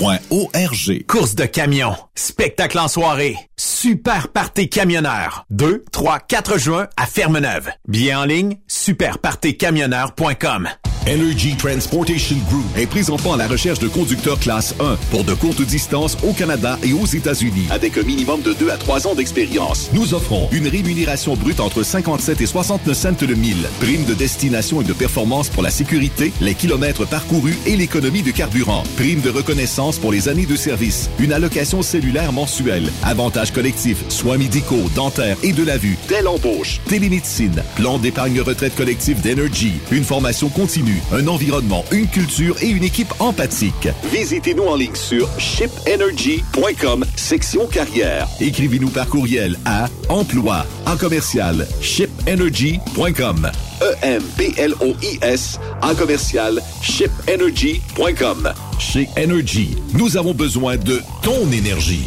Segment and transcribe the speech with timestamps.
[0.00, 1.04] arpq.org.
[1.06, 5.44] Course de camion, spectacle en soirée, super party camionneur.
[5.50, 7.70] 2, 3, 4 juin à Fermeneuve.
[7.86, 10.68] Bien en ligne, superpartycamionneur.com.
[11.08, 15.62] Energy Transportation Group est présentement à la recherche de conducteurs classe 1 pour de courtes
[15.62, 19.88] distances au Canada et aux États-Unis avec un minimum de 2 à 3 ans d'expérience.
[19.94, 24.82] Nous offrons une rémunération brute entre 57 et 69 cents le mille, prime de destination
[24.82, 29.30] et de performance pour la sécurité, les kilomètres parcourus et l'économie de carburant, prime de
[29.30, 35.38] reconnaissance pour les années de service, une allocation cellulaire mensuelle, avantages collectifs, soins médicaux, dentaires
[35.42, 40.97] et de la vue, telle embauche, télémédecine, plan d'épargne retraite collective d'Energy, une formation continue,
[41.12, 43.88] un environnement, une culture et une équipe empathique.
[44.12, 48.26] Visitez-nous en ligne sur shipenergy.com, section carrière.
[48.40, 53.50] Écrivez-nous par courriel à emploi en commercial shipenergy.com.
[53.80, 58.52] E-M-P-L-O-I-S en commercial shipenergy.com.
[58.78, 62.06] Chez Energy, nous avons besoin de ton énergie.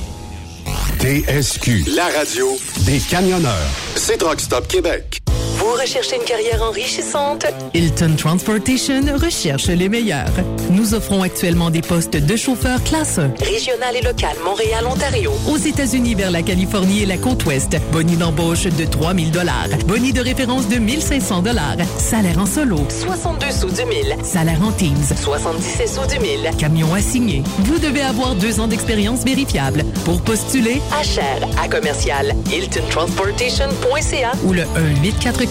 [1.00, 2.48] TSQ, la radio
[2.86, 3.52] des camionneurs.
[3.96, 5.22] C'est Rock Stop Québec.
[5.62, 7.46] Vous recherchez une carrière enrichissante?
[7.76, 10.32] Hilton Transportation recherche les meilleurs.
[10.72, 13.34] Nous offrons actuellement des postes de chauffeur classe 1.
[13.46, 15.32] Régional et local, Montréal, Ontario.
[15.48, 17.78] Aux États-Unis vers la Californie et la côte ouest.
[17.92, 19.68] Boni d'embauche de 3000 dollars.
[19.86, 21.78] Boni de référence de 1500 dollars.
[22.00, 22.80] Salaire en solo.
[22.90, 24.16] 62 sous du mille.
[24.24, 24.96] Salaire en teams.
[25.16, 26.50] 77 sous du mille.
[26.58, 27.44] Camion assigné.
[27.60, 29.84] Vous devez avoir deux ans d'expérience vérifiable.
[30.06, 34.64] Pour postuler, À cher, à commercial, hiltontransportation.ca ou le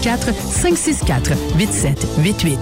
[0.01, 2.57] 1-844-564-8788.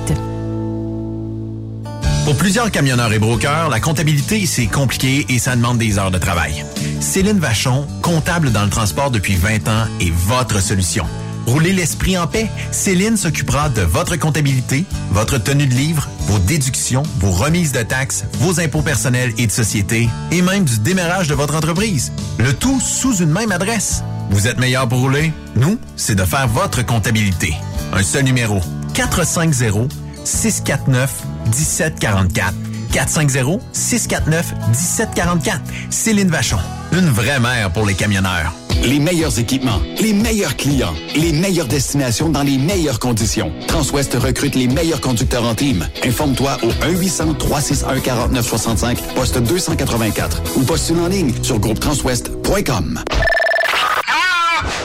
[2.25, 6.19] Pour plusieurs camionneurs et brokers, la comptabilité, c'est compliqué et ça demande des heures de
[6.19, 6.63] travail.
[6.99, 11.07] Céline Vachon, comptable dans le transport depuis 20 ans, est votre solution.
[11.47, 12.47] Roulez l'esprit en paix.
[12.71, 18.25] Céline s'occupera de votre comptabilité, votre tenue de livre, vos déductions, vos remises de taxes,
[18.33, 22.11] vos impôts personnels et de société, et même du démarrage de votre entreprise.
[22.37, 24.03] Le tout sous une même adresse.
[24.29, 25.33] Vous êtes meilleur pour rouler?
[25.55, 27.53] Nous, c'est de faire votre comptabilité.
[27.93, 28.59] Un seul numéro.
[28.93, 29.91] 450
[30.23, 32.53] 649 1744.
[32.91, 35.59] 450-649-1744.
[35.89, 36.57] Céline Vachon.
[36.91, 38.53] Une vraie mère pour les camionneurs.
[38.83, 43.51] Les meilleurs équipements, les meilleurs clients, les meilleures destinations dans les meilleures conditions.
[43.67, 45.85] Transwest recrute les meilleurs conducteurs en team.
[46.05, 53.03] Informe-toi au 1-800-361-4965, poste 284 ou postule en ligne sur groupetranswest.com.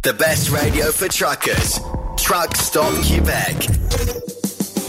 [0.02, 1.80] The best radio for truckers.
[2.18, 3.70] Truck Stop Québec.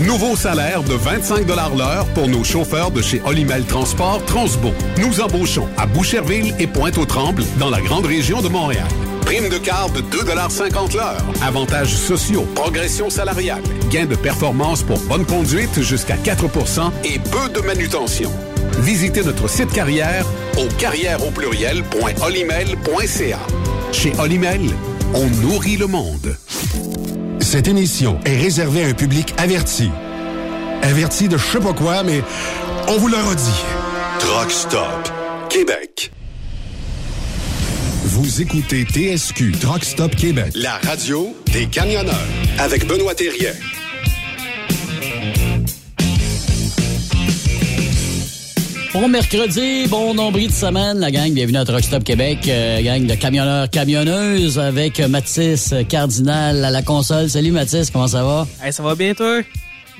[0.00, 4.72] Nouveau salaire de 25 l'heure pour nos chauffeurs de chez Olimel Transport Transbo.
[4.98, 8.88] Nous embauchons à Boucherville et Pointe-aux-Trembles dans la grande région de Montréal.
[9.25, 11.23] Prime de quart de 2,50 l'heure.
[11.43, 17.61] Avantages sociaux, progression salariale, gains de performance pour bonne conduite jusqu'à 4% et peu de
[17.61, 18.31] manutention.
[18.81, 20.26] Visitez notre site carrière
[20.59, 23.38] au carrière au pluriel.olimel.ca.
[23.93, 24.61] Chez Olimel,
[25.15, 26.37] on nourrit le monde.
[27.41, 29.91] Cette émission est réservée à un public averti.
[30.82, 32.23] Averti de je sais pas quoi, mais
[32.88, 33.62] on vous le redit.
[34.19, 35.09] Truck Stop
[35.49, 36.11] Québec.
[38.16, 42.14] Vous écoutez TSQ Truck Stop Québec, la radio des camionneurs
[42.61, 43.50] avec Benoît Thérien.
[48.93, 51.32] Bon mercredi, bon nombril de semaine, la gang.
[51.32, 56.82] Bienvenue à Truck Stop Québec, euh, gang de camionneurs, camionneuses avec Mathis Cardinal à la
[56.82, 57.28] console.
[57.28, 58.46] Salut Mathis, comment ça va?
[58.62, 59.40] Hey, ça va bien toi?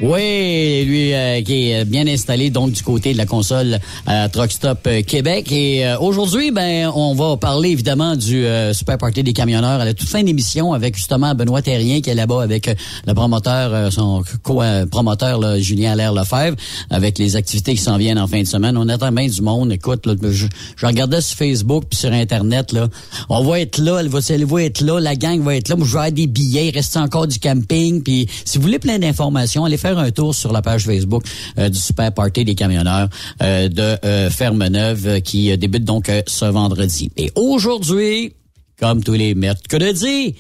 [0.01, 4.51] Oui, lui euh, qui est bien installé donc du côté de la console à Truck
[4.51, 5.53] Stop euh, Québec.
[5.53, 9.95] Et euh, aujourd'hui, ben, on va parler évidemment du Super Party des camionneurs à la
[9.95, 12.69] toute fin d'émission avec justement Benoît Terrien qui est là-bas avec
[13.07, 16.57] le promoteur, son co-promoteur Julien Allaire Lefebvre,
[16.91, 18.77] avec les activités qui s'en viennent en fin de semaine.
[18.77, 19.71] On attend bien du monde.
[19.73, 20.47] Écoute, là, je,
[20.77, 22.89] je, regardais sur Facebook puis sur Internet, là,
[23.29, 25.77] on va être là, elle va, elle va être là, la gang va être là.
[25.77, 28.03] Moi, je vais avoir des billets, il reste encore du camping.
[28.03, 31.25] Puis si vous voulez plein d'informations, allez faire un tour sur la page Facebook
[31.59, 33.11] euh, du Super Party des camionneurs
[33.43, 37.11] euh, de euh, Ferme-Neuve qui débute donc ce vendredi.
[37.19, 38.35] Et aujourd'hui,
[38.81, 40.37] comme tous les mercredis,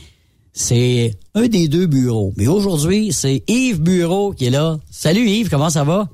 [0.54, 2.32] c'est un des deux bureaux.
[2.38, 4.78] Mais aujourd'hui, c'est Yves Bureau qui est là.
[4.90, 6.08] Salut Yves, comment ça va?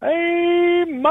[0.00, 1.08] Hey, mangez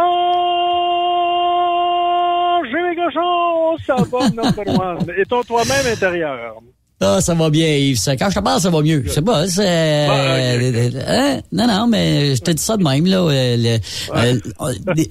[2.89, 5.11] les cochons, ça va, number one.
[5.17, 6.61] Et toi-même intérieur.
[6.99, 7.99] Ah, ça va bien, Yves.
[8.17, 9.03] Quand je te parle, ça va mieux.
[9.05, 10.07] Je sais pas, c'est...
[10.09, 11.41] Euh, hein?
[11.51, 13.19] Non, non, mais je te dis ça de même, là.
[13.19, 13.77] Euh,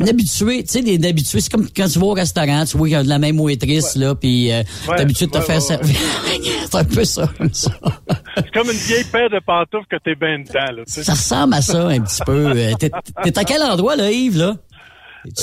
[0.01, 3.01] L'habitué, tu sais, habitués, c'est comme quand tu vas au restaurant, tu vois qu'il y
[3.01, 5.97] a de la même waitress, là, puis euh, habitué de te faire servir.
[6.71, 7.71] c'est un peu ça, ça.
[8.35, 10.83] C'est comme une vieille paire de pantoufles que t'es bien dedans, là.
[10.87, 12.53] Ça ressemble à ça, un petit peu.
[12.81, 14.57] T'es à quel endroit, là, Yves, là?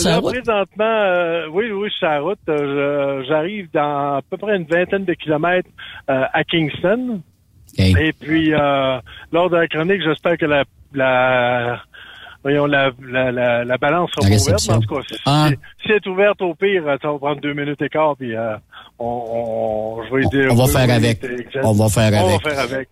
[0.05, 2.39] Là, présentement, euh, oui, oui, je suis à la route.
[2.49, 5.69] Euh, j'arrive dans à peu près une vingtaine de kilomètres
[6.09, 7.21] euh, à Kingston.
[7.77, 10.63] Et puis, lors de la chronique, j'espère que la,
[10.93, 11.81] la
[12.43, 14.69] voyons, la, la, la, balance sera ouverte.
[14.69, 15.49] En tout cas, si, ah.
[15.81, 18.35] si, elle est ouverte, au pire, ça va prendre deux minutes et quart, puis
[18.99, 20.51] on, on, je vais dire...
[20.51, 21.25] On va faire avec.
[21.63, 22.21] On va faire avec.
[22.21, 22.89] On va faire avec.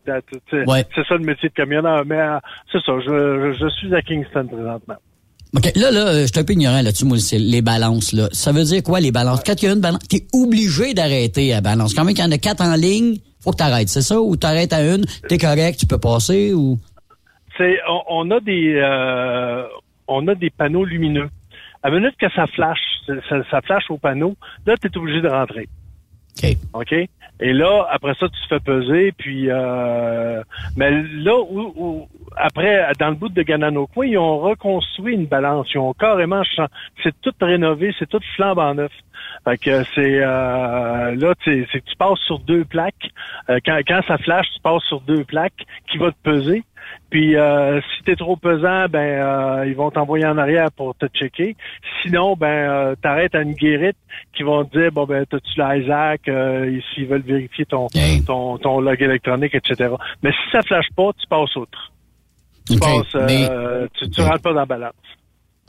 [0.48, 2.04] C'est ça le métier de camionneur.
[2.08, 2.20] Mais
[2.72, 4.98] c'est ça, je, je suis à Kingston présentement.
[5.54, 8.30] OK, là, là, je suis un peu ignorant là-dessus, moi, les balances, là.
[8.32, 9.44] Ça veut dire quoi, les balances?
[9.46, 11.94] Quand il y a une balance, t'es obligé d'arrêter à balance.
[11.94, 14.22] Quand même, qu'il y en a quatre en ligne, faut que t'arrêtes, c'est ça?
[14.22, 16.80] Ou t'arrêtes à une, t'es correct, tu peux passer, ou?
[17.58, 19.64] C'est, on, a des, euh,
[20.08, 21.30] on a des panneaux lumineux.
[21.84, 25.68] À minute que ça flash, ça, ça flash au panneau, là, t'es obligé de rentrer.
[26.42, 26.58] OK.
[26.74, 26.96] OK?
[27.42, 30.44] Et là, après ça, tu te fais peser, puis euh,
[30.78, 32.08] mais là où,
[32.38, 35.68] après, dans le bout de Gananoqua, ils ont reconstruit une balance.
[35.74, 36.44] Ils ont carrément
[37.04, 38.92] c'est tout rénové, c'est tout flambant neuf.
[39.44, 43.10] Fait que c'est euh, là, c'est tu passes sur deux plaques.
[43.50, 46.64] Euh, quand, quand ça flash, tu passes sur deux plaques qui vont te peser.
[47.12, 51.06] Puis euh, si t'es trop pesant, ben euh, ils vont t'envoyer en arrière pour te
[51.08, 51.58] checker.
[52.02, 53.98] Sinon, ben euh, t'arrêtes à une guérite
[54.34, 57.88] qui vont te dire bon ben t'as-tu l'Isaac, euh, s'ils veulent vérifier ton,
[58.26, 59.90] ton ton log électronique, etc.
[60.24, 61.92] Mais si ça flash pas, tu passes autre.
[62.66, 64.94] Tu passes, euh, tu, tu rentres pas dans la balance.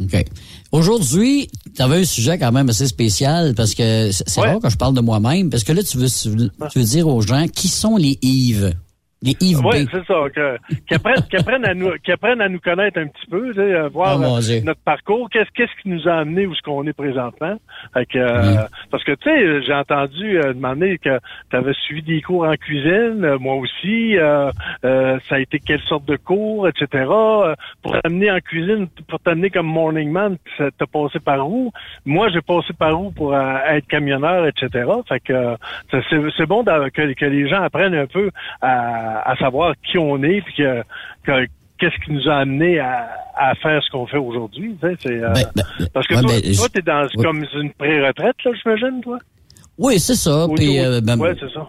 [0.01, 0.25] OK.
[0.71, 4.77] Aujourd'hui, tu avais un sujet quand même assez spécial parce que c'est rare que je
[4.77, 7.97] parle de moi-même parce que là, tu veux, tu veux dire aux gens qui sont
[7.97, 8.75] les Yves.
[9.65, 10.25] Oui, c'est ça.
[10.35, 10.57] que-
[10.89, 13.55] Qu'ils apprennent, qu'ils apprennent à nous, qu'ils apprennent à nous connaître un petit peu, tu
[13.55, 15.29] sais, euh, voir Oh, mon euh, notre parcours.
[15.31, 17.57] Qu'est-ce, qu'est-ce qui nous a amené où ce qu'on est présentement.
[17.95, 21.19] Fait que, euh, Parce que, tu sais, j'ai entendu euh, demander que
[21.51, 24.17] tu avais suivi des cours en cuisine, euh, moi aussi.
[24.19, 24.51] euh,
[24.85, 26.87] euh, ça a été quelle sorte de cours, etc.
[27.11, 31.71] Euh, pour t'amener en cuisine, pour t'amener comme morning man, ça- t'as passé par où?
[32.05, 34.85] Moi, j'ai passé par où pour être camionneur, etc.
[35.09, 35.57] Fait que euh,
[35.91, 36.03] c'est,
[36.37, 40.41] c'est bon que, que les gens apprennent un peu à, à savoir qui on est,
[40.43, 40.83] puis que,
[41.25, 41.47] que-
[41.79, 44.77] qu'est-ce qui nous a amené à, à faire ce qu'on fait aujourd'hui.
[44.81, 47.25] tu sais, euh, Ben, ben, parce que ouais, toi, ben, toi, je- t'es dans oui.
[47.25, 49.19] comme une pré-retraite, là, j'imagine, toi?
[49.79, 50.47] Oui, c'est ça.
[50.47, 51.69] Ou Puis, euh, ben, ouais, c'est ça.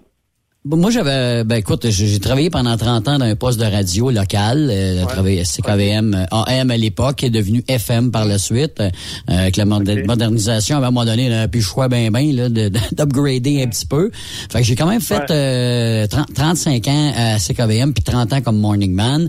[0.65, 4.69] Moi, j'avais, ben écoute, j'ai travaillé pendant 30 ans dans un poste de radio local.
[4.71, 8.37] Euh, J'ai travaillé à CKVM, euh, AM à l'époque, qui est devenu FM par la
[8.37, 8.79] suite.
[8.79, 8.89] euh,
[9.27, 12.33] avec la moder- modernisation, à un moment donné, on a plus le choix ben ben
[12.33, 14.09] là, de- de- d'upgrader un petit peu.
[14.49, 18.39] Fait que j'ai quand même fait euh, 30 35 ans à CKVM, puis 30 ans
[18.41, 19.27] comme morning man.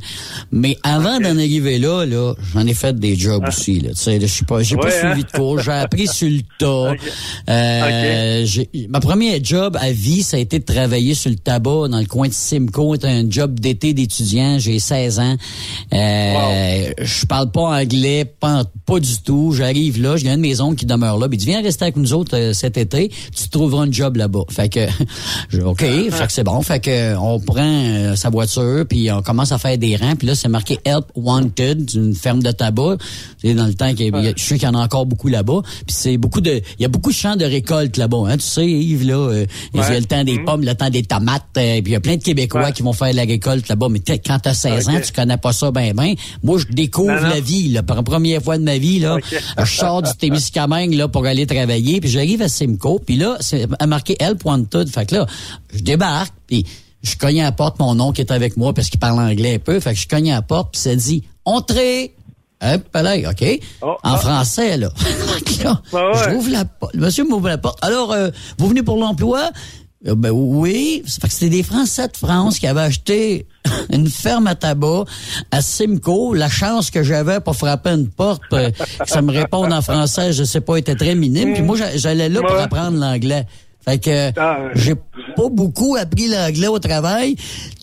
[0.52, 3.80] Mais avant d'en arriver là, là, j'en ai fait des jobs aussi.
[3.80, 5.10] Là, tu sais, je suis pas, j'ai pas Ouais, hein?
[5.14, 6.94] suivi de cours, j'ai appris sur le tas.
[7.50, 11.88] Euh, j'ai- Ma première job à vie, ça a été de travailler sur le tabac
[11.88, 12.94] dans le coin de Simcoe.
[12.94, 14.58] C'était un job d'été d'étudiant.
[14.58, 15.36] J'ai 16 ans.
[15.92, 19.52] Euh, Je parle pas anglais, pas, pas du tout.
[19.56, 21.28] J'arrive là, j'ai un de mes oncles qui demeure là.
[21.28, 23.10] Puis il dit, viens rester avec nous autres euh, cet été.
[23.34, 24.44] Tu trouveras un job là-bas.
[24.50, 24.86] Fait que,
[25.48, 26.60] je OK, fait que c'est bon.
[26.62, 30.16] Fait que on prend euh, sa voiture, puis on commence à faire des rangs.
[30.16, 32.96] Puis là, c'est marqué Help Wanted, une ferme de tabac.
[33.42, 35.28] C'est dans le temps qu'il y a- je sais qu'il y en a encore beaucoup
[35.28, 35.62] là-bas.
[35.86, 38.24] Puis c'est beaucoup de, il y a beaucoup de champs de récolte là-bas.
[38.28, 40.44] Hein, tu sais, Yves là, euh, il y a le temps des Mhm.
[40.44, 41.42] pommes, le temps des tomates.
[41.56, 43.88] euh, puis il y a plein de Québécois qui vont faire de la récolte là-bas.
[43.90, 46.14] Mais quand t'as 16 ans, tu connais pas ça ben ben.
[46.42, 47.28] Moi, je découvre Non, non.
[47.28, 49.18] la vie là, pour la première fois de ma vie là.
[49.58, 53.66] Je sors du Témiscamingue là pour aller travailler, puis j'arrive à Simcoe, puis là c'est
[53.86, 54.88] marqué Help Wanted.
[54.88, 55.26] Fait que là,
[55.72, 56.66] je débarque, puis
[57.02, 59.58] je cogne à la porte, mon oncle est avec moi parce qu'il parle anglais un
[59.58, 59.78] peu.
[59.80, 62.14] Fait que je cogne à la porte, puis ça dit Entrez!
[62.62, 63.60] Hop là, OK?
[63.82, 64.16] Oh, en ah.
[64.16, 64.88] français, là.
[65.64, 66.32] Ah ouais.
[66.32, 66.94] J'ouvre la porte.
[66.94, 67.78] Le monsieur m'ouvre la porte.
[67.82, 69.50] Alors, euh, vous venez pour l'emploi?
[70.06, 73.46] Euh, Ben oui, c'était des Français de France qui avaient acheté
[73.92, 75.04] une ferme à tabac
[75.50, 76.34] à Simcoe.
[76.34, 80.32] La chance que j'avais pour frapper une porte, euh, que ça me réponde en français,
[80.32, 81.54] je sais pas, était très minime.
[81.54, 83.46] Puis moi, j'a- j'allais là pour apprendre l'anglais.
[83.84, 87.36] Fait que Ah, j'ai pas beaucoup appris l'anglais au travail.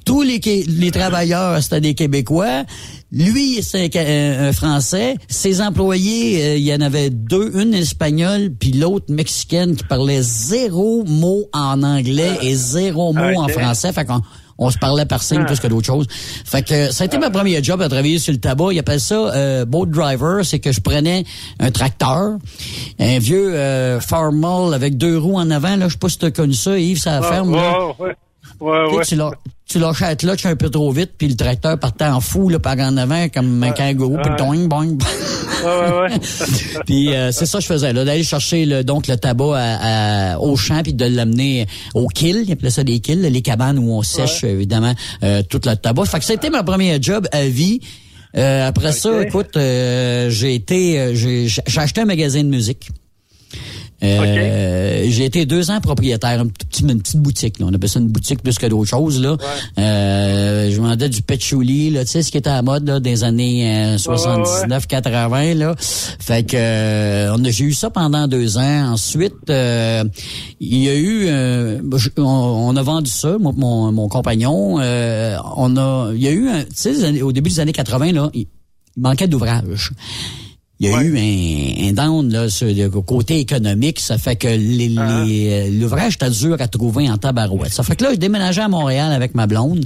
[0.05, 2.63] Tous les, les travailleurs, c'était des Québécois.
[3.11, 5.15] Lui, c'est un, Français.
[5.27, 10.21] Ses employés, euh, il y en avait deux, une espagnole, puis l'autre mexicaine qui parlait
[10.21, 13.91] zéro mot en anglais et zéro mot en français.
[13.91, 14.21] Fait qu'on
[14.57, 16.05] on se parlait par signe plus que d'autres choses.
[16.45, 18.71] Fait que ça a été ma première job à travailler sur le tabac.
[18.73, 20.45] Ils appellent ça euh, boat driver.
[20.45, 21.23] C'est que je prenais
[21.59, 22.37] un tracteur,
[22.99, 25.75] un vieux euh, Farmall avec deux roues en avant.
[25.75, 27.53] Là, je sais pas si tu as connu ça, Yves, ça Ah, ferme.
[27.99, 28.15] ouais,
[28.61, 29.05] ouais, Tu sais, ouais.
[29.05, 32.49] Tu lâ- tu la clutch un peu trop vite, puis le tracteur partait en fou
[32.49, 34.97] là, par en avant comme un kangourou, puis doing, boing.
[35.63, 36.19] Ouais, ouais, ouais.
[36.85, 40.33] puis euh, c'est ça que je faisais là, d'aller chercher le, donc le tabac à-
[40.33, 43.79] à- au champ puis de l'amener au kill, ils appelaient ça des kills, les cabanes
[43.79, 46.05] où on sèche évidemment euh, tout le tabac.
[46.05, 47.79] Fait que c'était ma première job à vie.
[48.35, 52.89] Euh, après ça, écoute, euh, j'ai été, euh, j'ai j'ai acheté un magasin de musique.
[54.03, 57.59] Euh, J'ai été deux ans propriétaire, une petite boutique.
[57.59, 57.65] Là.
[57.69, 59.21] On appelle ça une boutique plus que d'autres choses.
[59.21, 59.37] Là.
[59.77, 62.99] Euh, je vendais du patchouli, là, tu sais, ce qui était à la mode là,
[62.99, 65.53] des années euh, 79-80.
[65.55, 65.75] Là.
[65.77, 68.91] Fait que euh, on a- j'ai eu ça pendant deux ans.
[68.93, 70.03] Ensuite, euh,
[70.59, 71.27] il y a eu...
[71.27, 74.79] euh, je- on, on a vendu ça, moi, mon, mon compagnon.
[74.79, 78.29] euh, on a, il y a eu, tu sais, au début des années 80, là,
[78.33, 78.47] il
[78.97, 79.91] manquait d'ouvrage.
[80.83, 83.99] Il y a eu un, un down là, sur le côté économique.
[83.99, 87.71] Ça fait que les- les- euh, l'ouvrage était dur à trouver en tabarouette.
[87.71, 89.85] Ça fait que là, je déménageais à Montréal avec ma blonde.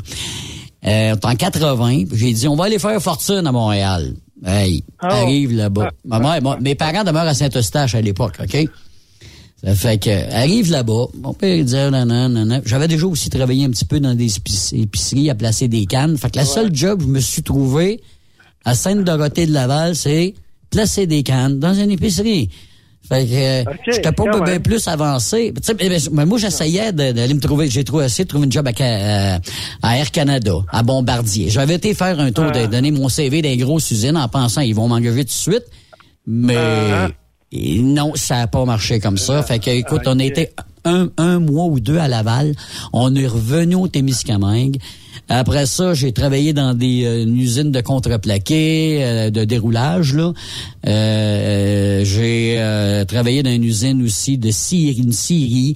[0.88, 4.14] Euh, en 80, j'ai dit, on va aller faire fortune à Montréal.
[4.46, 5.08] Hey, Oh.
[5.08, 5.92] arrive là-bas.
[6.06, 8.70] Ma mère, moi, mes parents demeurent à Saint-Eustache à l'époque, OK?
[9.64, 11.08] Ça fait que, arrive là-bas.
[11.22, 12.62] Mon père, disait, non.
[12.66, 16.18] J'avais déjà aussi travaillé un petit peu dans des épic- épiceries à placer des cannes.
[16.18, 18.02] Fait que la seule job que je me suis trouvé
[18.64, 20.36] à Sainte-Dorothée de Laval, c'est
[20.70, 22.50] placer des cannes dans une épicerie.
[23.08, 25.54] Fait que, euh, j'étais pas bien plus avancé.
[25.80, 28.68] Mais- mais- mais moi, j'essayais d'aller me trouver, j'ai trouvé, essayé de trouver une job
[28.68, 29.38] à, euh,
[29.84, 31.50] à Air Canada, à Bombardier.
[31.52, 34.62] J'avais été faire un tour, de donner mon CV dans les grosses usines en pensant
[34.62, 35.66] ils vont m'engager tout de suite.
[36.26, 36.56] Mais
[37.52, 39.44] et non, ça a pas marché comme ça.
[39.44, 40.50] Fait que, écoute, on a été
[40.86, 42.54] un, un mois ou deux à Laval.
[42.94, 44.78] On est revenu au Témiscamingue.
[45.28, 50.34] Après ça, j'ai travaillé dans des euh, une usine de contreplaqué, euh, de déroulage là.
[50.88, 55.76] Euh, j'ai euh, travaillé dans une usine aussi de scierie, une scierie,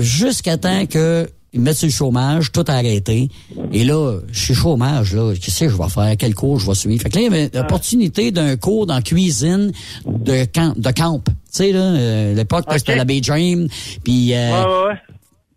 [0.00, 3.28] jusqu'à temps que ils me mettent sur le chômage, tout arrêté.
[3.72, 5.32] Et là, je suis chômage, là.
[5.34, 6.14] Qu'est-ce que je vais faire?
[6.18, 7.02] Quel cours je vais suivre?
[7.02, 9.72] Fait que là, il y avait l'opportunité d'un cours dans cuisine
[10.06, 10.74] de camp.
[10.78, 11.22] De camp.
[11.24, 12.74] Tu sais, là, euh, l'époque, Ok.
[12.78, 13.68] c'était la Bay Dream.
[14.04, 14.94] Puis, euh, Ouais, ouais, ouais.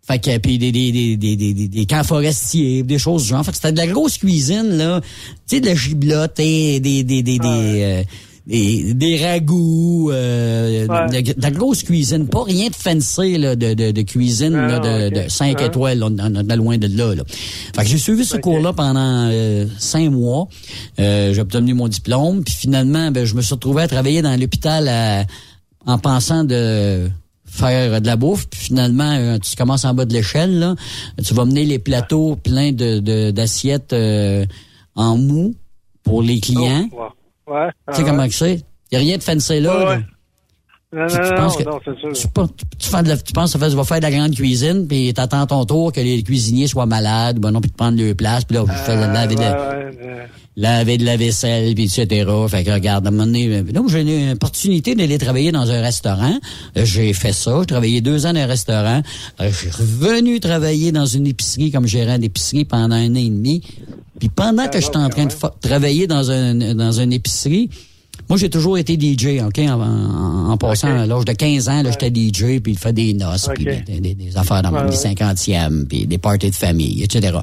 [0.08, 3.28] fait que, puis des, des, des, des, des, des- des camps forestiers, des choses du
[3.28, 3.44] genre.
[3.44, 5.00] Fait que c'était de la grosse cuisine, là.
[5.46, 8.02] Tu sais, de la giblotte et des, des, des, des, euh,
[8.46, 11.22] des, des ragoûts, euh, Ouais.
[11.22, 12.26] de, de la grosse cuisine.
[12.26, 15.24] Pas rien de fancy, là, de, de, de cuisine, Ah, là, de, ok.
[15.24, 15.66] de 5 Ah.
[15.66, 17.22] étoiles, là, on est loin de là, là.
[17.28, 20.48] Fait que j'ai suivi ce cours-là pendant euh, cinq mois.
[20.98, 22.42] Euh, j'ai obtenu mon diplôme.
[22.44, 25.26] Puis finalement, ben, je me suis retrouvé à travailler dans l'hôpital
[25.86, 27.08] en pensant de
[27.46, 28.48] faire de la bouffe.
[28.48, 30.74] Puis finalement, euh, tu commences en bas de l'échelle, là.
[31.24, 34.44] Tu vas mener les plateaux pleins de de- d'assiettes euh,
[34.94, 35.54] en mou
[36.02, 36.88] pour les clients.
[36.92, 37.08] Oh, ouais.
[37.50, 37.68] Ouais.
[37.88, 38.54] Tu sais ah, comment que c'est?
[38.54, 39.76] Il n'y a rien de fancy là.
[39.76, 39.90] Ouais, là.
[39.90, 40.04] ouais.
[40.92, 42.12] Non, tu non, penses que- non, c'est sûr.
[42.12, 43.26] Tu, penses- tu tu que
[43.70, 46.86] tu vas faire de la grande cuisine, puis t'attends ton tour que les cuisiniers soient
[46.86, 49.40] malades, ben non, puis de prendre leur place, puis là, tu fais Euh, laver, de,
[49.40, 50.26] la- ouais, ouais.
[50.56, 52.28] laver de la vaisselle, puis etc.
[52.48, 55.52] Fait que regarde, à un moment donné, euh, là, j'ai eu une opportunité d'aller travailler
[55.52, 56.38] dans un restaurant.
[56.76, 57.56] Euh, J'ai fait ça.
[57.60, 59.02] J'ai travaillé deux ans dans un restaurant.
[59.40, 63.30] Euh, Je suis revenu travailler dans une épicerie comme gérant d'épicerie pendant un an et
[63.30, 63.62] demi.
[64.18, 67.70] Puis pendant que j'étais en train de travailler dans un dans une épicerie,
[68.30, 69.58] moi, j'ai toujours été DJ, OK?
[69.58, 72.92] En, en- en passant à l'âge de 15 ans, là, j'étais DJ, puis il fait
[72.94, 73.84] des noces, puis Ok.
[73.84, 74.96] des, des- des affaires dans les ouais.
[74.96, 77.36] 50e, puis des parties de famille, etc.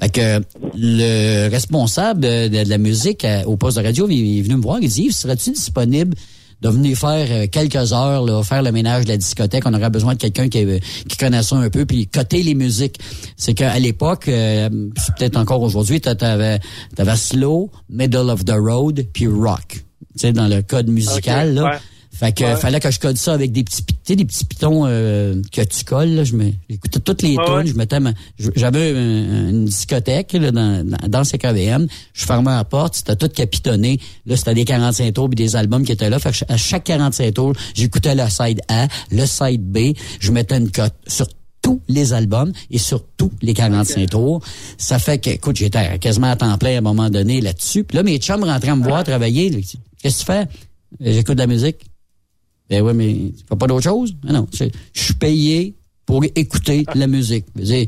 [0.00, 0.40] Fait que
[0.76, 4.56] le responsable de, de la musique euh, au poste de radio, il, il est venu
[4.56, 6.16] me voir, il dit, serais-tu disponible
[6.62, 9.64] de venir faire euh, quelques heures, là, faire le ménage de la discothèque?
[9.66, 12.54] On aurait besoin de quelqu'un qui, euh, qui connaisse ça un peu, puis coter les
[12.54, 12.98] musiques.
[13.36, 14.68] C'est qu'à l'époque, euh,
[15.16, 16.58] peut-être encore aujourd'hui, t'avais
[16.98, 19.84] avais slow, middle of the road, puis rock.
[20.14, 21.64] Tu sais, dans le code musical, là.
[21.64, 21.78] ouais.
[22.16, 22.54] Fait que Ouais.
[22.54, 25.42] fallait que je code ça avec des petits, pi- tu sais, des petits pitons euh,
[25.50, 26.10] que tu colles.
[26.14, 26.22] Là.
[26.22, 27.66] Je me, j'écoutais toutes les ouais.
[27.66, 28.12] Je mettais ma-
[28.54, 31.88] j'avais un- une discothèque là, dans, dans, dans CKVM.
[32.12, 33.98] Je fermais la porte, c'était tout capitonné.
[34.26, 36.20] Là, c'était des 45 tours puis des albums qui étaient là.
[36.20, 39.94] Fait que à chaque 45 tours, j'écoutais le side A, le side B.
[40.20, 41.26] Je mettais une cote sur
[41.62, 44.40] tous les albums et sur tous les 45 tours.
[44.78, 47.82] Ça fait que, écoute, j'étais quasiment à temps plein à un moment donné là-dessus.
[47.82, 49.50] Puis là, mes chums rentraient me voir travailler.
[49.50, 49.58] là.
[50.04, 50.40] Qu'est-ce que tu fais?
[51.08, 51.76] Euh, J'écoute de la musique.
[52.68, 54.14] Ben oui, mais tu fais pas d'autre chose?
[54.28, 57.46] Ah non, je suis payé pour écouter la musique.
[57.56, 57.86] Je veux dire,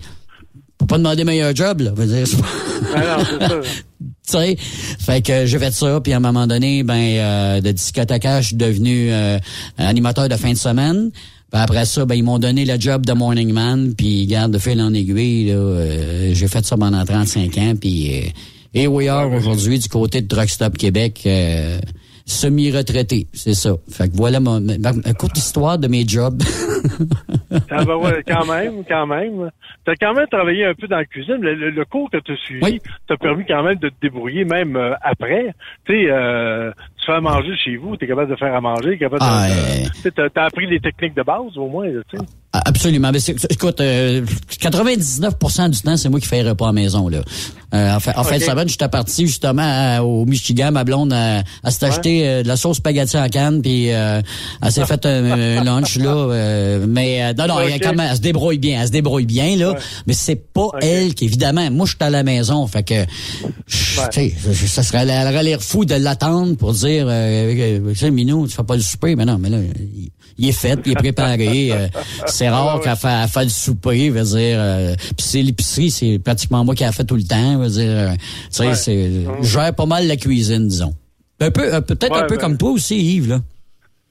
[0.81, 1.92] faut pas demander meilleur job, là.
[1.94, 2.46] Je veux dire, pas-
[2.94, 3.61] Ah non, ça.
[4.00, 4.57] tu sais.
[4.59, 8.46] Fait que j'ai fait ça, puis à un moment donné, ben euh, de discothèque, je
[8.48, 9.38] suis devenu euh,
[9.76, 11.11] animateur de fin de semaine.
[11.12, 14.59] Puis après ça, ben ils m'ont donné le job de morning man, puis garde de
[14.59, 18.29] fil en aiguille, là, euh, j'ai fait ça pendant 35 ans, puis euh,
[18.74, 21.26] et we are aujourd'hui du côté de Truck Stop Québec.
[22.28, 23.70] Semi-retraité, c'est ça.
[23.88, 26.42] Fait que voilà ma, ma- ma courte histoire de mes jobs.
[27.70, 29.50] Ah ben ouais, quand même, quand même.
[29.84, 31.38] Tu as quand même travaillé un peu dans la cuisine.
[31.40, 32.80] Le, le- le cours que tu as suivi Oui.
[33.08, 35.54] t'a permis quand même de te débrouiller, même euh, après.
[35.86, 38.60] Tu sais, euh, tu fais à manger chez vous, tu es capable de faire à
[38.60, 42.24] manger, capable Ah, euh, Tu as, appris les techniques de base, au moins, tu sais.
[42.64, 43.10] Absolument.
[43.12, 43.18] Mais
[43.50, 44.24] écoute, euh,
[44.60, 47.08] 99% du temps, c'est moi qui fais les repas à la maison.
[47.08, 47.18] Là.
[47.74, 51.12] Euh, en fait, en fin de semaine, j'étais parti justement à- au Michigan, ma blonde,
[51.12, 54.22] à, à s'est acheté euh, de la sauce spaghetti en canne, puis euh,
[54.62, 55.24] elle s'est fait un,
[55.58, 56.10] un lunch là.
[56.14, 59.26] euh, mais euh, non, non, elle, quand même, elle se débrouille bien, elle se débrouille
[59.26, 59.72] bien là.
[59.72, 59.78] Ouais.
[60.06, 64.08] Mais c'est pas elle qui, évidemment, moi, je suis à la maison, fait que, Ouais.
[64.12, 67.96] tu sais, ça serait, elle aurait l'air fou de l'attendre pour dire, euh, euh, tu
[67.98, 69.58] sais, Minou, tu fais pas le souper, mais non, mais là.
[69.58, 71.72] il- il est fait, il est préparé.
[71.72, 71.88] euh,
[72.27, 74.59] c'est rare qu'elle elle fait le souper, veut dire.
[74.61, 77.85] euh, Puis c'est l'épicerie, c'est pratiquement moi qui a fait tout le temps, veut dire.
[77.88, 78.20] euh, tu
[78.51, 78.75] sais, Ouais.
[78.75, 79.11] c'est,
[79.42, 80.94] je gère pas mal la cuisine, disons.
[81.40, 83.40] Un peu, euh, peut-être Ouais, un peu ben- comme toi aussi, Yves là.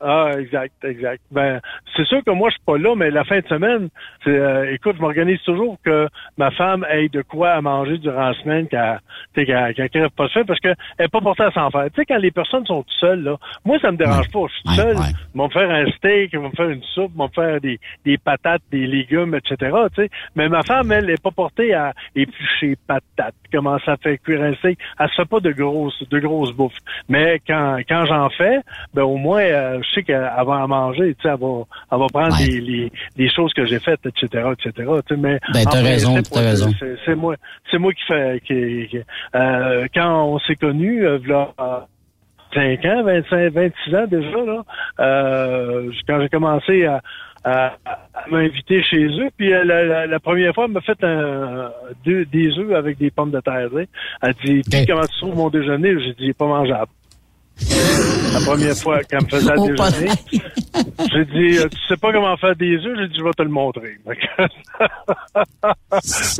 [0.01, 1.21] Ah, exact, exact.
[1.31, 1.61] Ben,
[1.95, 3.87] c'est sûr que moi, je suis pas là, mais la fin de semaine,
[4.25, 8.27] c'est, euh, écoute, je m'organise toujours que ma femme ait de quoi à manger durant
[8.29, 8.99] la semaine, qu'elle,
[9.33, 11.85] qu'elle, qu'elle crève pas de faim, parce qu'elle est pas portée à s'en faire.
[11.85, 14.45] Tu sais, quand les personnes sont toutes seules, là, moi, ça me dérange pas.
[14.47, 14.97] Je suis seul.
[14.97, 15.03] ouais.
[15.33, 17.33] Ils vont me faire un steak, ils vont me faire une soupe, ils vont me
[17.33, 20.09] faire des, des patates, des légumes, etc., tu sais.
[20.35, 24.55] Mais ma femme, elle, est pas portée à éplucher patates, comment ça fait cuire un
[24.55, 24.77] steak.
[24.99, 26.79] Elle se fait pas de grosses, de grosses bouffes.
[27.07, 28.59] Mais quand, quand j'en fais,
[28.93, 31.99] ben, au moins, euh, je sais qu'elle va en manger, tu sais, elle va, elle
[31.99, 32.45] va prendre Ouais.
[32.47, 34.71] des, les, choses que j'ai faites, etc., etc.,
[35.07, 35.21] tu sais.
[35.21, 36.71] Mais, Ben, en t'as raison, t'as raison.
[36.79, 37.35] c'est- moi,
[37.71, 38.99] c'est moi qui fais, qui, qui-
[39.35, 41.79] euh, quand on s'est connus, euh, v'là, euh,
[42.53, 44.63] 5 ans, 25, 26 ans déjà, là,
[44.99, 47.01] euh, quand j'ai commencé à,
[47.43, 47.99] à, à
[48.31, 51.69] m'inviter chez eux, puis euh, la, la- la première fois, elle m'a fait un,
[52.05, 53.69] deux, des œufs avec des pommes de terre.
[53.73, 53.87] sais.
[54.21, 54.87] Elle dit, puis Ok.
[54.87, 55.99] comment tu trouves mon déjeuner?
[55.99, 56.91] J'ai dit, pas mangeable.
[58.33, 60.11] La première fois qu'elle me faisait Oh, le déjeuner.
[61.11, 62.97] J'ai dit, euh, tu sais pas comment faire des œufs?
[62.99, 63.97] J'ai dit, je vais te le montrer.
[64.05, 64.09] je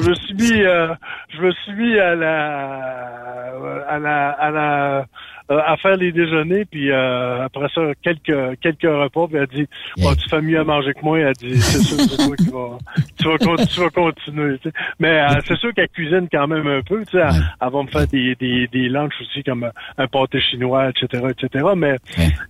[0.09, 0.93] me suis mis, euh,
[1.29, 3.53] je me suis mis à la,
[3.87, 5.05] à la, à la,
[5.51, 9.67] euh, à faire les déjeuners, puis euh, après ça, quelques quelques repas, puis elle dit,
[10.03, 11.19] oh, tu fais mieux à manger que moi.
[11.19, 12.77] Elle dit, c'est sûr, c'est toi qui vas,
[13.19, 14.57] tu vas, con- tu vas continuer.
[14.99, 17.03] Mais euh, c'est sûr qu'elle cuisine quand même un peu.
[17.05, 20.39] Tu sais, elle, elle va me faire des des des lunchs aussi comme un pâté
[20.41, 21.65] chinois, etc., etc.
[21.75, 21.95] Mais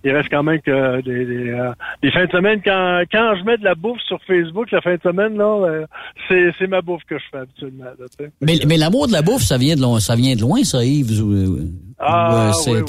[0.04, 3.44] il reste quand même que des, des, euh, des fins de semaine quand quand je
[3.44, 5.86] mets de la bouffe sur Facebook la fin de semaine là, euh,
[6.28, 7.84] c'est c'est ma bouffe que je fais habituellement.
[7.84, 8.26] là.
[8.40, 10.84] Mais, mais l'amour de la bouffe, ça vient de loin, ça vient de loin, ça,
[10.84, 11.22] Yves.
[11.98, 12.80] Ah, euh, c'est- oui,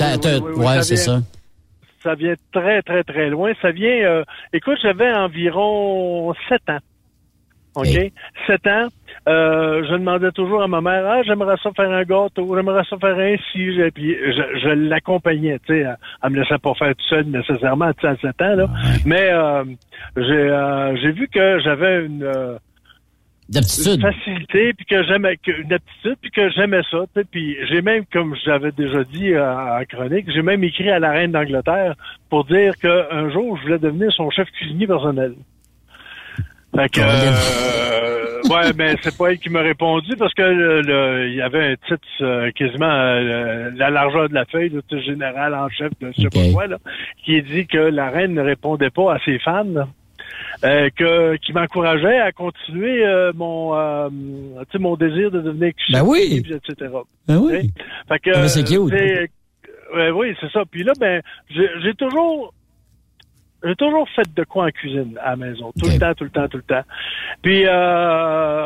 [0.43, 1.19] oui, oui, ouais, ça vient- ça.
[2.03, 3.51] Ça vient très, très, très loin.
[3.61, 6.77] Ça vient, euh, écoute, j'avais environ sept ans.
[7.75, 8.11] OK?
[8.47, 8.87] Sept ans.
[9.27, 12.97] Euh, je demandais toujours à ma mère, ah, j'aimerais ça faire un gâteau, j'aimerais ça
[12.97, 13.35] faire un.
[13.35, 15.79] Je- Puis je, je l'accompagnais, tu sais.
[15.81, 18.67] Elle, elle me laissait pas faire tout seul nécessairement, tu sais, à sept ans, là.
[19.05, 19.63] Mais euh,
[20.15, 22.23] j'ai euh, j'ai vu que j'avais une...
[23.49, 24.01] D'aptitude.
[24.01, 26.99] facilité, puis que j'aimais une aptitude, puis que j'aimais ça.
[27.31, 31.11] Puis j'ai même, comme j'avais déjà dit euh, en chronique, j'ai même écrit à la
[31.11, 31.95] reine d'Angleterre
[32.29, 35.33] pour dire qu'un jour, je voulais devenir son chef cuisinier personnel.
[36.75, 41.29] Fait que, euh, ouais, ben c'est pas elle qui m'a répondu parce que le- le-
[41.29, 45.01] il y avait un titre euh, quasiment euh, la largeur de la feuille, le titre
[45.01, 46.77] général en chef de je sais pas quoi, là,
[47.25, 49.87] qui dit que la reine ne répondait pas à ses fans.
[50.63, 54.09] Euh, que qui m'encourageait à continuer euh, mon euh,
[54.79, 56.43] mon désir de devenir Ben oui.
[56.49, 56.91] etc.
[57.27, 57.71] Ben oui.
[58.07, 58.79] Fait que ben c'est cute.
[58.91, 60.63] ouais, oui, c'est ça.
[60.69, 62.53] Puis là, ben, j'ai toujours
[63.63, 65.71] j'ai toujours fait de quoi en cuisine à la maison.
[65.81, 66.83] Tout le temps, tout le temps, tout le temps.
[67.41, 68.65] Puis euh,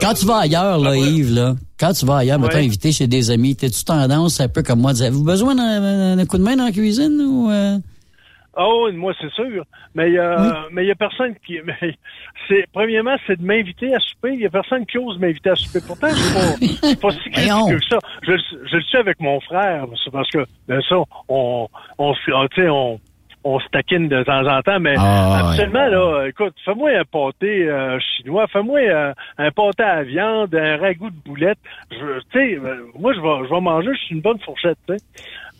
[0.00, 2.64] Quand tu vas ailleurs, là, Yves, là, quand tu vas ailleurs, mettons, Ouais.
[2.64, 6.26] invité chez des amis, t'as-tu tendance un peu comme moi, dire, avez-vous besoin d'un d'un
[6.26, 7.78] coup de main dans la cuisine ou, euh?
[8.58, 9.64] Oh, moi, c'est sûr.
[9.94, 11.60] Mais euh, mais il y a personne qui.
[11.64, 11.94] mais
[12.48, 14.34] c'est premièrement, c'est de m'inviter à souper.
[14.34, 15.80] Il y a personne qui ose m'inviter à souper.
[15.86, 17.98] Pourtant, je suis pas, pas si critique que ça.
[18.22, 19.84] Je, le- je le suis avec mon frère.
[20.04, 20.96] C'est parce que ben ça,
[21.28, 21.68] on
[21.98, 23.00] on se- on, tu sais, on
[23.44, 25.48] on se taquine de temps en temps, mais Ah, ouais.
[25.50, 30.76] absolument là, écoute, fais-moi un pâté euh, chinois, fais-moi euh, un pâté à viande, un
[30.76, 31.58] ragoût de boulette.
[31.88, 31.96] Tu
[32.32, 35.04] sais, euh, moi je vais je vais manger, je suis une bonne fourchette, tu sais.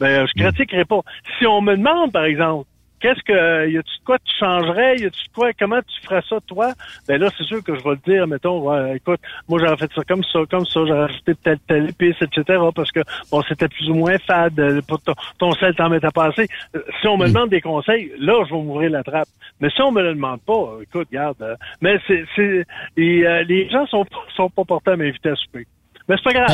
[0.00, 1.00] Ben, je critiquerai pas.
[1.38, 2.66] Si on me demande, par exemple,
[3.00, 6.22] qu'est-ce que, y a-tu de quoi tu changerais, y a-tu de quoi, comment tu ferais
[6.28, 6.72] ça, toi?
[7.06, 9.90] Ben là, c'est sûr que je vais le dire, mettons, ouais, écoute, moi, j'aurais fait
[9.94, 13.68] ça comme ça, comme ça, j'aurais rajouté telle, telle épice, etc., parce que, bon, c'était
[13.68, 16.46] plus ou moins fade, euh, pour ton, ton sel t'en mettait pas assez.
[16.76, 19.28] Euh, Si on me demande des conseils, là, je vais m'ouvrir la trappe.
[19.61, 22.64] Mais si on me le demande pas, écoute, regarde, euh, mais c'est, c'est,
[22.96, 25.66] et, euh, les gens sont, pas- sont pas portés à m'inviter à souper.
[26.08, 26.48] Mais c'est pas grave.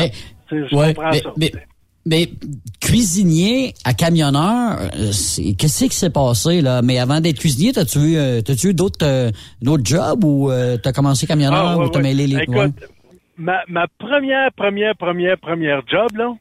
[0.51, 1.33] Ben, je Ouais, comprends mais, ça.
[1.37, 1.53] mais,
[2.07, 2.29] mais
[2.81, 6.83] cuisinier à camionneur, euh, c'est- qu'est-ce qui s'est passé là?
[6.83, 9.31] Mais avant d'être cuisinier, t'as-tu eu, t'as-tu eu d'autres, euh,
[9.63, 12.03] d'autres jobs ou euh, t'as commencé camionneur Ah, ouais, ou t'as ouais.
[12.05, 12.71] mêlé les Écoute, ouais.
[13.39, 16.33] ma, ma première, première, première, première job, là,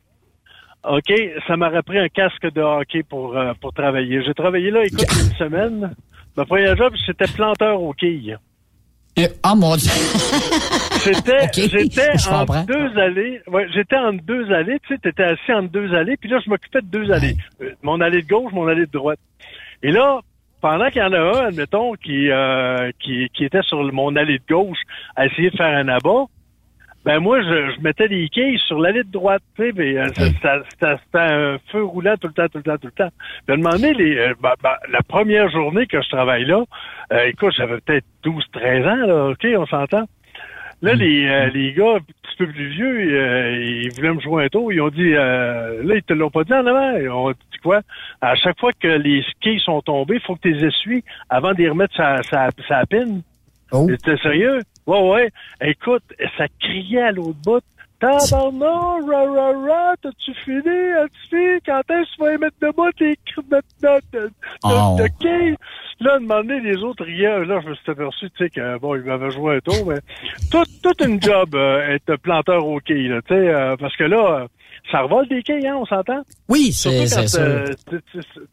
[0.89, 1.13] OK,
[1.47, 4.21] ça m'aurait pris un casque de hockey pour, euh, pour travailler.
[4.25, 4.99] J'ai travaillé là, écoute,
[5.31, 5.95] une semaine.
[6.35, 8.37] Ma première job, c'était planteur aux quilles.
[9.19, 9.91] Euh, Ah mon Dieu.
[11.03, 11.47] J'étais
[12.17, 13.41] je en deux allées.
[13.47, 14.79] Ouais, j'étais en deux allées.
[14.87, 16.17] Tu sais, t'étais assis en deux allées.
[16.17, 17.35] Puis là, je m'occupais de deux allées.
[17.61, 19.19] Euh, Mon allée de gauche, mon allée de droite.
[19.83, 20.19] Et là,
[20.61, 24.39] pendant qu'il y en a un, admettons, qui, euh, qui, qui était sur mon allée
[24.39, 24.79] de gauche
[25.15, 26.25] à essayer de faire un abat,
[27.05, 30.07] ben moi, je, je mettais des quilles sur l'allée de droite, tu sais, puis, euh,
[30.15, 33.03] ça- ça- ça- c'était un feu roulant tout le temps, tout le temps, tout le
[33.03, 33.11] temps.
[33.45, 34.53] Puis à un moment donné, les, euh, ben,
[34.89, 36.63] la première journée que je travaille là,
[37.11, 40.05] euh, écoute, j'avais peut-être 12, 13 ans, là, OK, on s'entend?
[40.81, 44.43] Là, les, euh, les gars un petit peu plus vieux, euh, ils voulaient me jouer
[44.43, 44.73] un tour.
[44.73, 46.97] Ils ont dit, euh, là, ils te l'ont pas dit en avant.
[46.97, 47.79] Ils ont dit quoi?
[48.21, 51.53] À chaque fois que les skis sont tombés, il faut que tu les essuies avant
[51.53, 53.21] de les remettre sa, sa, sa pine.
[53.71, 53.87] Oh.
[54.03, 54.59] T'es sérieux?
[54.87, 55.29] Ouais, ouais.
[55.61, 56.03] Écoute,
[56.37, 57.63] ça criait à l'autre bout.
[57.99, 62.91] Tabarnak, ra, ra, ra, t'as-tu fini, as-tu Quand est-ce que tu vas les mettre debout,
[62.97, 64.31] tes cris de, de, de, de,
[64.65, 64.97] Oh.
[64.97, 65.55] de?
[66.01, 67.45] Là, donné, les autres riaient.
[67.45, 69.99] Là, je me suis aperçu, tu sais, que, bon, ils m'avaient joué un tour, mais
[70.51, 74.03] tout, toute une job, euh, être planteur au quilles, là, tu sais, euh, parce que
[74.03, 74.47] là, euh,
[74.91, 76.21] ça revole des quilles, hein, on s'entend?
[76.49, 77.41] Oui, c'est ça.
[77.41, 77.97] euh, tu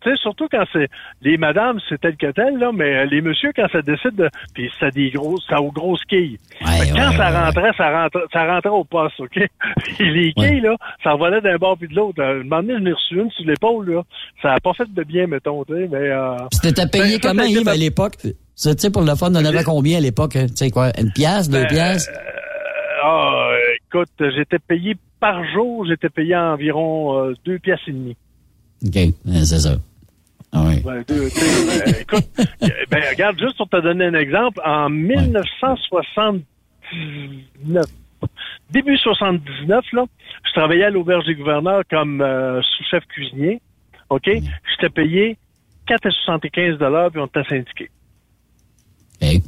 [0.05, 0.89] sais, surtout quand c'est
[1.23, 4.29] les madames, c'est tel que tel, là, mais euh, les messieurs, quand ça décide de.
[4.55, 6.39] Puis ça des grosses, ça aux grosses quilles.
[6.61, 6.65] Que
[6.95, 9.37] quand ouais, ça ouais, rentrait, ça rentrait, ça rentrait au poste, OK?
[9.99, 12.23] Les quilles, là, ça revolait d'un bord puis de l'autre.
[12.23, 14.03] Euh, Un moment donné, j'en ai reçu une sur l'épaule, là.
[14.41, 16.11] Ça a pas fait de bien, mettons, tu sais, mais.
[16.11, 18.17] Euh, t'étais payé ben, comment, Yves, à l'époque?
[18.23, 20.33] Tu sais, pour le fun, on avait combien à l'époque?
[20.33, 22.11] Tu sais quoi, une pièce, deux Ben, pièces?
[23.03, 23.57] Ah, euh,
[23.89, 28.17] écoute, j'étais payé par jour, j'étais payé environ euh, deux pièces et demie.
[28.85, 29.11] OK, euh,
[29.45, 29.77] c'est ça.
[30.53, 30.81] Ah oui.
[30.81, 32.27] Ben, deux, ben, écoute,
[32.91, 37.87] ben, regarde, juste pour te donner un exemple, en 1979,
[38.71, 40.07] début 79, là,
[40.45, 43.63] je travaillais à l'auberge des gouverneurs comme euh, sous-chef cuisinier.
[44.09, 44.27] OK?
[44.27, 45.39] J'étais payé
[45.89, 47.89] 4,75 puis on était syndiqué.
[49.23, 49.43] OK.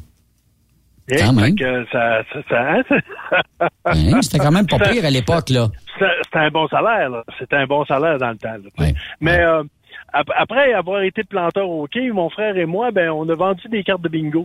[1.18, 1.44] Quand même.
[1.46, 2.82] fait que ça, ça, ça- hein,
[3.84, 5.68] Hein, C'était quand même pas pire à l'époque, là.
[6.24, 7.24] C'était un bon salaire, là.
[7.38, 8.52] C'était un bon salaire dans le temps.
[8.52, 8.70] là.
[9.20, 9.62] Mais euh,
[10.12, 13.68] ap- après avoir été planteur au hockey, mon frère et moi, ben, on a vendu
[13.68, 14.44] des cartes de bingo.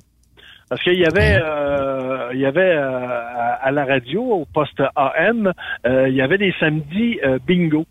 [0.70, 4.82] Parce qu'il y avait, euh, il y avait euh, à, à la radio, au poste
[4.98, 5.54] AM,
[5.86, 7.86] il y avait des samedis bingo.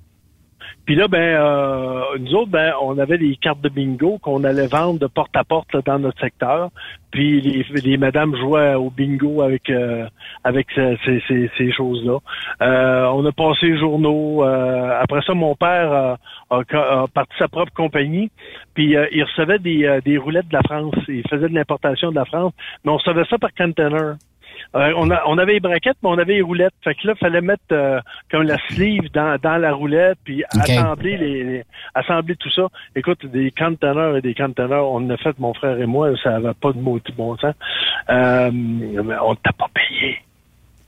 [0.87, 4.69] Puis là, ben, euh, nous autres, ben, on avait des cartes de bingo qu'on allait
[4.69, 6.71] vendre de porte à porte là, dans notre secteur.
[7.11, 10.07] Puis les, les madames jouaient au bingo avec euh,
[10.45, 12.19] avec ce- ces, ces, ces choses-là.
[12.63, 14.45] Euh, on a passé les journaux.
[14.45, 16.19] euh, après ça, mon père a,
[16.51, 18.31] a parti sa propre compagnie.
[18.75, 20.95] Puis euh, il recevait des, euh, des roulettes de la France.
[21.09, 22.53] Il faisait de l'importation de la France.
[22.85, 24.17] Mais on recevait ça par container.
[24.75, 26.75] Euh, on, a- on avait les braquettes, mais on avait les roulettes.
[26.83, 28.01] Fait que là, il fallait mettre euh,
[28.31, 30.43] comme la sleeve dans, dans la roulette, puis
[30.75, 32.67] assembler les, les- assembler tout ça.
[32.95, 36.37] Écoute, des conteneurs et des conteneurs, on en a fait, mon frère et moi, ça
[36.37, 37.55] avait pas de maudit bon sens.
[38.11, 40.19] Euh, mais on t'a pas payé.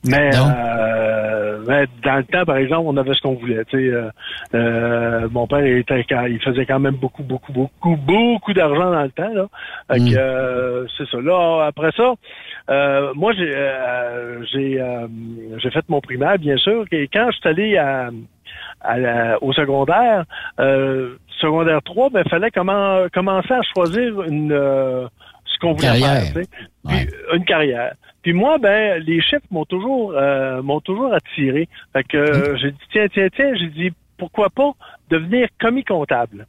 [0.03, 3.65] Mais, euh, mais dans le temps, par exemple, on avait ce qu'on voulait.
[3.65, 4.09] Tu sais, euh,
[4.55, 8.91] euh, mon père il était, quand- il faisait quand même beaucoup, beaucoup, beaucoup, beaucoup d'argent
[8.91, 9.33] dans le temps.
[9.33, 9.47] Là.
[9.91, 10.13] Fait Mm.
[10.17, 11.17] euh, c'est ça.
[11.19, 12.13] Là, après ça,
[12.69, 15.07] euh, moi j'ai euh, j'ai euh,
[15.57, 16.85] j'ai fait mon primaire, bien sûr.
[16.93, 18.09] Et quand je suis allé à,
[18.81, 20.23] à la- au secondaire,
[20.61, 25.07] euh, secondaire 3, ben fallait comment, commencer à choisir une euh,
[25.59, 26.33] qu'on voulait Carrière.
[26.33, 26.43] faire.
[26.87, 27.93] Puis, une carrière.
[28.21, 31.67] Puis moi, ben, les chiffres m'ont toujours euh, m'ont toujours attiré.
[31.93, 34.71] Fait que euh, j'ai dit tiens, tiens, tiens, j'ai dit pourquoi pas
[35.09, 36.45] devenir commis comptable?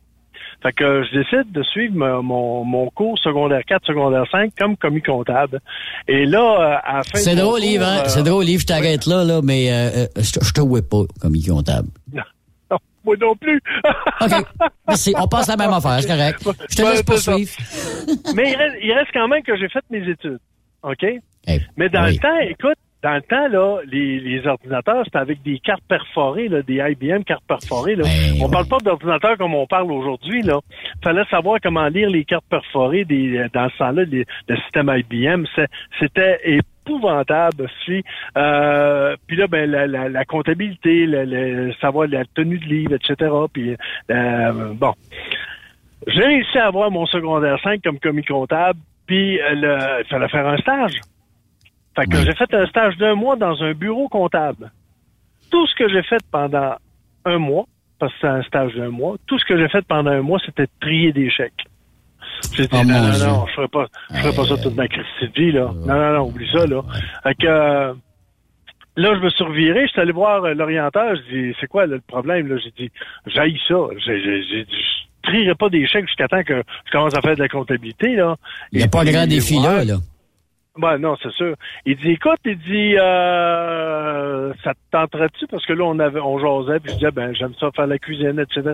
[0.62, 4.52] Fait que euh, je décide de suivre mon- mon, mon cours secondaire 4, secondaire 5
[4.58, 5.60] comme commis comptable.
[6.08, 8.00] Et là, euh, à la fin C'est drôle, cours, Yves, hein?
[8.04, 10.60] euh, C'est drôle, Yves, je t'arrête là, là, mais euh, euh, je te- je te
[10.60, 11.88] vois pas comme comptable.
[13.04, 13.60] Moi non plus.
[14.20, 14.44] OK.
[14.88, 15.14] Merci.
[15.18, 16.38] On passe la même affaire, c'est correct.
[16.70, 17.50] Je te laisse poursuivre.
[18.36, 20.38] Mais il reste, il reste quand même que j'ai fait mes études.
[20.82, 21.04] OK?
[21.04, 22.12] Eh, Mais dans oui.
[22.14, 26.48] le temps, écoute, dans le temps, là, les, les ordinateurs, c'était avec des cartes perforées,
[26.48, 27.96] là, des IBM cartes perforées.
[27.96, 28.04] Là.
[28.04, 28.50] Ben, on ouais.
[28.50, 30.42] parle pas d'ordinateurs comme on parle aujourd'hui.
[30.42, 30.58] Là.
[31.02, 35.44] fallait savoir comment lire les cartes perforées des, dans ce temps-là, les- le système IBM.
[35.98, 36.40] C'était
[36.84, 38.02] épouvantable aussi.
[38.36, 42.94] Euh, puis là, ben, la, la, la comptabilité, le, le- savoir la tenue de livre,
[42.94, 43.30] etc.
[43.52, 43.76] Puis,
[44.10, 44.92] euh, bon.
[46.06, 50.28] J'ai réussi à avoir mon secondaire 5 comme commis comptable, puis euh, le- il fallait
[50.28, 51.00] faire un stage.
[51.94, 52.24] Fait que Oui.
[52.24, 54.70] j'ai fait un stage d'un mois dans un bureau comptable.
[55.50, 56.76] Tout ce que j'ai fait pendant
[57.26, 57.64] un mois,
[57.98, 60.38] parce que c'est un stage d'un mois, tout ce que j'ai fait pendant un mois,
[60.46, 61.64] c'était de trier des chèques.
[62.52, 64.88] J'ai dit, Oh, non, non, non, je ferai pas, je ferai pas ça toute ma
[64.88, 65.70] crise de vie, là.
[65.87, 66.83] Non, non, non, oublie ça, là.
[67.22, 67.94] Fait que, euh,
[68.96, 71.87] là, je me suis reviré, je suis allé voir euh, l'orienteur, je dis, c'est quoi
[71.87, 72.56] là, le problème, là?
[72.62, 72.92] J'ai dit,
[73.26, 73.76] j'haïs ça.
[74.04, 77.20] J'ai, j'ai, j'ai dit, je trierai pas des chèques jusqu'à temps que je commence à
[77.20, 78.37] faire de la comptabilité, là.
[78.72, 79.94] Il n'y a Et pas de puis, grand défi là, là.
[80.78, 81.56] Ben non, c'est sûr.
[81.85, 85.48] Il dit, écoute, il dit, euh, ça te tenterait-tu?
[85.48, 87.98] Parce que là, on avait, on jasait, puis je disais, ben, j'aime ça faire la
[87.98, 88.70] cuisine, etc.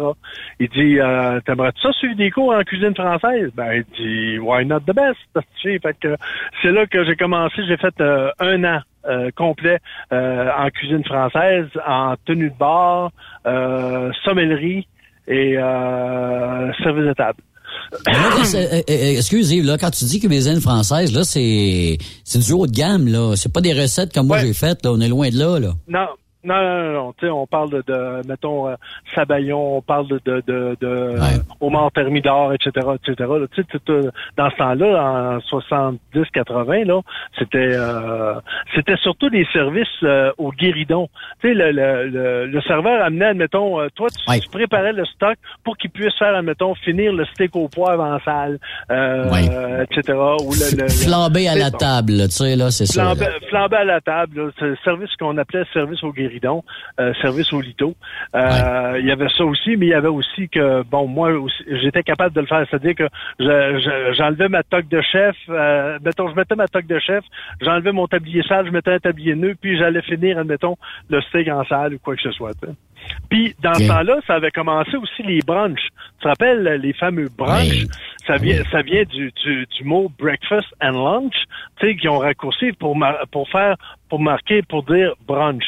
[0.60, 3.50] Il dit, euh, t'aimerais-tu ça suivre des cours en cuisine française?
[3.54, 5.18] Ben, il dit, why not the best?
[5.62, 6.16] Fait que
[6.60, 9.78] c'est là que j'ai commencé, j'ai fait euh, un an euh, complet
[10.12, 13.10] euh, en cuisine française, en tenue de bar,
[13.46, 14.86] euh, sommellerie
[15.28, 17.40] et service de table.
[18.06, 22.52] Là, euh, euh, excuse Yves, là, quand tu dis cuisine française, là, c'est c'est du
[22.52, 23.34] haut de gamme, là.
[23.36, 24.46] C'est pas des recettes comme moi Ouais.
[24.46, 24.92] j'ai faites, là.
[24.92, 25.74] On est loin de là, là.
[25.88, 26.06] Non,
[26.46, 27.12] non, non, non, non.
[27.18, 28.74] Tu sais, on parle de, de mettons, euh,
[29.14, 31.18] sabayon, on parle de, de, de, de
[31.60, 31.90] Ouais.
[31.94, 33.28] thermidor, etc., etc.
[33.54, 37.00] Tu sais, dans ce temps-là, en 70-80, là,
[37.38, 38.34] c'était, euh,
[38.74, 41.08] c'était surtout des services euh, au guéridon.
[41.40, 44.40] Tu sais, le, le, le, le serveur amenait, admettons, euh, toi, tu, Ouais.
[44.40, 48.18] tu préparais le stock pour qu'il puisse faire, admettons, finir le steak au poivre en
[48.24, 48.58] salle,
[48.90, 49.84] euh, Ouais.
[49.84, 50.18] etc.
[50.40, 53.14] Ou le, Flambé à la table, tu sais, là, c'est ça.
[53.48, 56.35] Flambé à la table, là, c'est le service qu'on appelait service au guéridon,
[57.00, 57.94] euh, service au lito.
[58.34, 61.62] Euh, Il y avait ça aussi, mais il y avait aussi que, bon, moi aussi,
[61.82, 65.98] j'étais capable de le faire, c'est-à-dire que je- je- j'enlevais ma toque de chef, euh,
[66.04, 67.24] mettons, je mettais ma toque de chef,
[67.60, 70.76] j'enlevais mon tablier sale, je mettais un tablier nœud, puis j'allais finir, admettons,
[71.10, 72.52] le steak en salle ou quoi que ce soit.
[73.28, 73.88] Puis, dans ce Ok.
[73.88, 75.88] temps-là, ça avait commencé aussi les brunchs.
[76.18, 77.82] Tu te rappelles les fameux brunchs?
[77.84, 77.88] Oui.
[78.26, 78.64] Ça vient, Oui.
[78.72, 81.34] ça vient du, du, du mot breakfast and lunch,
[81.78, 83.76] tu sais, qui ont raccourci pour mar- pour faire,
[84.08, 85.64] pour marquer, pour dire brunch.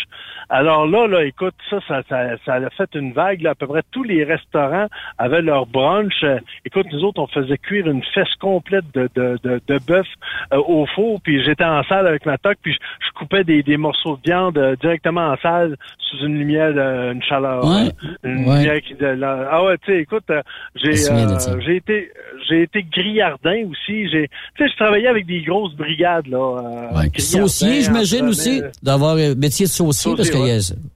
[0.49, 3.43] Alors là, là, écoute, ça, ça, ça, ça a fait une vague.
[3.43, 4.87] Là, à peu près tous les restaurants
[5.19, 6.25] avaient leur brunch.
[6.25, 10.07] Euh, écoute, nous autres, on faisait cuire une fesse complète de, de, de, de bœuf
[10.53, 13.63] euh, au four, puis j'étais en salle avec ma toque, puis je, je coupais des,
[13.63, 17.89] des morceaux de viande euh, directement en salle sous une lumière, de, une chaleur, Ouais.
[18.25, 18.59] euh, une Ouais.
[18.59, 20.43] lumière qui de la- Ah ouais, tu sais, écoute, euh,
[20.77, 22.11] j'ai euh, j'ai été
[22.49, 24.09] j'ai été grillardin aussi.
[24.11, 26.91] J'ai, tu sais, je travaillais avec des grosses brigades là.
[26.95, 27.11] Ouais.
[27.19, 30.39] Saucier, j'imagine aussi, d'avoir euh, métier de saucier, Saucier, parce que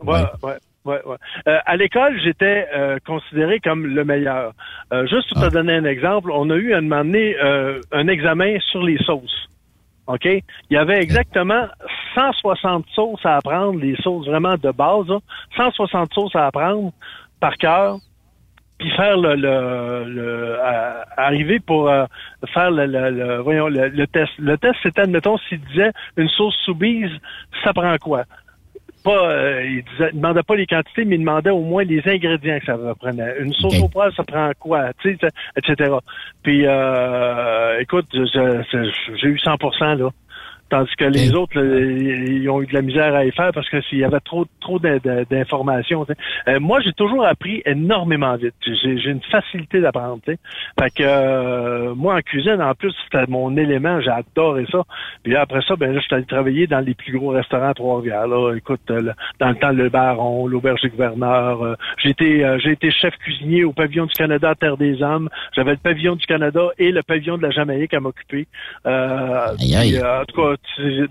[0.05, 0.99] ouais.
[1.47, 4.53] Euh, à l'école, j'étais euh, considéré comme le meilleur.
[4.93, 5.49] Euh, juste pour Ah.
[5.49, 7.37] te donner un exemple, on a eu à un moment donné
[7.93, 9.49] un examen sur les sauces.
[10.07, 10.25] OK?
[10.25, 11.67] Il y avait exactement
[12.15, 15.19] 160 sauces à apprendre, les sauces vraiment de base, là.
[15.57, 16.93] 160 sauces à apprendre
[17.41, 17.97] par cœur,
[18.79, 22.05] puis faire le, le, le- à- arriver pour euh,
[22.53, 24.33] faire le, le, voyons, le, le test.
[24.39, 27.11] Le test, c'était, admettons, s'il disait une sauce soubise,
[27.63, 28.25] ça prend quoi?
[29.03, 32.03] Pas, euh, il, disait, il demandait pas les quantités, mais il demandait au moins les
[32.07, 33.35] ingrédients que ça prenait.
[33.41, 35.91] Une sauce au poivre, ça prend quoi, tu sais, etc.
[36.43, 40.11] Puis, euh, écoute, j'ai eu 100% là.
[40.73, 43.69] Tandis que les autres, là, ils ont eu de la misère à y faire parce
[43.69, 46.07] que s'il y avait trop trop d'in- d'in- d'informations.
[46.49, 48.55] Euh, moi, j'ai toujours appris énormément vite.
[48.65, 50.21] J'ai j'ai une facilité d'apprendre.
[50.25, 50.39] Fait
[50.91, 54.01] que euh, moi, en cuisine, en plus, c'était mon élément.
[54.01, 54.83] J'ai adoré ça.
[55.23, 57.69] Puis là, après ça, ben là, je suis allé travailler dans les plus gros restaurants
[57.69, 58.27] à Trois-Rivières.
[58.27, 61.63] Là, écoute, euh, dans le temps, le Baron, l'Auberge du Gouverneur.
[61.63, 65.29] euh, j'ai été j'ai été chef cuisinier au pavillon du Canada à Terre des Hommes.
[65.55, 68.47] J'avais le pavillon du Canada et le pavillon de la Jamaïque à m'occuper.
[70.03, 70.57] En tout cas,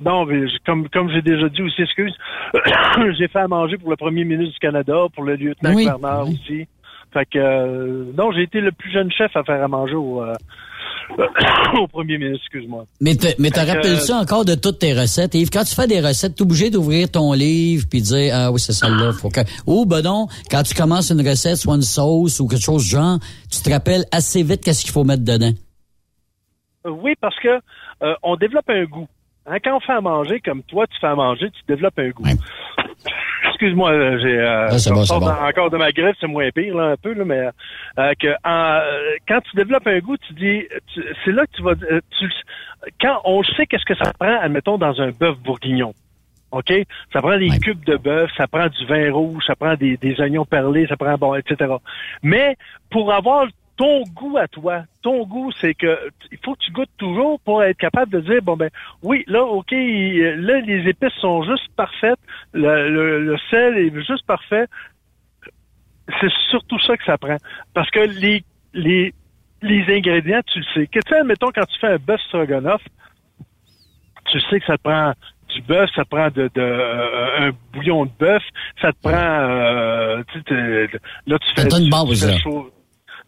[0.04, 2.14] non, mais comme comme j'ai déjà dit aussi, excuse,
[3.18, 6.28] j'ai fait à manger pour le premier ministre du Canada, pour le lieutenant Oui, gouverneur
[6.28, 6.40] oui.
[6.42, 6.68] aussi.
[7.14, 10.24] Fait que euh, non, j'ai été le plus jeune chef à faire à manger au,
[10.24, 10.34] euh,
[11.82, 12.86] au premier ministre, excuse-moi.
[13.02, 15.50] Mais te, mais te Fait que- rappelles-tu encore de toutes tes recettes, Yves?
[15.52, 18.60] Quand tu fais des recettes, t'es obligé d'ouvrir ton livre puis de dire, ah oui,
[18.62, 19.42] c'est celle-là, faut que...
[19.68, 22.92] Ou, ben non, quand tu commences une recette, soit une sauce ou quelque chose du
[22.92, 23.20] genre,
[23.52, 25.52] tu te rappelles assez vite qu'est-ce qu'il faut mettre dedans.
[26.86, 27.50] Euh, Oui, parce que
[28.04, 29.08] euh, on développe un goût.
[29.48, 32.10] Hein, quand on fait à manger, comme toi, tu fais à manger, tu développes un
[32.10, 32.24] goût.
[32.24, 32.34] Ouais.
[33.50, 35.28] Excuse-moi, là, j'ai euh, Ah, bon, bon.
[35.30, 37.50] encore de ma greffe, c'est moins pire là, un peu là, mais
[38.00, 40.64] euh, que en, euh, quand tu développes un goût, tu dis,
[41.26, 42.30] c'est là que tu vas, euh, tu,
[43.02, 45.94] quand on sait qu'est-ce que ça prend, admettons dans un bœuf bourguignon.
[46.52, 46.72] OK?
[47.14, 47.60] Ça prend des Ouais.
[47.60, 50.98] cubes de bœuf, ça prend du vin rouge, ça prend des, des oignons perlés, ça
[50.98, 51.74] prend, bon, etc.
[52.24, 52.58] Mais
[52.90, 53.46] pour avoir
[53.82, 55.98] ton goût à toi, ton goût, c'est que
[56.32, 58.70] il faut que tu goûtes toujours pour être capable de dire, bon ben,
[59.02, 62.20] oui, là, OK, là, les épices sont juste parfaites,
[62.54, 64.66] le, le, le sel est juste parfait.
[66.20, 67.38] C'est surtout ça que ça prend.
[67.74, 69.14] Parce que les, les,
[69.64, 70.88] les ingrédients, tu le sais.
[70.88, 72.82] Que tu sais, admettons, quand tu fais un bœuf stroganoff,
[74.32, 75.14] tu sais que ça te prend
[75.56, 78.44] du bœuf, ça te prend de, de euh, un bouillon de bœuf,
[78.82, 80.40] ça te prend euh, tu
[81.28, 82.72] là tu fais une tu- base, tu fais chaud-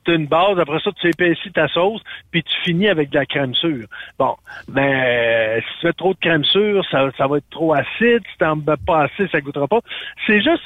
[0.07, 3.53] Une base, après ça, tu épaissis ta sauce, puis tu finis avec de la crème
[3.55, 3.85] sûre.
[4.19, 4.35] Bon,
[4.67, 8.21] ben, si tu fais trop de crème sûre, ça, ça va être trop acide.
[8.31, 9.79] Si t'en mets pas assez, ça goûtera pas.
[10.27, 10.63] C'est juste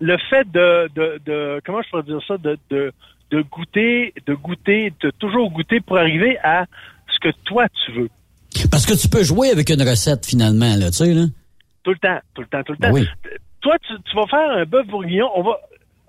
[0.00, 2.92] le fait de, de, de comment je pourrais dire ça, de, de,
[3.30, 6.64] de goûter, de goûter, de toujours goûter pour arriver à
[7.12, 8.08] ce que toi tu veux.
[8.70, 11.26] Parce que tu peux jouer avec une recette, finalement, là, tu sais, là.
[11.84, 12.92] Tout le temps, tout le temps, tout le temps.
[12.92, 13.06] Oui.
[13.60, 15.30] Toi, tu, tu vas faire un bœuf bourguignon.
[15.34, 15.58] On va,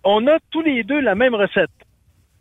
[0.04, 1.70] on a tous les deux la même recette.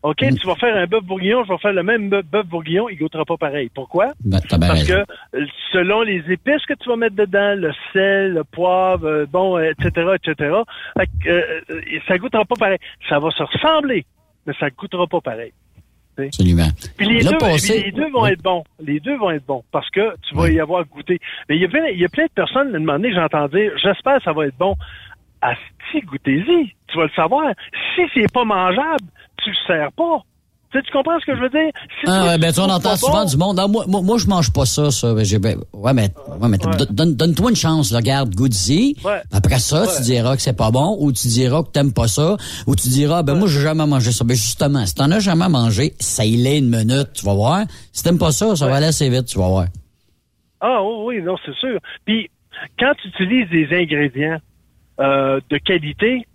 [0.03, 0.23] OK?
[0.23, 0.35] Mm.
[0.37, 3.25] Tu vas faire un bœuf bourguignon, je vais faire le même bœuf bourguignon, il goûtera
[3.25, 3.71] pas pareil.
[3.75, 4.13] Pourquoi?
[4.25, 8.45] Ben, Parce que euh, selon les épices que tu vas mettre dedans, le sel, le
[8.45, 10.55] poivre, euh, bon, euh, etc., etc.,
[10.97, 12.79] fait que, euh, euh, ça goûtera pas pareil.
[13.09, 14.07] Ça va se ressembler,
[14.47, 15.53] mais ça goûtera pas pareil.
[16.19, 16.69] Absolument.
[16.99, 18.31] Puis les, deux, passé- les deux vont Oui.
[18.33, 18.63] être bons.
[18.79, 20.55] Les deux vont être bons parce que tu vas Oui.
[20.55, 21.19] y avoir goûté.
[21.49, 23.49] Mais il y a plein, il y a plein de personnes, à moment donné, j'entends
[23.49, 24.75] dire, j'espère que ça va être bon.
[25.41, 26.75] Asti, goûtez-y.
[26.89, 27.53] Tu vas le savoir.
[27.95, 29.07] Si c'est pas mangeable,
[29.43, 30.23] tu le sers pas.
[30.73, 31.69] Tu, sais, tu comprends ce que je veux dire?
[31.99, 33.59] Si Ah, ouais, ben, tu, on entend souvent bon, du monde.
[33.59, 35.13] Ah, moi, moi, moi, je mange pas ça, ça.
[35.15, 36.87] Ben, j'ai, ben, ouais, mais, ouais, mais Ouais.
[36.91, 37.99] donne, donne-toi une chance, là.
[37.99, 38.95] Regarde, goûte-y.
[39.05, 39.21] Ouais.
[39.33, 42.37] Après ça, tu diras que c'est pas bon, ou tu diras que t'aimes pas ça,
[42.69, 44.23] ou tu diras, ben, moi, j'ai jamais mangé ça.
[44.25, 47.65] Ben, justement, si t'en as jamais mangé, ça y est une minute, tu vas voir.
[47.93, 49.65] Si t'aimes pas ça, ça va aller assez vite, tu vas voir.
[50.61, 51.81] Ah oui, oui, non, c'est sûr.
[52.05, 52.31] Puis
[52.79, 54.39] quand tu utilises des ingrédients
[55.01, 56.27] euh, de qualité,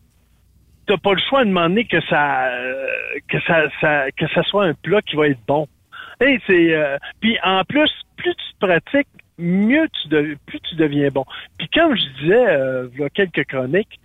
[0.87, 2.49] t'as pas le choix de demander que ça
[3.27, 5.67] que ça, que ça soit un plat qui va être bon.
[6.21, 9.07] Et c'est euh, puis en plus, plus tu pratiques,
[9.37, 11.25] mieux tu de- plus tu deviens bon.
[11.57, 13.99] Puis comme je disais euh, il y a quelques chroniques,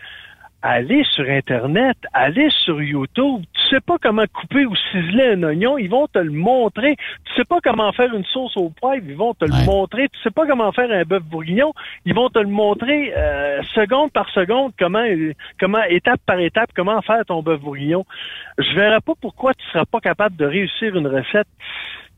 [0.62, 3.42] allez sur Internet, allez sur YouTube.
[3.52, 6.96] Tu sais pas comment couper ou ciseler un oignon, ils vont te le montrer.
[7.24, 10.08] Tu sais pas comment faire une sauce au poivre, ils vont te le montrer.
[10.08, 11.72] Tu sais pas comment faire un bœuf bourguignon,
[12.04, 15.04] ils vont te le montrer euh, seconde par seconde, comment,
[15.58, 18.04] comment étape par étape, comment faire ton bœuf bourguignon.
[18.58, 21.48] Je verrai pas pourquoi tu seras pas capable de réussir une recette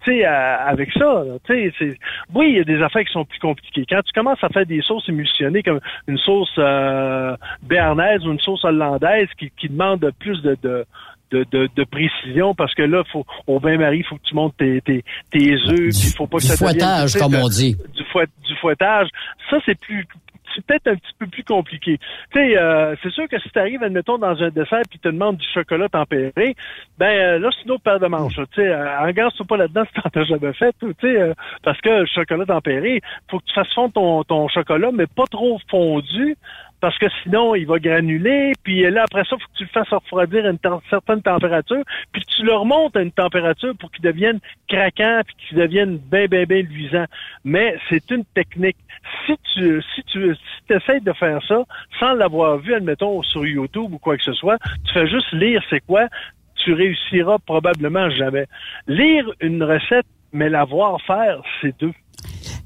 [0.05, 1.98] sais, avec ça, tu sais,
[2.34, 3.84] oui, il y a des affaires qui sont plus compliquées.
[3.88, 8.40] Quand tu commences à faire des sauces émulsionnées comme une sauce euh, béarnaise ou une
[8.40, 10.84] sauce hollandaise qui, qui demande plus de, de
[11.30, 14.55] de, de, de, précision parce que là, faut, au bain-marie, il faut que tu montes
[14.59, 17.74] tes, tes, tes œufs, il faut pas que du ça fouettage, comme on dit.
[17.94, 19.09] Du, fouet, du fouettage.
[19.48, 20.07] Ça, c'est plus
[20.55, 21.98] c'est peut-être un petit peu plus compliqué.
[22.32, 25.09] Tu sais, euh, c'est sûr que si tu arrives, admettons, dans un dessert puis te
[25.09, 26.57] demandes du chocolat tempéré,
[26.98, 28.34] ben euh, là, c'est une autre de manches.
[28.34, 31.80] Tu sais, euh, engage-toi pas là-dedans si t'en as jamais fait, tu sais, euh, parce
[31.80, 33.00] que le chocolat tempéré,
[33.30, 36.36] faut que tu fasses fondre ton, ton chocolat, mais pas trop fondu,
[36.83, 39.68] parce que sinon, il va granuler, puis là, après ça, il faut que tu le
[39.68, 40.59] fasses refroidir à une
[40.91, 45.59] certaine température, puis tu le remontes à une température pour qu'il devienne craquant, puis qu'il
[45.59, 47.05] devienne bien, bien, bien luisant.
[47.45, 48.76] Mais c'est une technique.
[49.24, 51.62] Si tu si tu si essaies de faire ça
[52.01, 55.62] sans l'avoir vu, admettons, sur YouTube ou quoi que ce soit, tu fais juste lire
[55.70, 56.09] c'est quoi,
[56.57, 58.47] tu réussiras probablement jamais.
[58.89, 61.93] Lire une recette, mais la voir faire, c'est deux.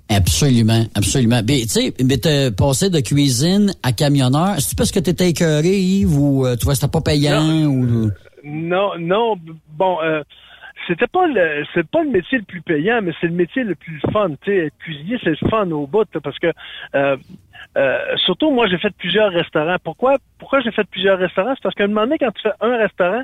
[0.08, 1.40] Absolument, absolument.
[1.46, 4.54] Mais tu sais, mais t'es passé de cuisine à camionneur.
[4.58, 8.10] C'est parce que t'étais écœuré, Yves, ou euh, tu vois, c'était pas payant non, ou
[8.44, 9.36] non, non.
[9.70, 10.22] Bon, euh,
[10.86, 13.74] c'était pas le c'est pas le métier le plus payant, mais c'est le métier le
[13.74, 14.30] plus fun.
[14.42, 16.52] Tu sais, cuisinier, c'est le fun au bout, parce que
[16.94, 17.16] euh,
[17.76, 19.76] euh, surtout, moi, j'ai fait plusieurs restaurants.
[19.82, 20.16] Pourquoi?
[20.38, 21.54] Pourquoi j'ai fait plusieurs restaurants?
[21.54, 23.22] C'est parce qu'à un moment donné, quand tu fais un restaurant,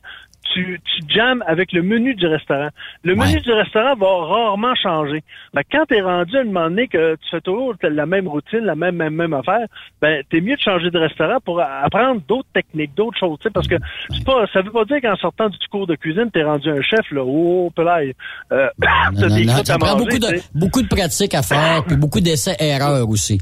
[0.53, 2.69] tu, tu jammes avec le menu du restaurant.
[3.03, 5.23] Le menu du restaurant va rarement changer.
[5.55, 8.29] Ben, quand tu es rendu à un moment donné que tu fais toujours la même
[8.29, 9.67] routine, la même, même, même affaire,
[10.01, 13.51] ben, t'es mieux de changer de restaurant pour apprendre d'autres techniques, d'autres choses, tu sais,
[13.51, 13.77] parce que
[14.11, 16.83] c'est pas, ça veut pas dire qu'en sortant du cours de cuisine, t'es rendu un
[16.83, 18.15] chef, là, oh, pelaille.
[18.53, 18.69] Euh,
[19.15, 23.09] non, non, non, ça prend beaucoup de, beaucoup de pratiques à faire, puis beaucoup d'essais-erreurs
[23.09, 23.41] aussi.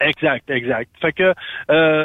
[0.00, 0.90] Exact, exact.
[1.00, 1.34] Fait que,
[1.70, 2.04] euh,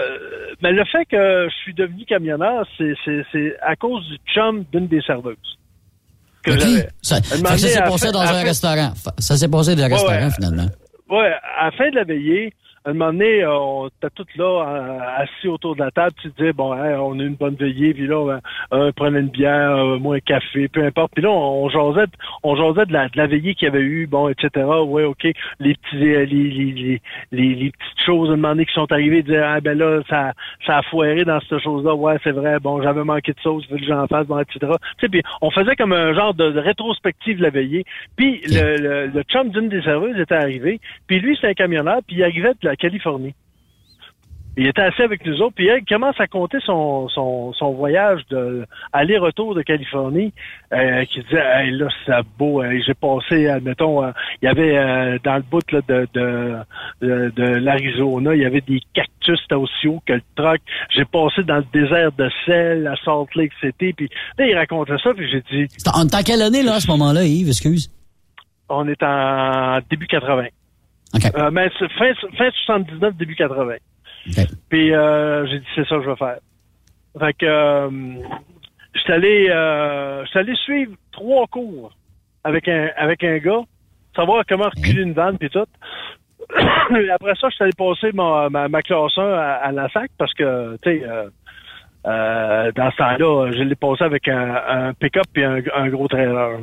[0.62, 4.66] mais le fait que je suis devenu camionneur, c'est, c'est, c'est à cause du chum
[4.72, 5.60] d'une des serveuses.
[6.44, 6.88] Que okay.
[7.02, 8.94] Ça, ça s'est passé dans un restaurant.
[9.20, 10.68] Ça s'est passé dans un restaurant, finalement.
[11.10, 12.54] Ouais, à la fin de la veillée,
[12.86, 16.30] à un moment donné, on était tous là, euh, assis autour de la table, tu
[16.32, 18.40] te disais, bon, on a une bonne veillée, puis là,
[18.72, 21.14] on prenait une bière, moi un café, peu importe.
[21.14, 22.12] Puis là, on, jasait,
[22.44, 24.66] on jasait de la, de la veillée qu'il y avait eu, bon, etc.
[24.86, 25.26] Ouais, OK.
[25.60, 29.24] Les petits les, les, les, les, petites choses, à un moment donné, qui sont arrivées,
[29.24, 30.34] dire, ah ben là, ça,
[30.66, 31.96] ça a foiré dans cette chose-là.
[31.96, 34.60] Ouais, c'est vrai, bon, j'avais manqué de sauce, veux que j'en fasse, bon, etc.
[34.60, 34.68] Tu
[35.00, 37.86] sais, puis on faisait comme un genre de, rétrospective de la veillée.
[38.18, 42.00] Puis le, le, le chum d'une des serveuses était arrivé, puis lui, c'est un camionneur,
[42.06, 43.34] puis il arrivait de la Californie.
[44.56, 48.22] Il était assis avec nous autres, puis il commence à compter son, son, son voyage
[48.30, 50.32] de aller-retour de Californie,
[50.72, 54.12] euh, qui disait hey, là, c'est beau, j'ai passé, admettons, euh,
[54.42, 56.56] il y avait euh, dans le bout là, de, de,
[57.02, 60.62] de, de l'Arizona, il y avait des cactus, c'était aussi haut que le truck.
[60.96, 64.08] J'ai passé dans le désert de sel à Salt Lake City, puis
[64.38, 65.68] là, il racontait ça, puis j'ai dit.
[65.92, 67.90] En tant quelle année, là, à ce moment-là, Yves, excuse?
[68.70, 70.46] On est en début 80.
[71.16, 71.30] Okay.
[71.36, 73.76] Euh, mais fin, fin 79, début 80.
[74.30, 74.46] Okay.
[74.70, 76.40] Puis euh, j'ai dit c'est ça que je vais faire.
[77.20, 77.90] Fait que euh,
[78.96, 81.92] je suis allé, euh, allé suivre trois cours
[82.44, 83.62] avec un avec un gars,
[84.16, 85.66] savoir comment reculer une vanne puis tout.
[87.12, 90.12] Après ça, je suis allé passer ma, ma, ma classe 1 à, à, la SAC
[90.18, 91.30] parce que, tu sais, euh,
[92.06, 96.08] euh, dans ce temps-là, je l'ai passé avec un, un pick-up et un, un gros
[96.08, 96.60] trailer.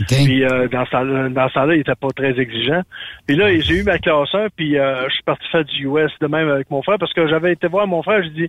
[0.00, 0.24] Okay.
[0.24, 2.82] Puis euh, dans ce dans ce temps-là, il était pas très exigeant.
[3.26, 6.10] Puis là, j'ai eu ma classe 1, puis euh, je suis parti faire du US
[6.20, 8.48] de même avec mon frère, parce que j'avais été voir mon frère, je dis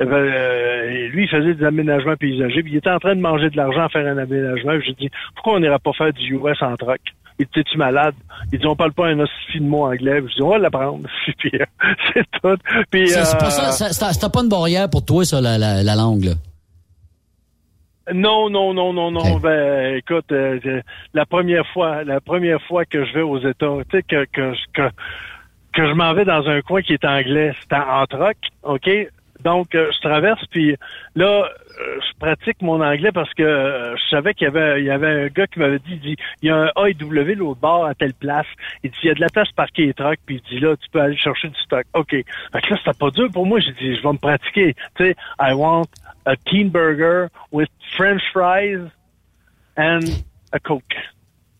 [0.00, 3.20] eh ben, euh, lui, il faisait des aménagements paysagers, puis il était en train de
[3.20, 4.78] manger de l'argent à faire un aménagement.
[4.80, 7.00] Je dis pourquoi on n'irait pas faire du US en troc?
[7.40, 8.14] Il dit, tu malade?
[8.52, 10.22] Il dit, on parle pas un aussi de mot anglais.
[10.28, 11.08] Je dis, on va l'apprendre.
[11.38, 11.50] puis,
[12.14, 12.56] c'est tout.
[12.92, 16.26] Puis, c'est pas ça, c'était pas une barrière pour toi, ça, la, la, la langue,
[16.26, 16.34] là?
[18.12, 19.38] Non, non, non, non, non.
[19.38, 20.82] Ben, écoute, euh,
[21.14, 24.52] la première fois, la première fois que je vais aux États, tu sais que que
[24.74, 24.90] que,
[25.72, 28.90] que je m'en vais dans un coin qui est anglais, c'est en troc, ok?
[29.44, 30.74] Donc, euh, je traverse, puis
[31.14, 31.48] là,
[31.80, 34.90] euh, je pratique mon anglais parce que euh, je savais qu'il y avait il y
[34.90, 37.34] avait un gars qui m'avait dit, il dit, il y a un A et W
[37.34, 38.46] l'autre bord à telle place.
[38.82, 40.76] Il dit, il y a de la place parquée et truck, puis il dit, là,
[40.76, 41.84] tu peux aller chercher du stock.
[41.92, 42.10] OK.
[42.10, 42.24] Fait
[42.62, 43.60] que là, c'était pas dur pour moi.
[43.60, 44.74] J'ai dit, je vais me pratiquer.
[44.96, 45.88] Tu sais, I want
[46.24, 48.88] a teen burger with french fries
[49.76, 50.00] and
[50.52, 50.94] a coke.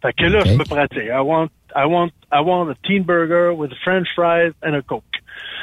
[0.01, 1.11] Fait que là, je me pratique.
[1.11, 5.05] I want, I want, I want a teen burger with french fries and a coke.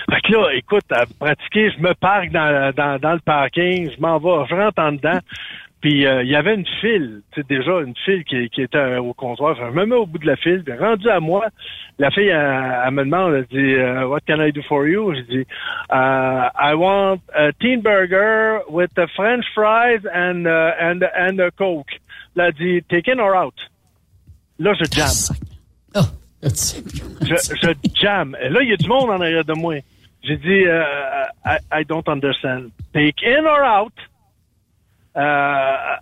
[0.09, 3.99] Fait que là, écoute, à pratiquer, je me parque dans, dans, dans le parking, je
[3.99, 5.19] m'en vais, je rentre en dedans.
[5.81, 8.77] Puis euh, il y avait une file, tu sais, déjà une file qui, qui était
[8.77, 9.55] euh, au comptoir.
[9.55, 11.47] Je me mets au bout de la file, puis rendu à moi,
[11.97, 15.15] la fille, elle, elle me demande, elle dit, euh, What can I do for you?
[15.15, 15.45] Je dis,
[15.89, 21.49] uh, I want a teen burger with the French fries and, uh, and, and a
[21.49, 21.99] Coke.
[22.35, 23.55] Là, elle dit, take in or out?
[24.59, 25.35] Là, je jam.
[26.43, 28.35] Je, je jam.
[28.41, 29.75] Et là, il y a du monde en arrière de moi.
[30.23, 30.83] J'ai dit, euh,
[31.45, 32.71] I, I don't understand.
[32.93, 33.93] Take in or out?
[35.17, 35.95] Euh,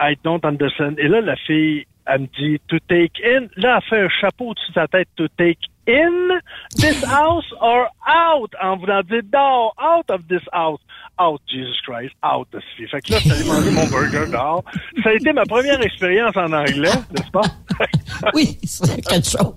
[0.00, 0.98] I, don't understand.
[0.98, 3.46] Et là, la fille, elle me dit, to take in.
[3.56, 5.08] Là, elle fait un chapeau au-dessus de sa tête.
[5.16, 6.40] To take in
[6.76, 8.54] this house or out?
[8.62, 10.80] En voulant dire, no, out of this house.
[11.18, 12.86] Out, Jesus Christ, out de ce.
[12.86, 14.64] Fait que là, allé manger mon burger dehors.
[15.02, 17.42] Ça a été ma première expérience en anglais, n'est-ce pas?
[18.34, 19.54] oui, c'est quelque chose.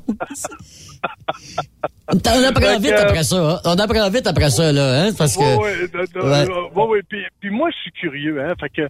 [2.07, 3.37] On apprend vite après ça.
[3.37, 3.59] Hein?
[3.65, 5.09] On apprend vite après ça, là, hein?
[5.17, 5.41] Parce que.
[5.41, 7.01] Oui, oui, ouais.
[7.09, 8.53] Puis, puis, moi, je suis curieux, hein?
[8.59, 8.87] Fait que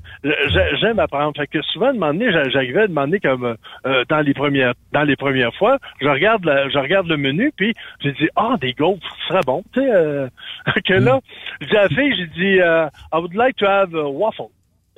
[0.81, 1.33] j'aime apprendre.
[1.37, 3.55] Fait que souvent, de demander, j'arrivais à demander comme
[3.85, 7.51] euh, dans les premières dans les premières fois, je regarde la, je regarde le menu,
[7.55, 9.63] puis j'ai dit Ah, oh, des gaufres, ce serait bon.
[9.73, 10.27] Tu sais, euh,
[10.85, 11.19] que là,
[11.61, 14.49] j'ai dit à la fille, j'ai dit uh, I would like to have a waffle.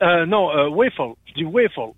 [0.02, 1.16] Uh, non, uh, waffle.
[1.26, 1.94] Je dis waffle.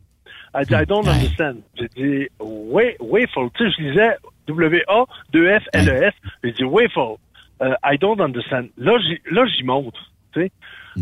[0.53, 1.57] Elle dit I don't understand.
[1.75, 3.49] J'ai dit waffle.
[3.55, 4.15] Tu sais, je disais
[4.49, 6.13] W-A-2-F-L-E-S.
[6.43, 7.17] J'ai dit, waffle.
[7.61, 8.69] Uh, I don't understand.
[8.77, 9.95] Là, j'y, monte,
[10.34, 10.51] tu sais.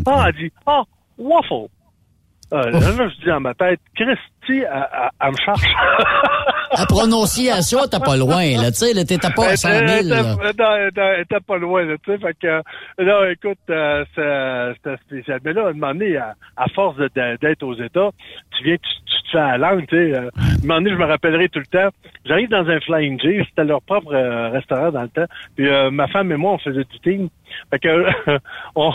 [0.06, 0.84] Ah, elle dit, ah,
[1.16, 1.68] waffle.
[2.52, 4.18] Euh, là, là, je dis dans ma tête, Christy,
[4.48, 5.62] elle, elle, elle me cherche.
[6.76, 10.22] La prononciation, t'es pas loin, là, tu sais, là, t'étais pas à 100 000, là.
[10.22, 10.36] Non,
[11.28, 12.62] t'es pas loin, là, tu sais, fait que,
[13.02, 15.40] là, écoute, euh, c'était spécial.
[15.44, 18.10] Mais là, à un moment donné, à, à force d'être aux États,
[18.56, 20.14] tu viens, tu, tu te fais à la langue, tu sais.
[20.18, 21.88] Euh, à un moment donné, je me rappellerai tout le temps.
[22.26, 25.26] J'arrive dans un Flying J, c'était leur propre euh, restaurant dans le temps,
[25.56, 27.28] puis euh, ma femme et moi, on faisait du team.
[27.70, 28.06] Fait que,
[28.74, 28.92] on,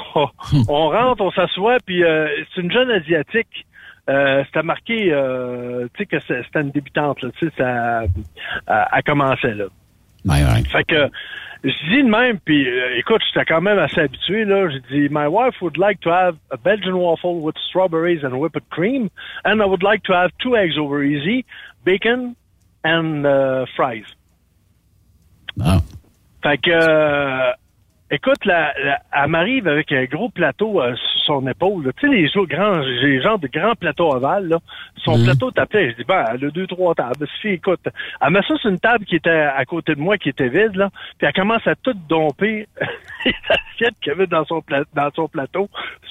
[0.67, 3.65] on rentre, on s'assoit, puis euh, c'est une jeune Asiatique.
[4.09, 8.03] Euh, c'était marqué, euh, tu sais, que c'était une débutante, tu sais, ça,
[8.67, 9.65] elle commençait, là.
[10.25, 10.63] Ouais, ouais.
[10.69, 11.09] Fait que,
[11.63, 14.69] je dis de même, puis euh, écoute, j'étais quand même assez habitué, là.
[14.69, 18.69] J'ai dit, my wife would like to have a Belgian waffle with strawberries and whipped
[18.69, 19.09] cream,
[19.45, 21.45] and I would like to have two eggs over easy,
[21.85, 22.35] bacon
[22.83, 24.05] and uh, fries.
[25.61, 25.79] Ah.
[26.41, 27.51] Fait que, euh,
[28.15, 31.85] écoute, la, la, elle m'arrive avec un gros plateau euh, sur son épaule.
[31.85, 31.91] là.
[31.99, 34.57] Tu sais, les gens, grands, les gens de grands plateaux ovales, là.
[35.03, 35.23] Son Mhm.
[35.25, 35.91] plateau tapait.
[35.91, 37.27] Je dis, ben, elle a deux, trois tables.
[37.41, 37.81] Si, écoute,
[38.21, 40.75] elle met ça sur une table qui était à côté de moi, qui était vide,
[40.75, 40.89] là.
[41.17, 42.67] Puis elle commence à tout domper
[43.25, 45.69] les assiettes qu'il y avait dans son, pla- dans son plateau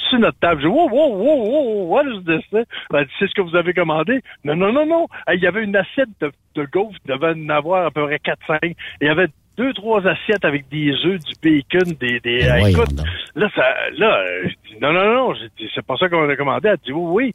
[0.09, 0.63] sur notre table.
[0.63, 2.45] Je dis, wow, wow, wow, wow, what is this?
[2.55, 2.63] hein?
[2.93, 4.21] Dit, c'est ce que vous avez commandé?
[4.45, 5.07] Non, non, non, non.
[5.33, 8.75] Il y avait une assiette de, de gaufres, devait en avoir à peu près 4-5.
[9.01, 12.21] Il y avait deux, trois assiettes avec des œufs, du bacon, des...
[12.21, 13.03] des Ben euh, écoute,
[13.35, 13.65] là, ça,
[13.97, 15.35] là, euh, je dis, non, non, non,
[15.75, 16.69] c'est pas ça qu'on a commandé.
[16.69, 17.35] Elle dit, oui, oui.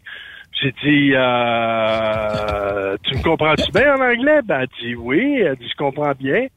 [0.59, 4.41] J'ai dit, euh, tu me comprends-tu bien en anglais?
[4.43, 5.39] Ben, elle dit, oui.
[5.39, 6.47] Elle dit, je comprends bien.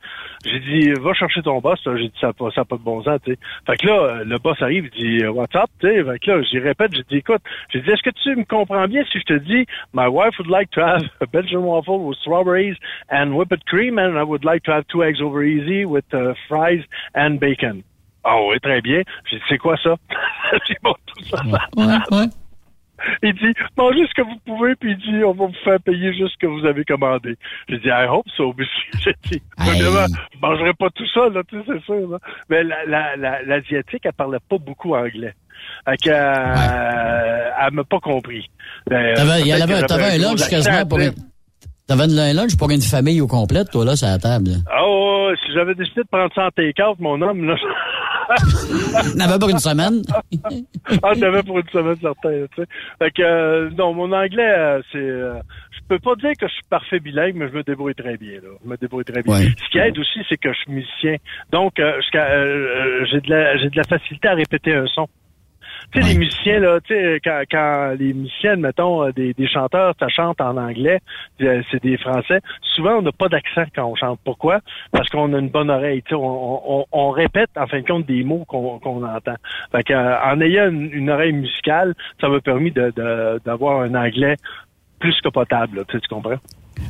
[0.44, 1.78] J'ai dit, va chercher ton boss.
[1.84, 3.38] J'ai dit, ça n'a pas, de bon sens, tu sais.
[3.66, 6.02] Fait que là, le boss arrive, il dit, what's up, tu sais.
[6.02, 8.88] Fait que là, j'y répète, j'ai dit, écoute, j'ai dit, est-ce que tu me comprends
[8.88, 12.16] bien si je te dis, my wife would like to have a Belgian waffle with
[12.18, 12.76] strawberries
[13.10, 16.32] and whipped cream, and I would like to have two eggs over easy with uh,
[16.48, 16.82] fries
[17.14, 17.82] and bacon?
[18.24, 19.02] Ah oui, très bien.
[19.30, 19.96] J'ai dit, c'est quoi ça?
[20.66, 21.42] J'ai bon, tout ça.
[21.76, 22.26] Ouais, ouais.
[23.22, 26.12] Il dit, mangez ce que vous pouvez, puis il dit, on va vous faire payer
[26.12, 27.36] juste ce que vous avez commandé.
[27.68, 28.64] J'ai dit, I hope so, mais
[29.00, 32.18] j'ai dit, premièrement, je mangerai pas tout ça, là, tu sais, c'est sûr, là.
[32.48, 35.34] Mais la, la, la, l'asiatique, elle parlait pas beaucoup anglais.
[35.84, 38.46] Fait que, euh, elle m'a pas compris.
[38.88, 41.12] Ben, T'avais, que t'avais un lunch quasiment pour une,
[41.86, 44.50] t'avais un lunch pour une famille au complète, toi, là, sur la table.
[44.50, 47.56] Ouais, si j'avais décidé de prendre ça en take-out, mon homme, là,
[49.12, 50.02] T'en avais pour une semaine.
[51.02, 52.68] ah, j'avais pour une semaine certain, tu sais.
[52.98, 55.40] Fait que, euh, non, mon anglais, euh, c'est, euh,
[55.72, 58.34] je peux pas dire que je suis parfait bilingue, mais je me débrouille très bien,
[58.34, 58.48] là.
[58.64, 59.34] Je me débrouille très bien.
[59.34, 59.46] Ouais.
[59.46, 61.16] Ce qui aide aussi, c'est que je suis musicien.
[61.50, 62.28] Donc, euh, jusqu'à,
[63.06, 65.08] j'ai de la, j'ai de la facilité à répéter un son.
[65.92, 66.12] Tu sais, Ouais.
[66.12, 70.08] les musiciens, là, tu sais, quand, quand les musiciens, mettons, euh, des, des chanteurs, ça
[70.08, 71.00] chante en anglais,
[71.42, 74.20] euh, c'est des Français, souvent, on n'a pas d'accent quand on chante.
[74.24, 74.60] Pourquoi?
[74.92, 77.86] Parce qu'on a une bonne oreille, tu sais, on, on, on répète, en fin de
[77.86, 79.34] compte, des mots qu'on qu'on entend.
[79.72, 83.80] Fait que, euh, en ayant une, une oreille musicale, ça m'a permis de- de- d'avoir
[83.82, 84.36] un anglais
[85.00, 86.38] plus que potable, là, tu comprends?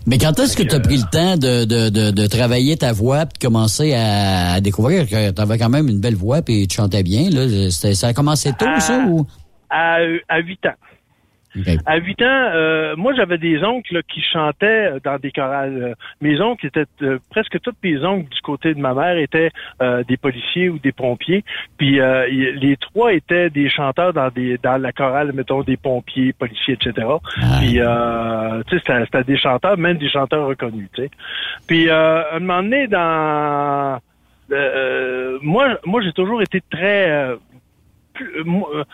[0.07, 2.93] Mais quand est-ce que tu as pris le temps de, de, de, de travailler ta
[2.93, 6.43] voix puis de commencer à, à découvrir que tu avais quand même une belle voix
[6.43, 7.29] puis tu chantais bien?
[7.31, 9.05] Là, ça a commencé tôt, ça?
[9.07, 9.27] Ou?
[9.69, 10.75] À, à 8 ans.
[11.87, 15.83] À 8 ans, euh, moi j'avais des oncles là, qui chantaient dans des chorales.
[15.83, 19.51] Euh, Mes oncles étaient euh, presque tous mes oncles du côté de ma mère étaient
[19.83, 21.45] euh, des policiers ou des pompiers.
[21.77, 26.33] Puis euh, les trois étaient des chanteurs dans des dans la chorale, mettons des pompiers,
[26.33, 27.07] policiers, etc.
[27.59, 30.89] Puis euh, tu sais, c'était des chanteurs, même des chanteurs reconnus.
[30.95, 31.11] Tu sais.
[31.67, 33.99] Puis euh, un moment donné dans
[34.53, 37.37] euh, moi, moi j'ai toujours été très euh,
[38.25, 38.45] plus- euh,
[38.75, 38.85] euh,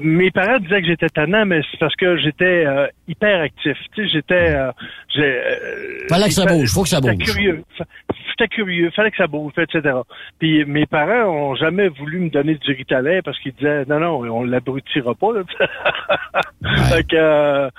[0.00, 3.76] mes parents disaient que j'étais tannant, mais c'est parce que j'étais euh, hyper actif.
[3.94, 4.54] Tu sais, j'étais.
[4.54, 4.70] Euh,
[5.18, 7.16] euh, Fallait que ça bouge, faut que ça bouge.
[7.18, 7.62] curieux.
[8.30, 9.94] J'étais curieux, fallait que ça bouge, etc.
[10.38, 14.18] Puis mes parents ont jamais voulu me donner du ritalin parce qu'ils disaient non, non,
[14.20, 15.32] on l'abrutira pas.
[15.34, 15.42] Là.
[16.88, 17.70] fait que euh,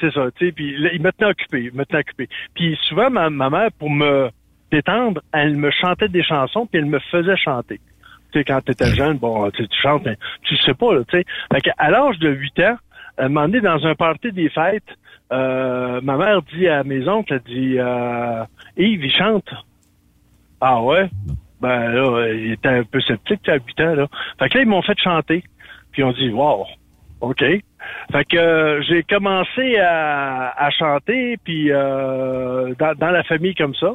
[0.00, 0.52] c'est ça, tu sais.
[0.52, 2.28] Puis là, ils me tenaient occupé, tenaient occupé.
[2.54, 4.30] Puis souvent, ma, ma mère, pour me
[4.72, 7.80] détendre, elle me chantait des chansons, puis elle me faisait chanter.
[8.32, 11.18] Tu sais, quand t'étais jeune, bon, tu tu chantes, mais tu sais pas, là, tu
[11.18, 11.24] sais.
[11.52, 12.76] Fait qu'à à l'âge de 8 ans,
[13.18, 14.82] à un donné, dans un party des fêtes,
[15.32, 18.44] euh, ma mère dit à mes oncles, elle dit, euh,
[18.76, 19.48] Yves, il chante.
[20.60, 21.08] Ah ouais?
[21.60, 24.06] Ben là, il était un peu sceptique, tu à 8 ans, là.
[24.38, 25.44] Fait que là, ils m'ont fait chanter.
[25.92, 26.66] Puis on dit, wow,
[27.20, 27.44] OK.
[28.12, 33.74] Fait que euh, j'ai commencé à, à chanter, puis euh, dans, dans la famille comme
[33.74, 33.94] ça.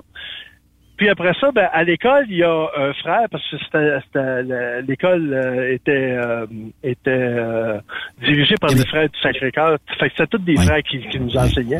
[0.97, 4.43] Puis après ça, ben, à l'école, il y a un frère, parce que c'était, c'était-
[4.43, 6.45] le- l'école euh, était, euh,
[6.83, 7.79] était euh,
[8.21, 9.77] dirigée par des frères du Sacré-Cœur.
[9.99, 11.79] Fait que c'était tous des frères qui, qui nous enseignaient.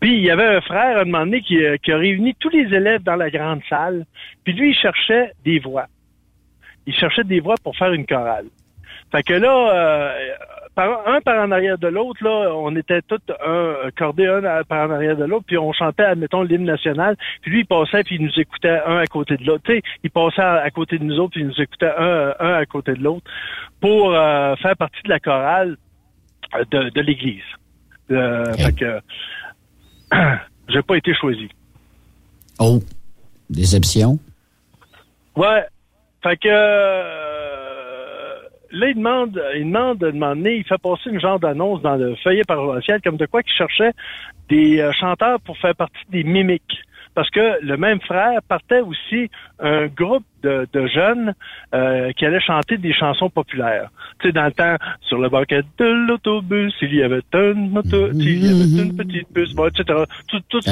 [0.00, 2.34] Puis il y avait un frère, à un moment donné, qui, euh, qui a réuni
[2.38, 4.04] tous les élèves dans la grande salle.
[4.44, 5.86] Puis lui, il cherchait des voix.
[6.86, 8.46] Il cherchait des voix pour faire une chorale.
[9.12, 10.12] Fait que là, euh,
[10.74, 14.88] par, un par en arrière de l'autre, là, on était tous un cordés un par
[14.88, 17.16] en arrière de l'autre, puis on chantait, admettons, l'hymne national.
[17.42, 19.64] Puis lui, il passait, puis il nous écoutait un à côté de l'autre.
[19.66, 22.34] Tu sais, il passait à, à côté de nous autres, puis il nous écoutait un,
[22.40, 23.30] un à côté de l'autre
[23.80, 25.76] pour euh, faire partie de la chorale
[26.54, 27.42] euh, de, de l'Église.
[28.10, 29.00] Euh, Fait que
[30.68, 31.50] j'ai pas été choisi.
[32.58, 32.80] Oh,
[33.50, 34.18] déception?
[35.36, 35.64] Ouais.
[36.22, 37.61] Fait que euh,
[38.72, 42.14] là, il demande, il demande de demander, il fait passer une genre d'annonce dans le
[42.16, 43.92] feuillet paroissial comme de quoi qu'il cherchait
[44.48, 46.78] des euh, chanteurs pour faire partie des mimiques.
[47.14, 51.34] Parce que le même frère partait aussi un groupe de, de jeunes
[51.74, 53.90] euh, qui allaient chanter des chansons populaires.
[54.20, 58.08] Tu sais, dans le temps, sur le banquet de l'autobus, il y avait un auto,
[58.12, 59.84] il y avait une petite puce, bon, etc.
[60.28, 60.70] Tout, tout ce,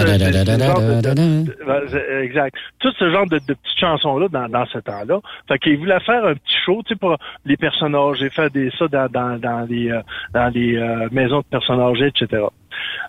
[0.66, 2.54] genre de- Exact.
[2.80, 5.20] Tout ce genre de, de petites chansons-là dans, dans ce temps-là.
[5.48, 8.70] Fait qu'il voulait faire un petit show, tu sais, pour les personnes âgées, faire des,
[8.78, 10.00] ça dans, dans, dans les, euh,
[10.34, 12.42] dans les euh, maisons de personnes âgées, etc.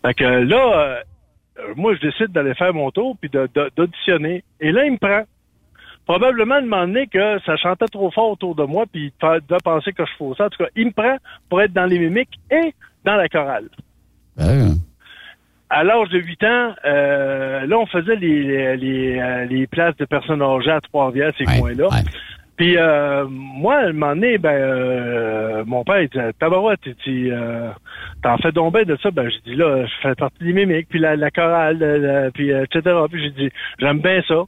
[0.05, 0.95] Fait que là, euh,
[1.75, 4.43] moi, je décide d'aller faire mon tour puis de- de- d'auditionner.
[4.59, 5.23] Et là, il me prend.
[6.05, 9.93] Probablement de moment donné que ça chantait trop fort autour de moi, puis devait penser
[9.93, 10.43] que je faussais.
[10.43, 11.17] En tout cas, il me prend
[11.49, 12.73] pour être dans les mimiques et
[13.05, 13.69] dans la chorale
[15.69, 19.95] à l'âge de 8 ans, euh, là, on faisait les, les, les, euh, les places
[19.97, 21.87] de personnes âgées à Trois-Rivières, ces coins-là.
[22.61, 27.71] Puis euh, moi, à un moment donné, ben, euh, mon père, il disait, Tabarouette, euh,
[28.21, 29.09] t'en fais donc bien de ça.
[29.09, 32.63] Ben, je dis, là, je fais partie des mimiques, puis la, chorale, la- puis euh,
[32.65, 32.95] etc.
[33.11, 33.49] Puis j'ai dit,
[33.79, 34.43] j'aime bien ça.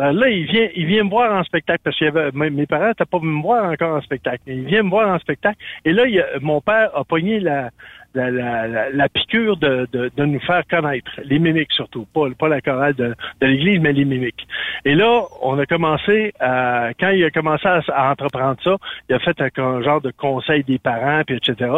[0.00, 3.04] Ben là, il vient, il vient me voir en spectacle parce avait mes, parents n'étaient
[3.04, 4.40] pas venus me voir encore en spectacle.
[4.46, 5.58] Il vient me voir en spectacle.
[5.84, 7.68] Et là, il mon père a pogné la,
[8.14, 12.48] la, la, la, piqûre de, de, de nous faire connaître, les mimiques surtout, pas, pas
[12.48, 14.48] la chorale de, de l'Église, mais les mimiques.
[14.86, 18.76] Et là, on a commencé à, quand il a commencé à, à entreprendre ça,
[19.10, 21.70] il a fait un, un genre de conseil des parents, puis etc.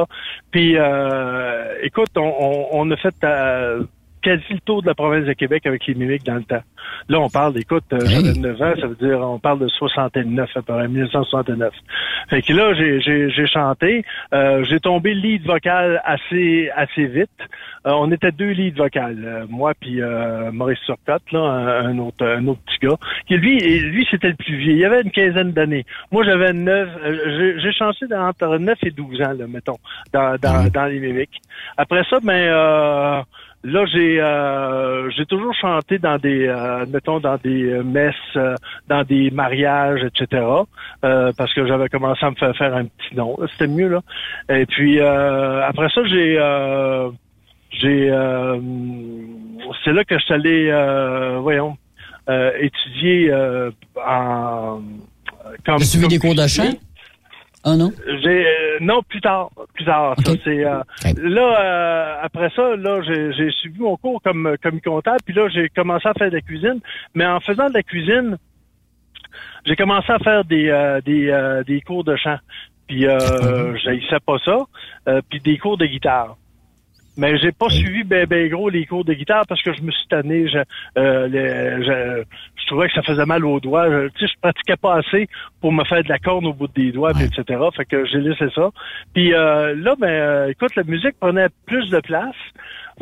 [0.53, 3.83] Puis, euh, écoute, on, on, on a fait euh,
[4.23, 6.63] quasi le tour de la province de Québec avec les mimiques dans le temps.
[7.09, 10.51] Là, on parle, écoute, euh, j'avais 9 ans, ça veut dire, on parle de 69,
[10.57, 11.73] à peu près, 1969.
[12.31, 14.05] Fait que là, j'ai, j'ai, j'ai chanté,
[14.35, 17.31] euh, j'ai tombé lead vocal assez, assez vite.
[17.87, 21.99] Euh, on était deux leads vocales, euh, moi puis euh, Maurice Surcotte, là, un, un
[21.99, 22.97] autre, un autre petit gars.
[23.27, 24.73] Qui, lui, lui, c'était le plus vieux.
[24.75, 25.85] Il avait une quinzaine d'années.
[26.11, 29.79] Moi, j'avais 9, euh, j'ai, j'ai chanté dans- entre 9 et 12 ans, là, mettons,
[30.13, 31.41] dans, dans, dans les mimiques.
[31.77, 33.21] Après ça, ben, euh,
[33.65, 38.57] Là, j'ai euh, j'ai toujours chanté dans des, euh, mettons, dans des euh, messes, euh,
[38.89, 40.45] dans des mariages, etc.
[41.05, 43.39] euh, parce que j'avais commencé à me faire faire un petit nom.
[43.53, 44.01] C'était mieux là.
[44.49, 47.11] Et puis euh, après ça, j'ai euh,
[47.71, 48.59] j'ai euh,
[49.85, 51.77] c'est là que je suis allé, euh, voyons,
[52.29, 53.71] euh, étudier euh,
[54.05, 54.81] en
[55.65, 55.79] comme.
[55.79, 56.73] Suivi comme des cours de chant?
[57.65, 57.93] Ah non?
[58.23, 60.17] J'ai euh, non plus tard, plus tard.
[60.25, 60.83] Ça c'est euh,
[61.17, 65.49] là euh, après ça là j'ai j'ai suivi mon cours comme comme comptable puis là
[65.49, 66.81] j'ai commencé à faire de la cuisine,
[67.15, 68.37] mais en faisant de la cuisine,
[69.65, 72.39] j'ai commencé à faire des euh, des euh, des cours de chant.
[72.89, 74.59] Puis euh, j'haïssais pas ça,
[75.09, 76.37] euh, puis des cours de guitare.
[77.17, 79.91] Mais j'ai pas suivi ben, ben gros les cours de guitare parce que je me
[79.91, 80.49] suis tanné.
[80.49, 80.59] Je,
[80.99, 82.23] euh, les- je,
[82.61, 83.91] je trouvais que ça faisait mal aux doigts.
[83.91, 85.29] Je, tu sais, je pratiquais pas assez
[85.61, 87.61] pour me faire de la corne au bout des doigts, puis etc.
[87.77, 88.71] Fait que j'ai laissé ça.
[89.15, 92.35] Puis euh, là, ben, euh, écoute, la musique prenait plus de place.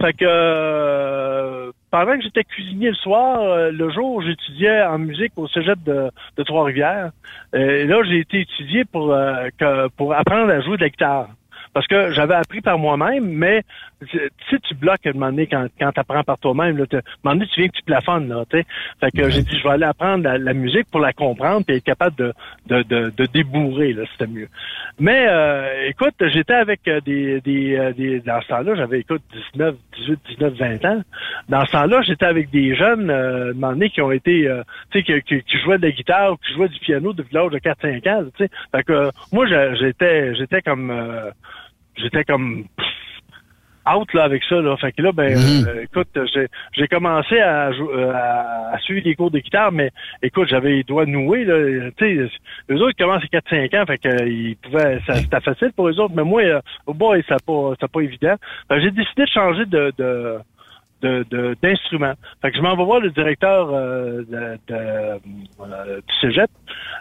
[0.00, 5.32] Fait que euh, pendant que j'étais cuisinier le soir, euh, le jour, j'étudiais en musique
[5.36, 7.10] au cégep de, de Trois-Rivières.
[7.54, 11.28] Et là, j'ai été étudié pour euh, que, pour apprendre à jouer de la guitare.
[11.72, 13.62] Parce que j'avais appris par moi-même, mais
[14.08, 14.18] tu
[14.50, 16.78] sais, tu bloques à un moment donné quand, quand tu apprends par toi-même.
[16.78, 18.28] Là, à un moment donné, tu viens que tu plafonnes.
[18.28, 18.66] Là, tu sais.
[19.00, 21.76] fait que j'ai dit, je vais aller apprendre la, la musique pour la comprendre et
[21.76, 22.32] être capable de,
[22.66, 23.92] de, de, de débourrer.
[23.92, 24.48] Là, c'était mieux.
[24.98, 29.22] Mais euh, écoute, j'étais avec euh, des, des, euh, des dans ce temps-là, j'avais écoute
[29.54, 31.02] 19, 18, 19, 20 ans.
[31.48, 34.48] Dans ce temps-là, j'étais avec des jeunes euh, à un moment donné qui ont été
[34.48, 37.34] euh, tu sais qui, qui, qui jouaient de la guitare, qui jouaient du piano depuis
[37.34, 38.24] l'âge de 4-5 ans.
[38.36, 38.50] Tu sais.
[38.72, 41.30] Fait que euh, moi j'étais j'étais comme euh,
[41.96, 42.86] j'étais comme pff,
[43.96, 44.76] out là avec ça là.
[44.76, 45.36] Fait que là ben
[45.66, 49.90] euh, écoute, j'ai j'ai commencé à, euh, à, à suivre des cours de guitare, mais
[50.22, 51.90] écoute, j'avais les doigts noués là.
[51.96, 52.30] Tu sais,
[52.68, 55.98] les autres commencent à 4-5 ans, fait que euh, ils pouvaient, c'était facile pour les
[55.98, 56.42] autres, mais moi,
[56.86, 58.34] au boy, ça pas, c'est pas évident.
[58.70, 60.38] J'ai décidé de changer de, de
[61.02, 65.16] de- fait que je m'en vais voir le directeur euh, de, de, euh,
[65.96, 66.50] du cégep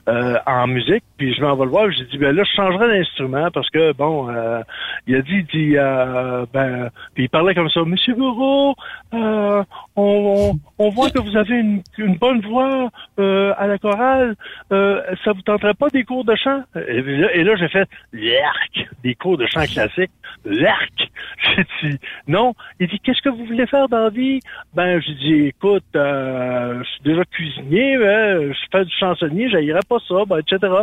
[0.08, 2.88] euh, en musique, puis je m'en vais le voir, j'ai dit ben là je changerai
[2.88, 4.62] d'instrument parce que bon euh,
[5.08, 8.76] il a dit il dit euh, ben puis il parlait comme ça Monsieur Bureau,
[9.14, 9.64] euh,
[9.96, 14.36] on, on, voit que vous avez une, bonne voix à la chorale,
[14.70, 16.64] ça vous tenterait pas des cours de chant?
[16.88, 20.12] Et, là- et là j'ai fait Yark, des cours de chant classique,
[20.46, 21.10] Yark.
[21.82, 22.54] J'ai dit non.
[22.80, 24.40] Il dit qu'est-ce que vous voulez faire dans la vie?
[24.74, 29.98] Ben j'ai dit écoute, je suis déjà cuisinier, mais je fais du chansonnier, j'aillerais pas
[30.08, 30.74] ça, ben, etc.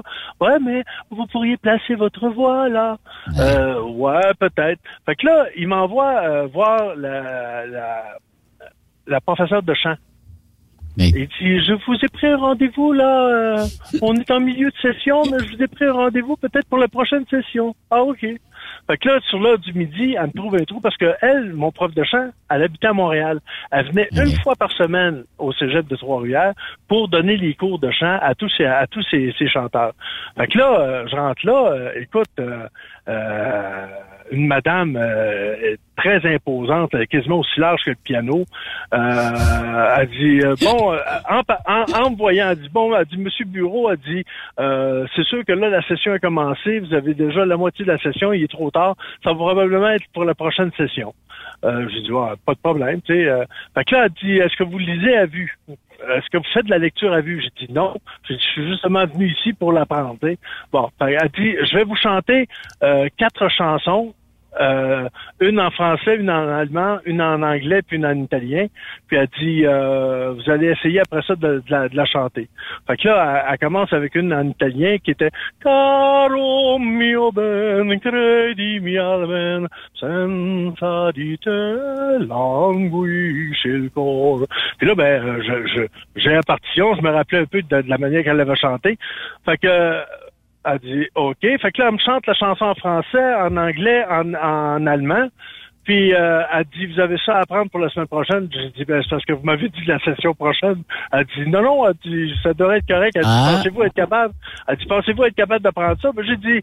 [0.41, 2.99] Ouais, mais vous pourriez placer votre voix là.
[3.39, 4.81] Euh, ouais, peut-être.
[5.05, 8.05] Fait que là, il m'envoie euh, voir la, la,
[9.07, 9.97] la professeure de chant.
[10.99, 13.67] Il dit, je vous ai pris un rendez-vous là, euh,
[14.01, 16.79] on est en milieu de session, mais je vous ai pris un rendez-vous peut-être pour
[16.79, 17.75] la prochaine session.
[17.91, 18.25] Ah, ok.
[18.87, 21.53] Fait que là, sur l'heure du midi, elle me trouve un trou parce que elle,
[21.53, 23.41] mon prof de chant, elle habitait à Montréal.
[23.73, 26.53] Elle venait une fois par semaine au cégep de Trois-Rivières
[26.89, 29.93] pour donner les cours de chant à tous ses, à tous ses, ses chanteurs.
[30.37, 32.69] Fait que là, euh, je rentre là, euh, écoute, euh,
[33.09, 33.87] euh,
[34.31, 38.45] une madame euh, très imposante, quasiment aussi large que le piano.
[38.93, 40.99] Euh, elle dit euh, bon, euh,
[41.29, 44.25] en, en, en me voyant, elle dit bon, elle dit Monsieur Bureau, elle dit
[44.61, 47.91] euh, c'est sûr que là la session a commencé, vous avez déjà la moitié de
[47.91, 51.15] la session, il est trop tard, ça va probablement être pour la prochaine session.
[51.63, 53.29] J'ai dit ouais, pas de problème, tu sais.
[53.75, 55.57] Fait que là, elle dit est-ce que vous lisez à vue?
[56.17, 57.41] Est-ce que vous faites de la lecture à vue?
[57.41, 57.97] J'ai dit non.
[58.29, 60.19] Je suis justement venu ici pour l'apprendre.
[60.73, 62.49] Bon, fait, elle dit, je vais vous chanter
[62.83, 64.15] euh, quatre chansons.
[64.61, 65.09] Euh,
[65.41, 68.67] une en français, une en allemand, une en anglais, puis une en italien.
[69.07, 72.49] Puis elle dit, euh, vous allez essayer après ça de, de la, de la chanter.
[72.87, 75.31] Fait que là, elle, commence avec une en italien qui était
[75.63, 83.91] Caro mio ben, credimi al ben, senza di te languisce il.
[83.91, 85.87] Puis là, ben, euh, je, je,
[86.17, 88.99] j'ai la partition, je me rappelais un peu de, de la manière qu'elle avait chanté.
[89.45, 90.03] Fait que
[90.67, 91.37] elle dit OK.
[91.41, 95.29] Fait que là, elle me chante la chanson en français, en anglais, en, en allemand.
[95.87, 98.49] Puis euh, elle dit Vous avez ça à apprendre pour la semaine prochaine?
[98.53, 100.83] J'ai dit ben c'est parce que vous m'avez dit la session prochaine.
[101.13, 103.13] Elle dit Non, non, elle dit ça devrait être correct.
[103.15, 103.53] Elle dit Ah.
[103.57, 104.35] Pensez-vous être capable?
[104.67, 106.11] Elle dit Pensez-vous être capable d'apprendre ça?
[106.13, 106.61] Ben, j'ai dit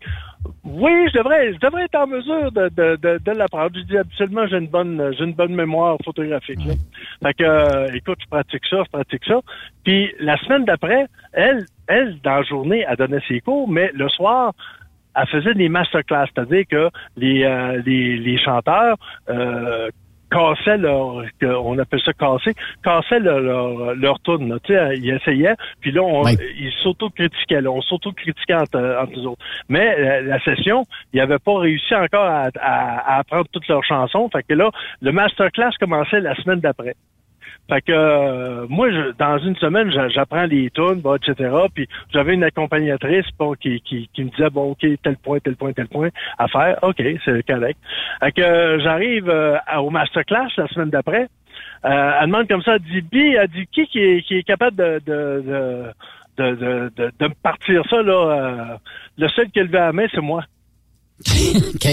[0.66, 3.72] Oui, je devrais, je devrais être en mesure de, de, de, de l'apprendre.
[3.76, 6.60] J'ai dit absolument j'ai une bonne j'ai une bonne mémoire photographique.
[6.66, 6.74] là.
[7.24, 9.40] Fait que euh, écoute, je pratique ça, je pratique ça.
[9.86, 14.10] Puis la semaine d'après, elle, elle, dans la journée, elle donnait ses cours, mais le
[14.10, 14.54] soir,
[15.16, 18.98] elle faisait des masterclass, c'est-à-dire que les, euh, les, les chanteurs
[19.30, 19.90] euh,
[20.32, 21.24] cassaient leur,
[21.64, 22.54] on appelle ça casser,
[22.84, 24.50] cassaient leur, leur, leur tourne.
[24.50, 24.58] là.
[24.64, 27.62] Tu sais, ils essayaient, puis là, on, ils s'auto-critiquaient.
[27.62, 27.70] là.
[27.70, 29.46] On s'auto-critiquait entre, entre nous autres.
[29.70, 33.84] Mais la, la session, ils n'avaient pas réussi encore à, à, à apprendre toutes leurs
[33.84, 34.28] chansons.
[34.32, 36.96] Fait que là, le masterclass commençait la semaine d'après.
[37.70, 41.50] Fait que euh, moi, je, dans une semaine, j'a- j'apprends les tunes, bon, etc.
[41.74, 45.56] Puis j'avais une accompagnatrice bon, qui, qui, qui me disait bon, ok, tel point, tel
[45.56, 46.78] point, tel point à faire.
[46.84, 47.80] Ok, c'est correct.
[48.20, 51.28] Fait que euh, j'arrive euh, à- au masterclass la semaine d'après.
[51.86, 54.44] Euh, elle demande comme ça, elle dit Bi, elle dit qui qui est, qui est
[54.44, 55.44] capable de de,
[56.38, 58.14] de, de, de, de- partir ça là.
[58.14, 58.78] euh,
[59.18, 60.44] le seul qui a levé la main, c'est moi.
[61.30, 61.88] OK.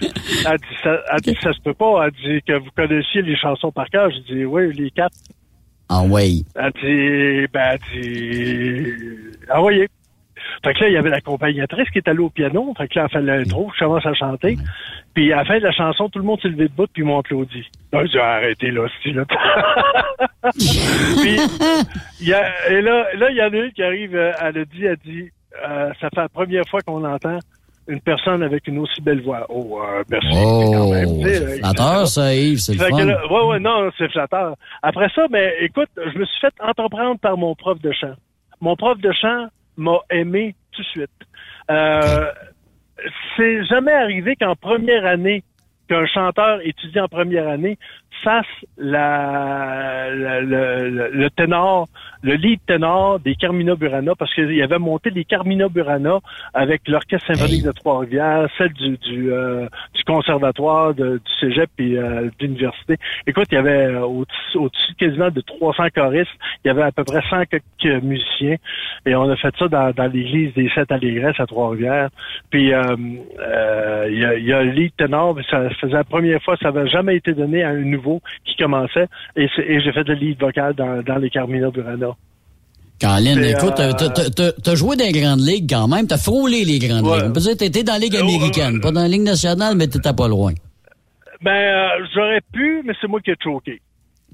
[0.00, 2.06] Elle dit, ça, elle dit, ça se peut pas.
[2.06, 4.10] Elle dit que vous connaissiez les chansons par cœur.
[4.10, 5.16] Je dis, oui, les quatre.
[5.88, 6.42] Ah, ouais.
[6.54, 8.92] Elle dit, ben, elle dit,
[9.52, 9.88] envoyez.
[10.64, 12.72] Fait que là, il y avait l'accompagnatrice qui est allée au piano.
[12.76, 14.56] Fait que là, elle fait l'intro, je commence à chanter.
[15.14, 17.02] Puis à la fin de la chanson, tout le monde s'est levé de bout puis
[17.02, 17.64] m'ont applaudi.
[17.92, 19.24] Là, j'ai dit, arrêtez là, c'est là.
[20.42, 21.36] puis,
[22.20, 24.58] il y a, et là, là, il y en a une qui arrive, euh, elle
[24.58, 25.30] a dit, elle dit,
[25.66, 27.38] euh, ça fait la première fois qu'on entend
[27.88, 29.46] une personne avec une aussi belle voix.
[29.48, 30.28] Oh, euh, merci.
[30.32, 33.04] Oh, euh, flatteur, ça, Yves, c'est le fun.
[33.04, 34.54] là, ouais, ouais, non, c'est flatteur.
[34.82, 38.14] Après ça, ben, écoute, je me suis fait entreprendre par mon prof de chant.
[38.60, 41.10] Mon prof de chant m'a aimé tout de suite.
[41.70, 42.30] Euh,
[43.36, 45.42] c'est jamais arrivé qu'en première année,
[45.90, 47.76] qu'un chanteur étudie en première année
[48.22, 51.88] fasse la, la- le, le- le ténor,
[52.22, 56.18] le lead ténor des Carmina Burana, parce qu'il avait monté des Carmina Burana
[56.54, 61.96] avec l'Orchestre symphonique de Trois-Rivières, celle du, du, euh, du conservatoire, de- du cégep et
[61.98, 62.96] euh, d'université.
[63.26, 66.30] Écoute, il y avait euh, au-dessus au-dessus quasiment de 300 choristes,
[66.64, 68.56] il y avait à peu près 100 quelques musiciens,
[69.06, 72.10] et on a fait ça dans, dans l'église des Sept Allégresses à Trois-Rivières.
[72.50, 72.82] Puis euh,
[73.38, 76.42] euh, il y, a, il y a le lead ténor, mais ça faisait la première
[76.42, 79.06] fois, ça n'avait jamais été donné à un nouveau qui commençait,
[79.36, 82.10] et, j'ai fait le lead vocal dans, dans les Carmina Burana.
[82.98, 83.92] Caroline, écoute, euh,
[84.62, 87.16] t'as- joué dans les grandes ligues quand même, t'as frôlé les grandes Ouais.
[87.16, 87.26] ligues.
[87.30, 89.86] On peut dire t'étais dans la Ligue Euh, américaine, pas dans la Ligue nationale, mais
[89.88, 90.52] t'étais pas loin.
[91.40, 93.80] Ben, euh, j'aurais pu, mais c'est moi qui ai choqué.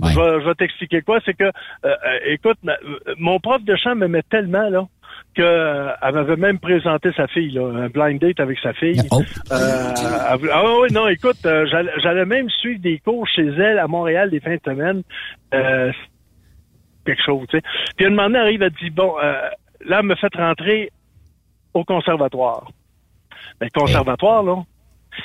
[0.02, 1.20] Je vais, t'expliquer quoi.
[1.24, 1.50] C'est que, euh,
[1.84, 1.94] euh,
[2.26, 2.76] écoute, ma-
[3.18, 4.84] mon prof de chant m'aimait tellement, là,
[5.36, 9.00] que euh, m'avait même présenté sa fille, là, un blind date avec sa fille.
[9.10, 9.22] Oh.
[9.52, 9.92] Euh,
[10.32, 11.66] elle ah oui, non, écoute, euh,
[11.98, 15.02] j'allais même suivre des cours chez elle à Montréal les fins de semaine.
[15.52, 15.92] Euh,
[17.04, 17.64] quelque chose, tu sais.
[17.96, 19.48] Puis un moment donné, elle arrive, elle dit, bon, euh,
[19.84, 20.90] là, elle me fait rentrer
[21.74, 22.70] au conservatoire.
[23.60, 24.64] Mais le conservatoire, là,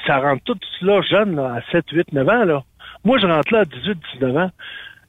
[0.05, 2.63] ça rentre tout là jeune, là, à 7, 8, 9 ans, là.
[3.03, 4.51] Moi, je rentre là à 18, 19 ans.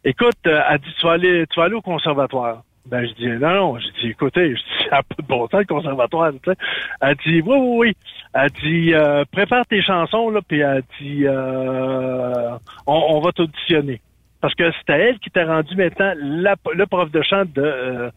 [0.05, 2.63] Écoute, elle dit, tu vas aller, tu vas aller au conservatoire.
[2.87, 3.79] Ben, je dis, non, non.
[3.79, 6.57] Je dis, écoutez, je dis, ça n'a pas de bon temps, le conservatoire, tu sais.
[7.01, 7.97] Elle dit, oui, oui, oui.
[8.35, 12.51] Elle dit, euh, prépare tes chansons, là, puis elle dit, euh,
[12.87, 14.01] on, on va t'auditionner.
[14.41, 18.11] Parce que c'était elle qui t'a rendu maintenant la- le prof de chant de, euh,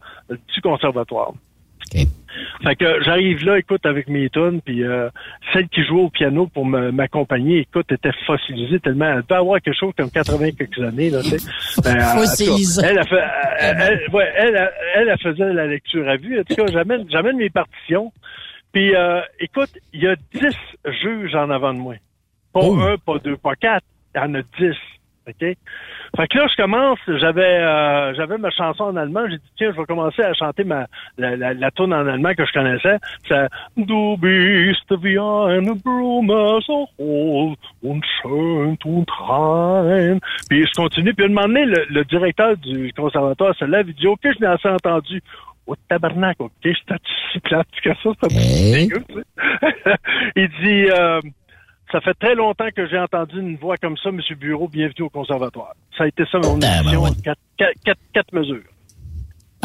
[0.54, 1.32] du conservatoire.
[2.62, 5.08] Fait que j'arrive là, écoute, avec mes tunes, puis euh,
[5.52, 9.06] celle qui jouait au piano pour m'accompagner, écoute, était fossilisée tellement.
[9.06, 11.50] Elle devait avoir quelque chose comme 80 quelques années, là, tu sais.
[11.82, 12.82] Ben, Fossilisée.
[12.84, 13.00] Elle,
[13.58, 16.40] elle, elle- ouais, elle, faisait la lecture à vue.
[16.40, 18.12] En tout cas, j'amène, j'amène mes partitions.
[18.72, 20.40] Puis, euh, écoute, il y a 10
[21.02, 21.94] juges en avant de moi.
[22.52, 23.84] Pas un, pas deux, pas quatre.
[24.14, 24.74] Il y en a 10.
[25.28, 25.38] OK?
[25.40, 29.72] Fait que là, je commence, j'avais euh, j'avais ma chanson en allemand, j'ai dit tiens,
[29.72, 30.86] je vais commencer à chanter ma
[31.18, 32.98] la, la, la tune en allemand que je connaissais.
[33.28, 40.18] C'est Du bist wie eine Blume so hohl und schön und rein.
[40.48, 43.88] Puis je continue, puis à un moment donné, le, le directeur du conservatoire se lève,
[43.88, 45.22] il dit OK, je l'ai assez entendu.
[45.66, 46.94] Oh tabarnak, OK, j'étais
[47.32, 49.96] si plate que ça, c'est dégueu, tu sais.
[50.36, 51.20] Il dit euh,
[51.96, 55.08] ça fait très longtemps que j'ai entendu une voix comme ça, Monsieur Bureau, bienvenue au
[55.08, 55.72] conservatoire.
[55.96, 58.64] Ça a été ça mon émission, quatre, quatre, quatre, quatre mesures.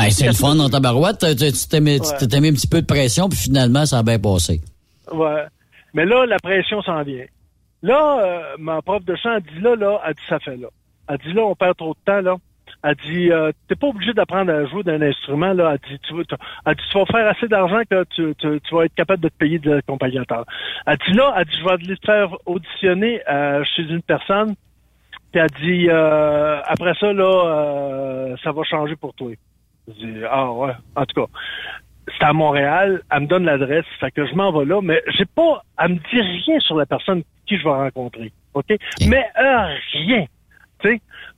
[0.09, 1.19] C'est le fun dans ta barouette.
[1.19, 2.27] Tu mis, Ouais.
[2.29, 4.61] t'es mis un petit peu de pression, puis finalement, ça a bien passé.
[5.11, 5.43] Ouais.
[5.93, 7.25] Mais là, la pression s'en vient.
[7.83, 10.67] Là, euh, ma prof de chant a dit là, là, elle dit ça fait là.
[11.09, 12.35] Elle dit là, on perd trop de temps, là.
[12.83, 15.73] Elle dit, euh, t'es pas obligé d'apprendre à jouer d'un instrument, là.
[15.73, 18.85] Elle dit, tu, elle dit, tu vas faire assez d'argent que tu, tu, tu vas
[18.85, 20.45] être capable de te payer de l'accompagnateur.
[20.87, 24.55] Elle dit là, elle dit, je vais aller te faire auditionner euh, chez une personne.
[25.31, 29.31] Puis elle dit, euh, après ça, là, euh, ça va changer pour toi.
[29.87, 31.31] Je dis, ah ouais, en tout cas.
[32.17, 35.25] C'est à Montréal, elle me donne l'adresse, fait que je m'en vais là, mais j'ai
[35.25, 38.75] pas, elle me dit rien sur la personne qui je vais rencontrer, ok?
[39.07, 40.25] Mais euh, rien.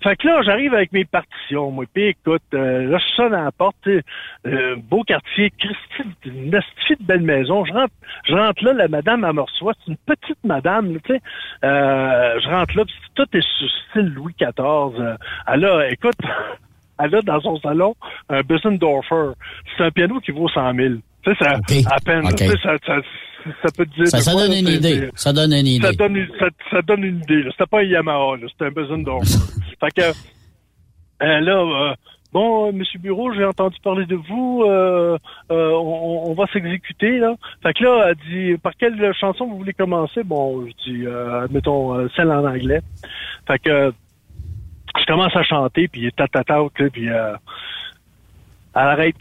[0.04, 3.46] Fait que là, j'arrive avec mes partitions, moi, puis écoute, euh, là, je sonne à
[3.46, 7.94] la porte, euh, beau quartier, Christine, une de belle maison, je rentre,
[8.26, 11.22] je rentre là, la madame, elle me reçoit, c'est une petite madame, tu sais,
[11.64, 14.54] euh, je rentre là, puis tout est sur style Louis XIV,
[15.00, 15.16] euh,
[15.48, 16.20] elle a, écoute,
[17.00, 17.96] elle a dans son salon
[18.30, 19.32] un Bissendorfer.
[19.76, 20.94] C'est un piano qui vaut 100 000.
[21.24, 21.60] Tu sais, ça,
[21.92, 22.26] à peine.
[22.26, 22.36] OK.
[22.36, 22.96] Tu sais, ça, ça,
[23.62, 24.08] ça peut te dire.
[24.08, 25.10] Ça, de ça quoi, donne là, idée.
[25.16, 25.88] Ça donne une idée.
[25.88, 27.44] Ça donne, une- ça, ça donne une idée.
[27.52, 28.36] C'était pas un Yamaha.
[28.50, 29.38] C'était un Bissendorfer.
[29.80, 30.02] fait que,
[31.24, 31.58] euh, là,
[31.92, 31.94] euh,
[32.34, 34.64] bon, euh, Monsieur Bureau, j'ai entendu parler de vous.
[34.68, 35.18] euh,
[35.50, 37.36] on, on va s'exécuter, là.
[37.62, 38.16] Fait que là, elle
[38.54, 40.24] dit, par quelle chanson vous voulez commencer?
[40.24, 42.82] Bon, je dis, euh, mettons, celle en anglais.
[43.48, 43.94] Fait que,
[45.00, 46.60] je commence à chanter, puis tatata,
[46.92, 47.34] puis euh,
[48.76, 49.16] elle arrête.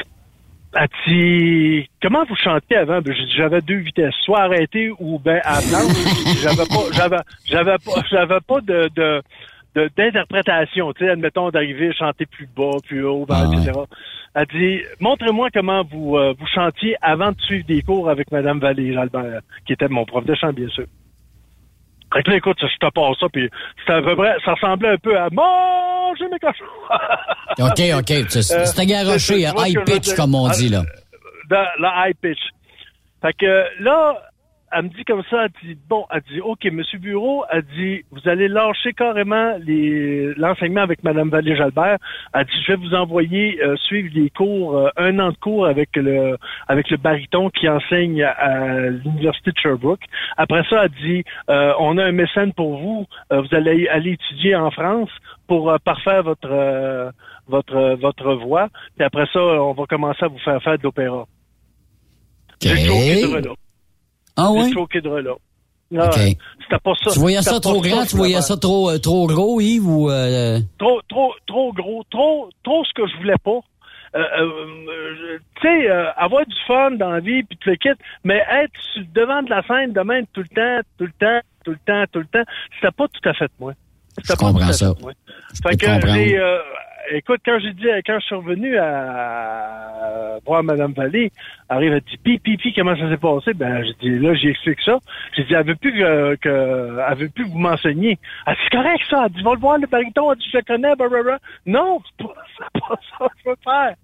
[0.75, 3.01] Elle dit, comment vous chantiez avant?
[3.01, 5.87] Ben, j'ai dit, j'avais deux vitesses, soit arrêté ou ben à blanc.
[6.43, 9.23] j'avais pas, j'avais, j'avais pas, j'avais pas de, de,
[9.97, 13.79] d'interprétation, tu sais, admettons d'arriver, chanter plus bas, plus haut, ben, Ah, etc.
[14.35, 18.59] Elle dit, montrez-moi comment vous euh, vous chantiez avant de suivre des cours avec Madame
[18.59, 20.87] Valérie Albert, qui était mon prof de chant, bien sûr.
[22.12, 23.48] Fait que là, écoute, je te passe ça, puis
[23.80, 26.64] c'était à peu près, ça ressemblait un peu à manger mes cochons.
[27.58, 28.26] OK, OK.
[28.30, 30.82] C'est- Euh, C'était garoché high pitch, comme on dit, là.
[31.48, 32.40] dans la high pitch.
[33.22, 34.16] Fait que là,
[34.73, 38.05] elle me dit comme ça, elle dit, bon, elle dit, OK, Monsieur Bureau, elle dit,
[38.11, 39.55] vous allez lâcher carrément
[40.37, 41.99] l'enseignement avec Madame Valérie Jalbert.
[42.35, 45.66] Elle dit, je vais vous envoyer euh, suivre les cours, euh, un an de cours
[45.66, 46.37] avec le
[46.68, 50.05] avec le baryton qui enseigne à l'Université de Sherbrooke.
[50.37, 54.12] Après ça, elle dit, euh, on a un mécène pour vous, Euh, vous allez aller
[54.12, 55.11] étudier en France
[55.47, 57.11] pour euh, parfaire votre euh,
[57.49, 58.68] votre votre voix.
[58.97, 61.27] Puis après ça, on va commencer à vous faire faire de l'opéra.
[64.37, 65.35] Ah choqué de là.
[65.99, 66.14] Ah, OK.
[66.14, 67.11] C'était pas ça.
[67.12, 68.03] Tu voyais ça trop grand?
[68.05, 70.11] Tu je voyais ça trop, euh, trop gros, Yves, ou...
[70.11, 73.61] euh, trop, trop, trop gros, trop, trop ce que je voulais pas.
[74.14, 74.45] Euh, euh,
[74.89, 78.43] euh, tu sais, euh, avoir du fun dans la vie, puis tu le quittes, mais
[78.51, 81.78] être sur devant de la scène demain tout le temps, tout le temps, tout le
[81.87, 83.72] temps, tout le temps, c'était pas tout à fait moi.
[84.16, 84.95] C'était Je pas comprends tout à ça.
[84.95, 85.12] fait moi.
[85.62, 86.59] peux Fait que euh,
[87.11, 91.30] écoute, quand j'ai dit, quand je suis revenu à voir Madame Vallée,
[91.68, 93.55] arrive, elle dit, pi, pi, pi, comment ça s'est passé?
[93.55, 94.98] Ben, j'ai dit, là, j'explique ça.
[95.36, 98.18] J'ai dit, elle veut plus que, elle veut plus vous m'enseigniez.
[98.46, 99.24] Elle c'est correct, ça.
[99.26, 100.32] Elle dit, va le voir, le baryton.
[100.32, 101.38] Elle dit, je le connais, blablabla.
[101.66, 102.34] Non, c'est pas,
[102.88, 103.94] pas ça que je veux faire.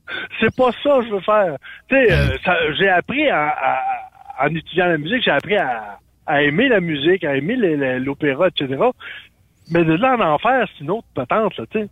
[0.41, 1.57] C'est pas ça que je veux faire.
[1.89, 3.55] Tu sais, euh, j'ai appris à,
[4.41, 5.99] en étudiant la musique, j'ai appris à,
[6.43, 7.57] aimer la musique, à aimer
[7.99, 8.77] l'opéra, etc.
[9.71, 11.89] Mais de là en enfer, c'est une autre patente, là, tu sais.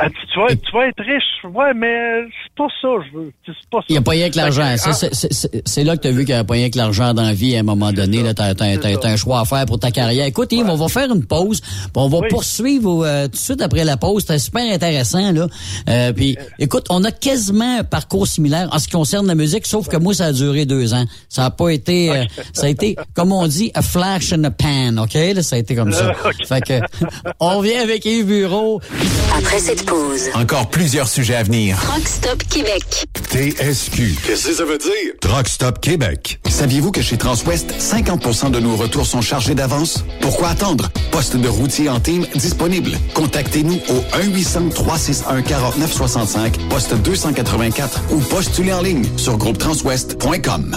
[0.00, 1.54] Elle dit, tu vas, tu vas être riche.
[1.54, 3.32] Ouais, mais c'est pas ça, je veux.
[3.46, 3.84] C'est pas ça.
[3.88, 4.74] Il n'y a pas rien que l'argent.
[4.76, 6.54] C'est- ah, c'est- C'est c'est- c'est là que tu as vu qu'il n'y a pas
[6.54, 8.22] rien que l'argent dans la vie à un moment donné.
[8.34, 10.26] Tu as, un choix à faire pour ta carrière.
[10.26, 11.60] Écoute, Yves, on va faire une pause.
[11.60, 12.28] puis On va Oui.
[12.28, 14.22] poursuivre euh, tout de suite après la pause.
[14.22, 15.30] C'était super intéressant.
[15.32, 15.46] là.
[15.88, 19.66] Euh, puis, écoute, on a quasiment un parcours similaire en ce qui concerne la musique,
[19.66, 21.04] sauf que moi, ça a duré deux ans.
[21.28, 22.10] Ça n'a pas été...
[22.10, 25.14] euh, ça a été, comme on dit, a flash in a pan, OK?
[25.14, 26.12] Là, ça a été comme ça.
[26.48, 26.80] Fait que,
[27.40, 28.80] on revient avec Yves Bureau.
[29.36, 31.76] Après cette pause, Encore plusieurs sujets à venir.
[31.92, 33.04] Rock Stop Québec.
[33.30, 34.14] TSQ.
[34.24, 35.12] Qu'est-ce que ça veut dire?
[35.20, 36.38] Truck Stop Québec.
[36.48, 40.04] Saviez-vous que chez Transwest, 50% de nos retours sont chargés d'avance?
[40.20, 40.90] Pourquoi attendre?
[41.10, 42.92] Poste de routier en team disponible.
[43.14, 50.76] Contactez-nous au 1-800-361-4965, poste 284 ou postulez en ligne sur groupetranswest.com.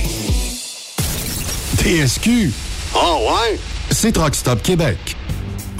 [1.78, 2.52] TSQ,
[2.94, 3.58] Oh ouais?
[3.90, 5.16] c'est Truck Stop Québec.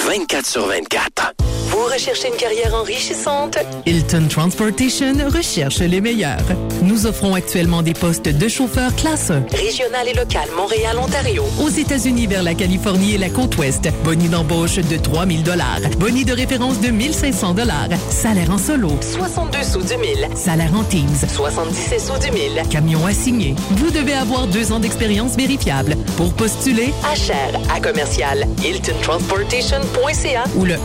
[0.06, 1.34] 24 sur 24.
[1.76, 3.58] Vous recherchez une carrière enrichissante?
[3.84, 6.40] Hilton Transportation recherche les meilleurs.
[6.82, 9.44] Nous offrons actuellement des postes de chauffeur classe 1.
[9.54, 11.44] Régional et local, Montréal, Ontario.
[11.62, 13.86] Aux États-Unis vers la Californie et la côte ouest.
[14.04, 15.80] Boni d'embauche de 3000 dollars.
[15.98, 17.88] Boni de référence de 1500 dollars.
[18.08, 18.92] Salaire en solo.
[19.02, 20.28] 62 sous du mille.
[20.34, 21.28] Salaire en Teams.
[21.28, 22.62] 77 sous du mille.
[22.70, 23.54] Camion assigné.
[23.72, 25.94] Vous devez avoir deux ans d'expérience vérifiable.
[26.16, 30.76] Pour postuler, Achère à commercial hiltontransportation.ca ou le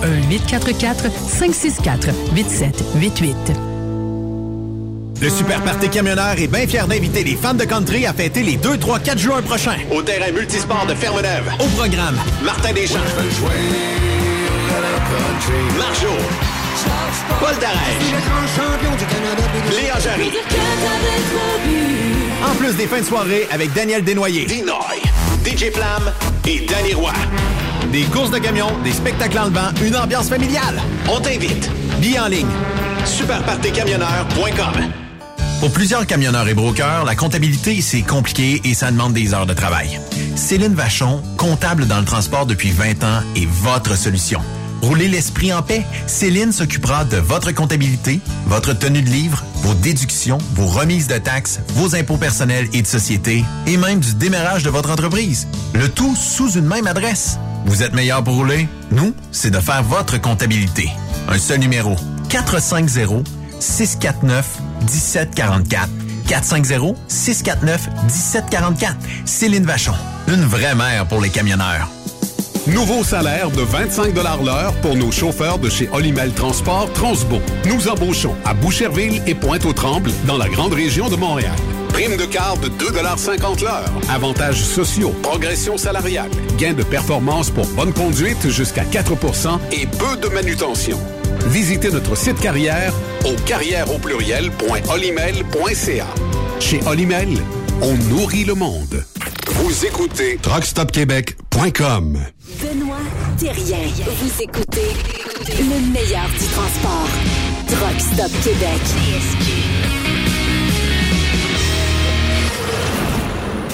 [0.81, 3.35] 1-844-564-8788.
[5.21, 8.57] Le Super Party Camionneur est bien fier d'inviter les fans de country à fêter les
[8.57, 9.77] 2, 3, 4 juin prochains.
[9.91, 11.51] Au terrain multisport de Ferme-Neuve.
[11.59, 12.97] Au programme, Martin Deschamps.
[15.77, 16.07] Marjo.
[17.39, 18.15] Paul Darèche.
[19.75, 20.31] Léa Jarry.
[22.43, 24.45] En plus des fins de soirée avec Daniel Desnoyers.
[24.45, 24.99] Dinoy.
[25.45, 26.11] DJ Flamme
[26.47, 27.13] et Danny Roy.
[27.91, 30.81] Des courses de camions, des spectacles en levant, une ambiance familiale.
[31.09, 31.69] On t'invite.
[31.99, 32.47] Billets en ligne.
[33.05, 34.91] Superpartycamionneur.com
[35.59, 39.53] Pour plusieurs camionneurs et brokers, la comptabilité, c'est compliqué et ça demande des heures de
[39.53, 39.99] travail.
[40.35, 44.41] Céline Vachon, comptable dans le transport depuis 20 ans, est votre solution.
[44.81, 45.85] Roulez l'esprit en paix.
[46.07, 51.59] Céline s'occupera de votre comptabilité, votre tenue de livre, vos déductions, vos remises de taxes,
[51.75, 55.47] vos impôts personnels et de société, et même du démarrage de votre entreprise.
[55.73, 57.37] Le tout sous une même adresse.
[57.65, 58.67] Vous êtes meilleur pour rouler?
[58.91, 60.89] Nous, c'est de faire votre comptabilité.
[61.27, 61.95] Un seul numéro.
[62.29, 63.27] 450
[63.59, 65.89] 649 1744.
[66.27, 68.95] 450 649 1744.
[69.25, 69.93] Céline Vachon.
[70.27, 71.89] Une vraie mère pour les camionneurs.
[72.67, 77.41] Nouveau salaire de 25 l'heure pour nos chauffeurs de chez Olimel Transport Transbo.
[77.65, 81.55] Nous embauchons à Boucherville et Pointe-aux-Trembles dans la grande région de Montréal.
[81.93, 83.91] Prime de quart de 2,50 l'heure.
[84.09, 90.27] Avantages sociaux, progression salariale, gains de performance pour bonne conduite jusqu'à 4% et peu de
[90.33, 90.97] manutention.
[91.47, 92.93] Visitez notre site carrière
[93.25, 93.99] au carrière au.
[96.59, 97.29] Chez Olimel,
[97.81, 99.03] on nourrit le monde.
[99.47, 102.19] Vous écoutez truckstopquebec.com.
[102.61, 102.97] Benoît
[103.37, 103.77] Thérien.
[104.05, 104.91] Vous écoutez
[105.59, 107.09] le meilleur du transport.
[107.67, 109.70] Truck Stop Québec.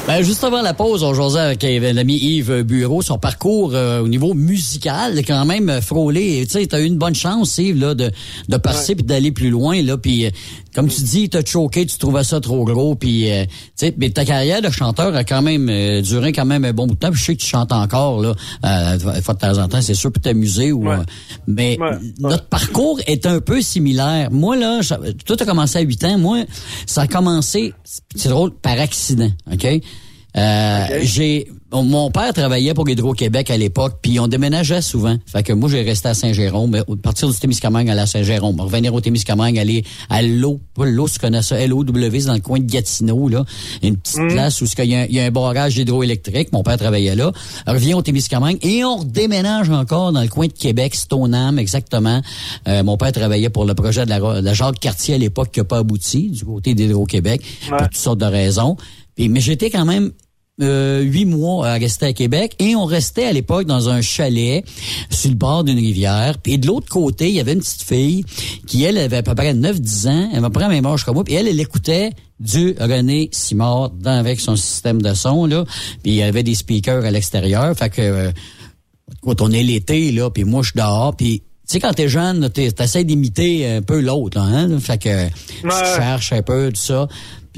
[0.08, 4.00] Ben, juste avant la pause, on jasait avec euh, l'ami Yves Bureau, son parcours euh,
[4.02, 6.46] au niveau musical, quand même euh, frôlé.
[6.46, 8.10] Tu sais, t'as eu une bonne chance, Yves, là, de,
[8.48, 9.98] de passer puis d'aller plus loin, là.
[9.98, 10.30] Puis, euh,
[10.74, 14.10] comme tu dis, t'as choqué, tu trouvais ça trop gros, puis, euh, tu sais, mais
[14.10, 17.00] ta carrière de chanteur a quand même euh, duré quand même un bon bout de
[17.00, 17.12] temps.
[17.12, 18.34] Puis je sais que tu chantes encore, là,
[18.64, 20.90] euh, fois de temps en temps, c'est sûr, pour t'amuser ou.
[20.90, 21.04] euh,
[21.48, 21.98] mais Ouais.
[22.20, 24.30] notre parcours est un peu similaire.
[24.32, 26.18] Moi, là, ça- toi, t'as commencé à 8 ans.
[26.18, 26.46] Moi,
[26.86, 27.74] ça a commencé,
[28.16, 29.68] c'est drôle, par accident, OK?
[30.38, 35.18] Euh, J'ai mon père travaillait pour Hydro-Québec à l'époque, puis on déménageait souvent.
[35.26, 39.60] Fait que moi, j'ai resté à Saint-Jérôme, partir du Témiscamingue, à Saint-Jérôme, revenir au Témiscamingue,
[39.60, 43.28] aller à l'eau, pas l'eau, tu connais ça, L-O-W, c'est dans le coin de Gatineau,
[43.28, 43.44] là,
[43.84, 47.16] une petite place où il y, a y a un barrage hydroélectrique, mon père travaillait
[47.16, 47.34] là,
[47.68, 52.22] revient au Témiscamingue, et on redéménage encore dans le coin de Québec, Stoneham, exactement.
[52.70, 55.52] Euh, mon père travaillait pour le projet de la, de la Jacques Cartier à l'époque
[55.52, 58.78] qui n'a pas abouti, du côté d'Hydro-Québec, pour toutes sortes de raisons.
[59.16, 60.12] Puis, mais j'étais quand même
[60.62, 64.66] euh, huit mois à rester à Québec et on restait à l'époque dans un chalet
[65.10, 66.38] sur le bord d'une rivière.
[66.42, 68.26] Puis de l'autre côté, il y avait une petite fille
[68.66, 70.30] qui, elle, avait à peu près 9-10 ans.
[70.34, 71.24] Elle peu près la même âge que moi.
[71.24, 75.46] Puis elle, elle écoutait du René Simard dans, avec son système de son.
[75.46, 75.64] là.
[76.04, 77.76] Puis il y avait des speakers à l'extérieur.
[77.78, 78.02] Fait que...
[78.02, 78.32] euh,
[79.22, 82.50] quand on est l'été, là, puis moi, je suis dehors, puis sais, quand t'es jeune,
[82.50, 84.80] t'essaies d'imiter un peu l'autre, là, hein?
[84.80, 87.08] Fait que tu cherches un peu, tout ça.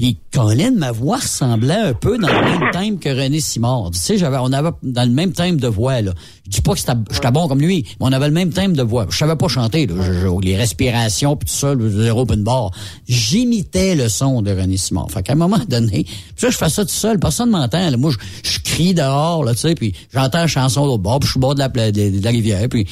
[0.00, 3.90] Puis Colin, ma voix ressemblait un peu dans le même thème que René Simard.
[3.92, 6.12] Tu sais, j'avais, on avait dans le même thème de voix, là.
[6.46, 8.82] Je dis pas que j'étais bon comme lui, mais on avait le même thème de
[8.82, 9.06] voix.
[9.10, 9.96] Je savais pas chanter, là.
[10.42, 12.70] Les respirations, puis tout ça, le zéro open bar.
[13.08, 15.10] J'imitais le son de René Simard.
[15.10, 17.98] Fait qu'à un moment donné, puis ça, je fais ça tout seul, personne m'entend.
[17.98, 18.10] Moi,
[18.42, 21.32] je, je crie dehors, là, tu sais, puis j'entends la chanson l'autre bord, puis je
[21.32, 22.86] suis au bord de la, de, de la rivière, puis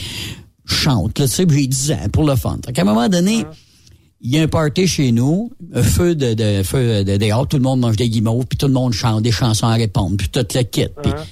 [0.66, 2.58] je chante, là, tu sais, puis j'ai 10 ans pour le fun.
[2.66, 3.46] Fait qu'à un moment donné,
[4.20, 7.56] il y a un party chez nous, un feu de, de feu de dehors, tout
[7.56, 10.28] le monde mange des guimauves, puis tout le monde chante des chansons à répondre, puis
[10.28, 10.88] tout le kit.
[11.02, 11.24] Puis, un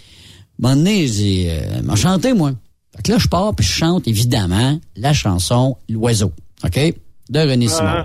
[0.59, 2.53] moment donné, j'ai euh, m'a chanté, moi.
[2.95, 6.33] Fait que là, je pars, puis je chante, évidemment, la chanson L'Oiseau,
[6.65, 6.95] OK?
[7.29, 8.05] De René Simon.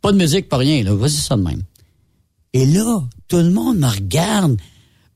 [0.00, 0.94] Pas de musique, pas rien, là.
[0.94, 1.62] Vas-y, ça de même.
[2.52, 4.56] Et là, tout le monde me regarde.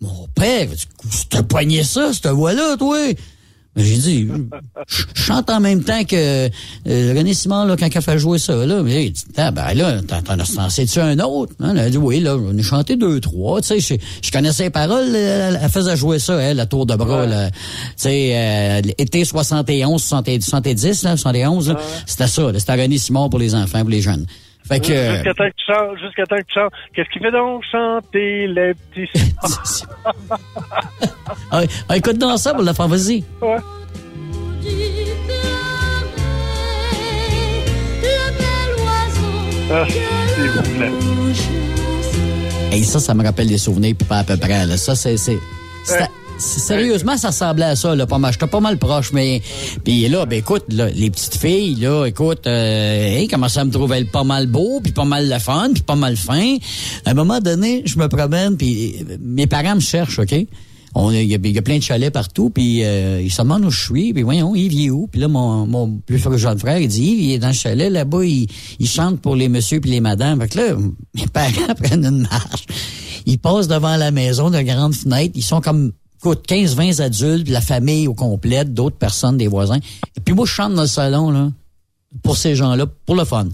[0.00, 2.98] Mon père, tu t'as poigné ça, cette voix-là, toi?
[3.76, 4.28] Mais J'ai dit,
[4.88, 8.38] je chante en même temps que euh, René Simon, là, quand il a fait jouer
[8.38, 8.82] ça, là.
[8.82, 11.52] Mais il dit, ah, ben là, t'en as t'en sais-tu un autre?
[11.60, 11.72] Hein?
[11.72, 13.60] Elle a dit, oui, là, on a chanté deux, trois.
[13.60, 16.86] Tu sais, je, je connaissais les paroles, elle, elle faisait jouer ça, elle, la tour
[16.86, 17.50] de bras, là.
[17.50, 17.56] Tu
[17.96, 21.76] sais, euh, été 71, 70, 70, là, 71, là,
[22.06, 24.26] c'était ça, là, c'était René Simon pour les enfants, pour les jeunes.
[24.68, 24.92] Fait que...
[24.92, 26.72] euh, Jusqu'à temps que tu chantes, jusqu'à temps que tu chantes.
[26.94, 29.08] Qu'est-ce qui fait donc chanter les petits...
[31.50, 33.24] ah, ah, écoute dans ça pour la faire, vas-y.
[33.40, 33.56] Ouais.
[39.70, 40.92] Ah, s'il vous plaît.
[42.72, 44.66] Et ça, ça me rappelle des souvenirs, puis pas à peu près.
[44.66, 44.76] Là.
[44.76, 45.16] Ça, c'est...
[45.16, 45.38] c'est,
[45.84, 46.08] c'est- Ouais.
[46.38, 48.32] Sérieusement, ça ressemblait à ça, là, pas mal.
[48.32, 49.42] J'étais pas mal proche, mais...
[49.84, 53.70] Puis là, ben écoute, là, les petites filles, là, écoute, euh, hey, commençaient à me
[53.70, 56.56] trouver pas mal beau, puis pas mal le fun, puis pas mal fin.
[57.04, 60.34] À un moment donné, je me promène, puis euh, mes parents me cherchent, OK?
[61.12, 63.84] Il y, y a plein de chalets partout, puis euh, ils se demandent où je
[63.84, 65.06] suis, puis voyons, Yves, il est où?
[65.06, 67.92] Puis là, mon, mon plus jeune frère, il dit, Yves, il est dans le chalet,
[67.92, 68.46] là-bas, il,
[68.78, 70.40] il chante pour les messieurs puis les madames.
[70.40, 70.76] Fait que là,
[71.14, 72.64] mes parents prennent une marche.
[73.26, 77.60] Ils passent devant la maison, de grande fenêtre, ils sont comme, écoute, 15-20 adultes, la
[77.60, 79.78] famille au complet, d'autres personnes, des voisins.
[80.16, 81.50] Et puis moi, je chante dans le salon, là,
[82.22, 83.48] pour ces gens-là, pour le fun.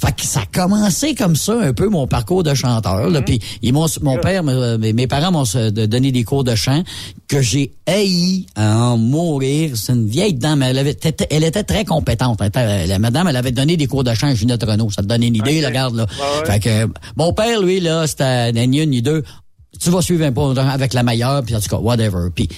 [0.00, 3.10] Fait que ça a commencé comme ça un peu mon parcours de chanteur.
[3.10, 3.20] Là.
[3.20, 6.84] Puis ils m'ont, mon père, me- mes mes parents m'ont donné des cours de chant
[7.26, 9.76] que j'ai haï à en mourir.
[9.76, 10.96] C'est une vieille dame, elle, avait,
[11.30, 12.38] elle était très compétente.
[12.54, 14.90] Elle La madame, elle avait donné des cours de chant à Ginette Renault.
[14.92, 16.06] Ça te donne une idée, là, regarde là.
[16.46, 19.24] Fait que mon père, lui là, c'était ni une ni deux.
[19.80, 22.30] Tu vas suivre un peu avec la meilleure, puis en tout cas, whatever.
[22.34, 22.48] Puis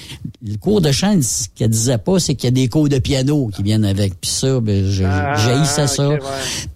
[0.47, 2.99] le cours de chant, ce qu'elle disait pas, c'est qu'il y a des cours de
[2.99, 4.19] piano qui viennent avec.
[4.21, 5.37] Puis ça, ben, je, Ah,
[5.87, 6.09] ça.
[6.09, 6.19] ouais.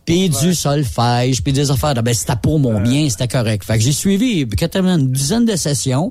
[0.05, 1.95] Puis du solfège, puis des affaires.
[2.03, 3.65] Ben, c'était pour mon bien, c'était correct.
[3.65, 6.11] Fait que j'ai suivi quasiment une dizaine de sessions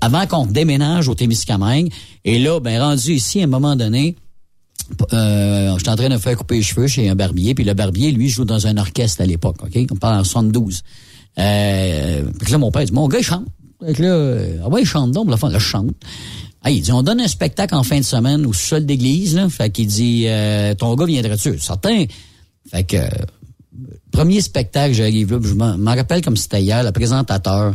[0.00, 1.92] avant qu'on déménage au Témiscamingue.
[2.24, 4.16] Et là, ben, rendu ici, à un moment donné,
[5.12, 7.74] euh, j'étais en train de me faire couper les cheveux chez un barbier, puis le
[7.74, 9.78] barbier, lui, joue dans un orchestre à l'époque, OK?
[9.90, 10.82] On parle en 72.
[11.38, 13.46] Euh, puis là, mon père dit, mon gars, il chante.
[13.84, 15.90] Fait que là, euh, ah ouais, il chante donc, la fin, là, je chante.
[16.62, 19.48] Ah, il dit, on donne un spectacle en fin de semaine au sol d'église, là.
[19.48, 21.58] Fait qu'il dit, euh, ton gars viendrait-tu?
[21.58, 22.04] Certain.
[22.70, 23.08] Fait que, euh,
[24.12, 27.74] premier spectacle, j'arrive là, je m'en rappelle comme c'était hier, le présentateur.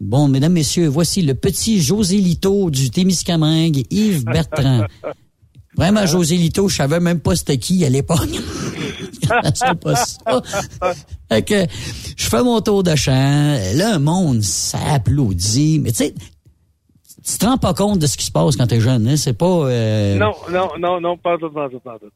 [0.00, 4.84] Bon, mesdames, messieurs, voici le petit José Lito du Témiscamingue, Yves Bertrand.
[5.76, 8.28] Vraiment, José Lito, je savais même pas c'était qui à l'époque.
[9.22, 10.42] je pas ça.
[11.28, 11.66] Fait que,
[12.16, 13.56] je fais mon tour de chant.
[13.74, 15.80] Là, un monde s'applaudit.
[15.80, 16.14] Mais tu sais,
[17.26, 19.16] tu te rends pas compte de ce qui se passe quand t'es jeune, hein?
[19.16, 19.46] C'est pas...
[19.46, 22.10] euh, Non, non, non, non, pas tout, pas tout, pas tout.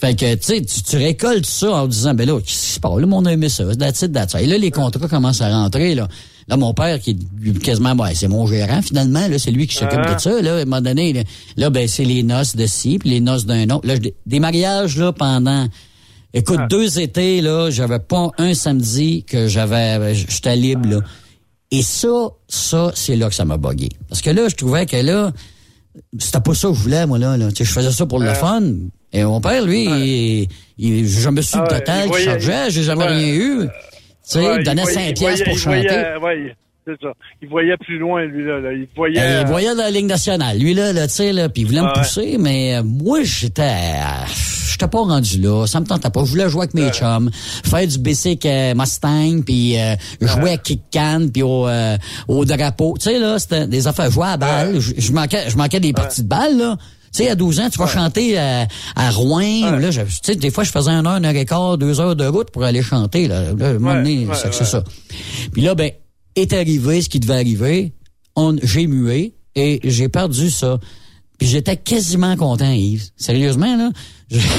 [0.00, 2.98] fait que, tu sais, tu, récoltes ça en disant, ben là, qu'est-ce qui se passe?
[2.98, 3.64] Là, mon a aimé ça.
[3.76, 4.40] That's it, that's it.
[4.40, 6.08] Et là, les contrats commencent à rentrer, là.
[6.48, 9.76] Là, mon père, qui est quasiment, ouais, c'est mon gérant, finalement, là, c'est lui qui
[9.76, 10.14] s'occupe Ah.
[10.14, 10.54] de ça, là.
[10.56, 11.22] À un moment donné, là,
[11.56, 13.86] là, ben, c'est les noces de ci, puis les noces d'un autre.
[13.86, 13.94] Là,
[14.26, 15.68] des mariages, là, pendant,
[16.32, 21.00] écoute, deux étés, là, j'avais pas un samedi que j'avais, j'étais libre, là.
[21.70, 23.90] Et ça, ça, c'est là que ça m'a bugué.
[24.08, 25.32] Parce que là, je trouvais que là,
[26.18, 27.36] c'était pas ça que je voulais, moi, là.
[27.36, 27.48] là.
[27.50, 28.62] Tu sais, je faisais ça pour le fun.
[29.12, 30.48] Et mon père, lui, il,
[30.78, 33.68] il- je me suis Ah le total, il qui chargeait, j'ai jamais rien eu.
[34.30, 35.78] Tu sais, Ouais, il donnait voyait- 5 il piastres pour chanter.
[35.80, 36.56] Il voyait, ouais,
[36.86, 37.12] c'est ça.
[37.42, 38.60] Il voyait plus loin, lui, là.
[38.60, 38.72] là.
[38.72, 39.20] Il voyait...
[39.20, 40.58] Euh, il voyait la Ligue nationale.
[40.58, 41.92] Lui, là, là tu sais, là, puis il voulait me ouais.
[41.94, 43.62] pousser, mais euh, moi, j'étais...
[43.62, 44.26] euh,
[44.70, 45.66] J'étais pas rendu là.
[45.66, 46.24] Ça me tentait pas.
[46.24, 50.56] Je voulais jouer avec mes chums, faire du basic euh, Mustang, puis euh, jouer à
[50.56, 51.96] kick-can, puis au, euh,
[52.28, 52.94] au drapeau.
[52.96, 54.08] Tu sais, là, c'était des affaires.
[54.08, 54.78] Jouer à balle.
[54.78, 56.76] Je, je manquais, je manquais des parties de balle, là.
[57.12, 58.66] Tu sais, à 12 ans, tu vas chanter à,
[58.96, 59.40] à Rouen.
[59.78, 62.00] Là, je- tu sais, des fois, je faisais une heure, une heure et quart, deux
[62.00, 63.28] heures de route pour aller chanter.
[63.28, 64.84] Là, là à un moment donné, ouais, c'est ça.
[65.52, 65.90] Puis là, ben,
[66.36, 67.92] est arrivé ce qui devait arriver.
[68.36, 70.78] On, j'ai mué et j'ai perdu ça.
[71.38, 73.10] Puis j'étais quasiment content, Yves.
[73.16, 73.90] Sérieusement, là.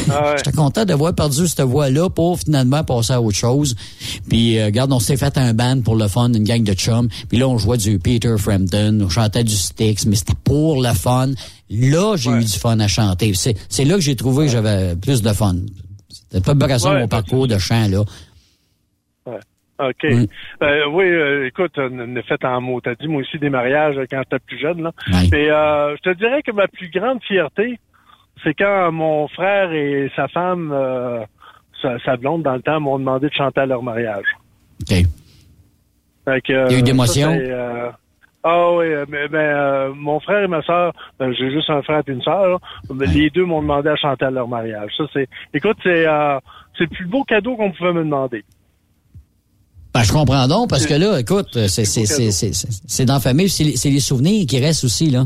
[0.10, 3.76] Ah J'étais content d'avoir perdu cette voix-là pour finalement passer à autre chose.
[4.30, 7.10] Puis, euh, regarde, on s'est fait un band pour le fun, une gang de chums.
[7.28, 10.94] Puis là, on jouait du Peter Frampton, on chantait du Styx, mais c'était pour le
[10.94, 11.32] fun.
[11.70, 13.34] Là, j'ai eu du fun à chanter.
[13.36, 15.56] C'est là que j'ai trouvé que j'avais plus de fun.
[16.10, 18.04] C'était pas de raison mon parcours de chant, là.
[19.80, 20.04] OK.
[20.04, 20.26] Mm.
[20.64, 22.82] Euh, oui, euh, écoute, on a fait en mot.
[22.82, 24.84] T'as dit, moi aussi, des mariages euh, quand j'étais plus jeune.
[24.84, 24.92] Là.
[25.34, 27.80] Et euh, je te dirais que ma plus grande fierté,
[28.44, 31.24] c'est quand mon frère et sa femme, euh,
[31.82, 34.26] sa, sa blonde, dans le temps, m'ont demandé de chanter à leur mariage.
[34.82, 34.98] OK.
[36.26, 37.32] Fait que, Il y a eu euh, d'émotion?
[37.32, 37.90] euh,
[38.44, 41.82] Ah oui, euh, mais, mais, euh, mon frère et ma sœur, ben, j'ai juste un
[41.82, 42.58] frère et une sœur, là,
[42.94, 44.92] mais les deux m'ont demandé à chanter à leur mariage.
[44.98, 46.40] Ça, c'est, écoute, c'est, euh,
[46.78, 48.44] c'est le plus beau cadeau qu'on pouvait me demander.
[50.00, 54.46] Ben, je comprends donc, parce que là, écoute, c'est dans la famille, c'est les, souvenirs
[54.48, 55.26] qui restent aussi, là.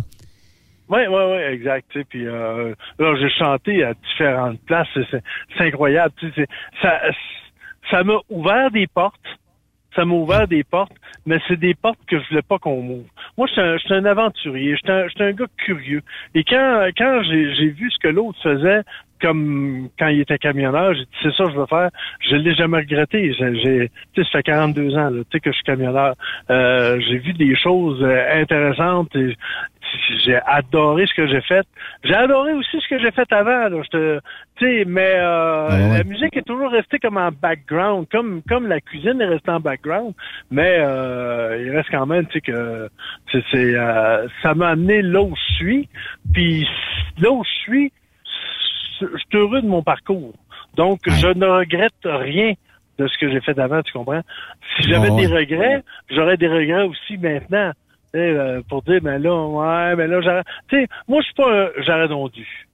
[0.90, 1.86] Oui, oui, oui, exact.
[1.92, 4.88] tu sais, Puis euh, là, j'ai chanté à différentes places.
[5.12, 5.22] C'est-
[5.60, 6.12] incroyable.
[6.20, 6.48] tu sais, c'est-
[6.82, 7.00] Ça
[7.92, 9.22] ça m'a ouvert des portes.
[9.96, 10.96] Ça m'a ouvert des portes,
[11.28, 13.10] mais c'est des portes que je voulais pas qu'on m'ouvre.
[13.38, 16.02] Moi, je suis un, aventurier, je suis un, gars curieux.
[16.34, 16.90] Et quand,
[17.30, 18.82] j'ai vu ce que l'autre faisait,
[19.24, 21.90] comme quand il était camionneur, j'ai dit c'est ça que je veux faire.
[22.30, 23.34] Je l'ai jamais regretté.
[23.34, 26.14] J'ai, tu sais, ça fait 42 ans, là, tu sais que je suis camionneur.
[26.50, 29.16] Euh, j'ai vu des choses euh, intéressantes.
[29.16, 29.36] Et
[30.26, 31.66] j'ai adoré ce que j'ai fait.
[32.04, 33.70] J'ai adoré aussi ce que j'ai fait avant.
[33.70, 33.82] Là.
[33.84, 34.20] Je te-
[34.58, 35.98] Tu sais, mais euh, Ah ouais.
[36.00, 39.60] la musique est toujours restée comme en background, comme comme la cuisine est restée en
[39.60, 40.14] background.
[40.52, 42.90] Mais euh, il reste quand même, tu sais que
[43.32, 45.90] c'est, c'est, euh, ça m'a amené là où je suis.
[46.34, 46.68] Puis
[47.20, 47.92] là où je suis,
[49.12, 50.34] je suis heureux de mon parcours.
[50.76, 52.54] Donc, je ne regrette rien
[52.98, 54.22] de ce que j'ai fait avant, tu comprends?
[54.76, 55.40] Si j'avais des ouais.
[55.40, 57.72] regrets, j'aurais des regrets aussi maintenant.
[58.16, 60.46] Euh, pour dire, ben là, ouais, ben là, j'arrête.
[60.68, 62.68] Tu sais, moi, je suis pas un dû.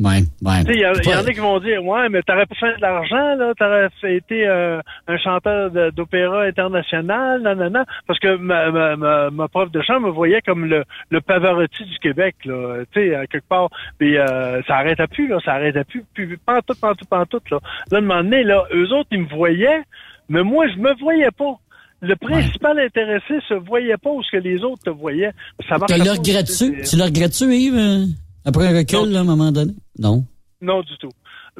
[0.00, 0.62] Ouais, ouais.
[0.68, 0.90] Il y, en
[1.24, 4.80] a qui vont dire, ouais, mais t'aurais pas fait de l'argent, là, t'aurais été euh,
[5.06, 9.80] un chanteur d'opéra international, non, non, non, parce que ma, ma, ma, ma prof de
[9.82, 13.68] chant me voyait comme le, le Pavarotti du Québec, là, tu sais, à quelque part.
[13.98, 17.58] Puis euh, ça arrêtait plus, là, ça arrêtait plus, puis pantoute, pantoute, pantoute, là.
[17.92, 19.82] Là, de un moment donné, là, eux autres, ils me voyaient,
[20.28, 21.54] mais moi, je me voyais pas.
[22.02, 25.30] Le principal intéressé se voyait pas où ce que les autres te voyaient.
[25.68, 26.52] Ça marche le regrettes-tu?
[26.82, 28.08] c'est- Tu le regrettes-tu, Yves?
[28.44, 29.72] Après un recul, là, à un moment donné?
[29.98, 30.24] Non.
[30.60, 31.10] Non, du tout.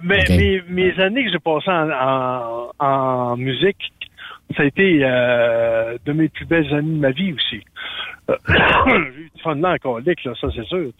[0.03, 3.93] Mais mes, mes années que j'ai passées en, en, en musique,
[4.57, 7.63] ça a été euh, de mes plus belles années de ma vie aussi.
[8.31, 8.37] Euh,
[8.89, 10.91] j'ai eu du fun là encore, là, ça c'est sûr.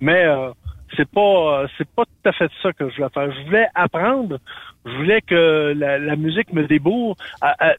[0.00, 0.50] Mais euh,
[0.96, 1.20] c'est pas
[1.62, 3.32] euh, c'est pas tout à fait ça que je voulais faire.
[3.32, 4.38] Je voulais apprendre.
[4.86, 7.74] Je voulais que la, la musique me débourre à, à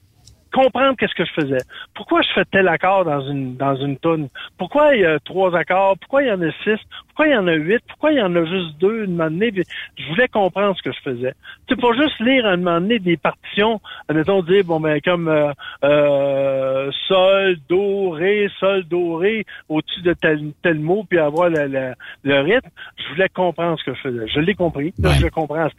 [0.56, 1.64] comprendre qu'est-ce que je faisais.
[1.94, 4.30] Pourquoi je fais tel accord dans une dans une tonne?
[4.58, 5.98] Pourquoi il y a trois accords?
[6.00, 6.80] Pourquoi il y en a six?
[7.08, 7.82] Pourquoi il y en a huit?
[7.88, 9.52] Pourquoi il y en a juste deux une moment donné?
[9.98, 11.34] Je voulais comprendre ce que je faisais.
[11.68, 13.80] Tu sais, pas juste lire à un moment donné des partitions,
[14.10, 15.52] admettons dire, bon ben comme euh,
[15.84, 21.68] euh, sol, do, ré, sol, do, ré, au-dessus de tel, tel mot, puis avoir le,
[21.68, 22.70] le, le rythme.
[22.98, 24.28] Je voulais comprendre ce que je faisais.
[24.28, 24.94] Je l'ai compris.
[25.00, 25.16] Là, Ouais.
[25.20, 25.70] je le comprends à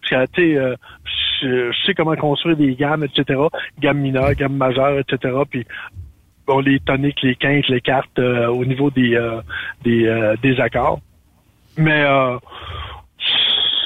[0.00, 0.74] tu sais, euh,
[1.42, 3.38] je, je sais comment construire des gammes, etc.
[3.80, 5.34] Gammes mineures, gammes majeures, etc.
[5.50, 5.66] Puis
[6.46, 9.40] bon, les toniques, les quintes, les cartes euh, au niveau des euh,
[9.84, 11.00] des, euh, des accords.
[11.78, 12.04] Mais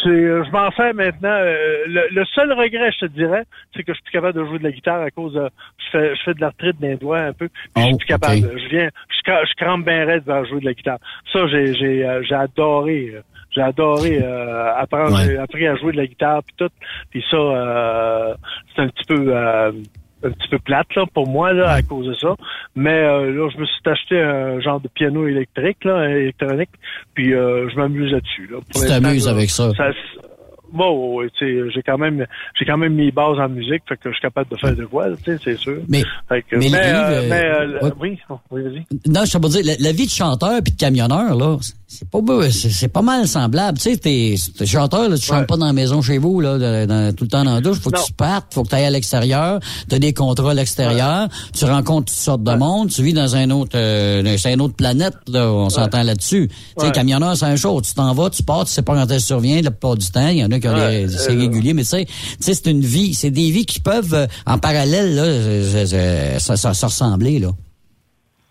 [0.04, 1.38] je m'en fais maintenant.
[1.86, 3.44] le, le seul regret, je te dirais,
[3.74, 5.48] c'est que je suis plus capable de jouer de la guitare à cause de
[5.78, 7.48] je fais je fais de l'arthrite d'un doigt un peu.
[7.48, 8.36] Puis je suis Oh, plus capable.
[8.36, 10.98] Je viens, je, je crampe bien raide vers jouer de la guitare.
[11.32, 13.14] Ça, j'ai j'ai adoré.
[13.52, 14.22] J'ai adoré
[14.76, 15.36] apprendre, Ouais.
[15.36, 16.70] appris à jouer de la guitare puis tout.
[17.10, 18.36] Puis ça,
[18.76, 19.34] c'est un petit peu
[20.22, 22.34] un petit peu plate là pour moi là à cause de ça.
[22.74, 26.70] Mais euh, là, je me suis acheté un genre de piano électrique là, électronique.
[27.14, 28.48] Puis euh, je m'amuse là-dessus.
[28.52, 28.58] Là.
[28.74, 29.70] Tu t'amuses avec ça?
[30.72, 32.24] Bon, ouais, tu sais, j'ai quand même,
[32.56, 34.84] j'ai quand même mes bases en musique, fait que je suis capable de faire de
[34.84, 35.78] voix, tu sais, c'est sûr.
[35.88, 37.90] Mais, Fait que- mais mais, euh, euh, mais, euh, ouais.
[37.98, 38.86] oui, oh, oui, vas-y.
[39.12, 41.56] Non, je pas dire, la, la vie de chanteur puis de camionneur, là,
[41.92, 43.76] c'est pas beau, c'est pas mal semblable.
[43.78, 46.56] Tu sais, t'es t'es chanteur, là, tu chantes pas dans la maison chez vous, là,
[46.56, 47.80] de- tout le temps dans la douche.
[47.80, 49.58] Faut que tu partes, faut que tu ailles à l'extérieur,
[49.88, 53.50] t'as des contrats à l'extérieur, tu rencontres toutes sortes de monde, tu vis dans un
[53.50, 56.48] autre, euh, c'est une autre planète, là, on s'entend là-dessus.
[56.78, 57.82] Tu sais, camionneur, c'est un chose.
[57.88, 60.28] Tu t'en vas, tu pars, tu sais pas quand elle survient, la plupart du temps.
[60.28, 62.06] Il y en a qui ont des, c'est euh, régulier, mais tu sais,
[62.38, 66.86] c'est une vie, c'est des vies qui peuvent, euh, en parallèle, là, ça, ça, ça
[66.86, 67.48] ressembler, là.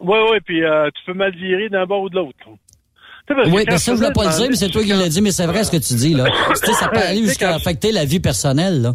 [0.01, 2.33] Oui, oui, puis euh, tu peux mal virer d'un bord ou de l'autre.
[2.45, 4.81] Tu sais, parce que Oui, mais ça, je voulais pas le dire, mais c'est toi
[4.81, 6.25] qui l'as dit, mais c'est vrai ce que tu dis, là.
[6.63, 8.93] Tu ça peut aller jusqu'à affecter la vie personnelle, là.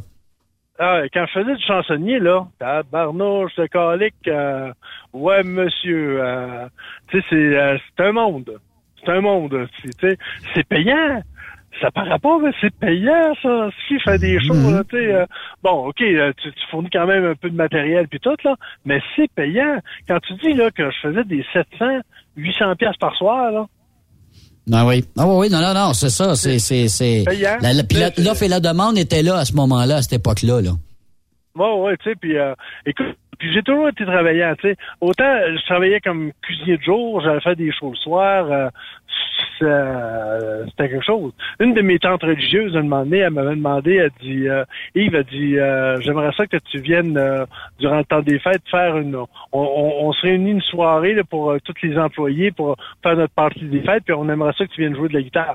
[0.78, 4.72] Ah, quand je faisais du chansonnier, là, tabarnouche de calique, euh,
[5.12, 6.66] ouais, monsieur, euh,
[7.08, 8.50] tu sais, c'est, euh, c'est un monde.
[9.04, 9.68] c'est un monde.
[9.82, 10.16] Tu sais,
[10.54, 11.22] c'est payant.
[11.80, 13.68] Ça paraît pas, mais c'est payant, ça.
[13.70, 14.74] Ce qui fait des shows, Mhm.
[14.76, 15.26] là, tu sais.
[15.62, 18.54] bon, OK, tu, tu fournis quand même un peu de matériel puis tout, là,
[18.84, 19.78] mais c'est payant.
[20.08, 22.00] Quand tu dis, là, que je faisais des 700,
[22.36, 23.66] 800 pièces par soir, là,
[24.72, 25.04] Ah oui.
[25.18, 26.34] Ah oui, oui, non, non, non, c'est ça.
[26.36, 27.22] C'est, c'est, c'est.
[27.26, 27.56] Payant.
[27.60, 30.14] La- la- puis la- l'offre et la demande étaient là à ce moment-là, à cette
[30.14, 30.70] époque-là, là.
[31.56, 32.52] Ouais, ouais, tu sais, puis euh,
[32.86, 34.76] écoute, puis j'ai toujours été travaillant, tu sais.
[35.00, 38.68] Autant je travaillais comme cuisinier de jour, j'avais fait des shows le soir, euh,
[39.62, 41.32] euh, c'était quelque chose.
[41.60, 45.24] Une de mes tantes religieuses, un donné, elle m'avait demandé, elle dit, euh, Yves, elle
[45.24, 47.46] dit, euh, j'aimerais ça que tu viennes euh,
[47.78, 51.22] durant le temps des fêtes faire une, on, on, on se réunit une soirée là,
[51.24, 54.66] pour euh, tous les employés pour faire notre partie des fêtes, puis on aimerait ça
[54.66, 55.54] que tu viennes jouer de la guitare.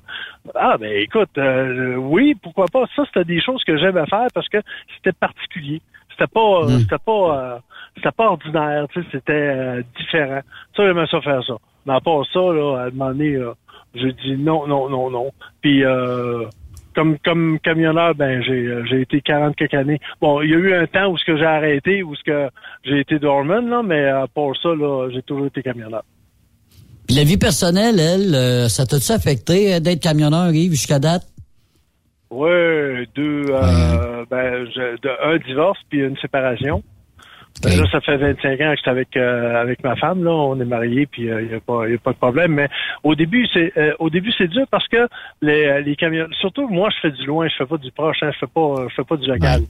[0.56, 2.86] Ah ben écoute, euh, oui, pourquoi pas.
[2.96, 4.58] Ça, c'était des choses que j'aimais faire parce que
[4.96, 5.82] c'était particulier.
[6.20, 7.58] C'était pas, euh, c'était pas, euh,
[7.96, 8.88] c'était pas ordinaire.
[8.92, 10.42] Tu sais, c'était euh, différent.
[10.76, 11.54] Ça, j'aimais ça faire ça.
[11.86, 13.54] Mais à part ça, là, à un moment donné, là,
[13.96, 15.32] j'ai dit non, non, non, non.
[15.62, 16.46] Puis euh,
[16.94, 20.00] comme comme camionneur, ben j'ai j'ai été 40 quelques années.
[20.20, 22.50] Bon, il y a eu un temps où ce que j'ai arrêté, où ce que
[22.84, 26.04] j'ai été doorman, là, mais à part ça, là, j'ai toujours été camionneur.
[27.08, 31.24] Puis la vie personnelle, elle, euh, ça t'a-tu affecté d'être camionneur, Yves, jusqu'à date?
[32.32, 36.84] Ouais, deux, euh, ben, je- de, un divorce puis une séparation.
[37.62, 40.60] Ben, Là, ça fait 25 ans que j'étais avec euh, avec ma femme là, on
[40.62, 42.54] est mariés puis il y a pas y a pas de problème.
[42.54, 42.70] Mais
[43.04, 45.08] au début c'est euh, au début c'est dur parce que
[45.42, 48.32] les les camions, surtout moi je fais du loin, je fais pas du proche, hein,
[48.34, 49.62] je fais pas je fais pas du local.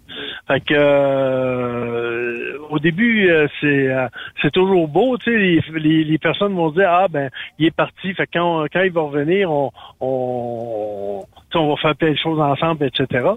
[0.47, 4.07] Fait que euh, au début euh, c'est euh,
[4.41, 7.65] c'est toujours beau, tu sais les, les les personnes vont se dire ah ben il
[7.65, 11.23] est parti, fait que quand quand il va revenir on on
[11.55, 13.29] on va faire plein de choses ensemble etc.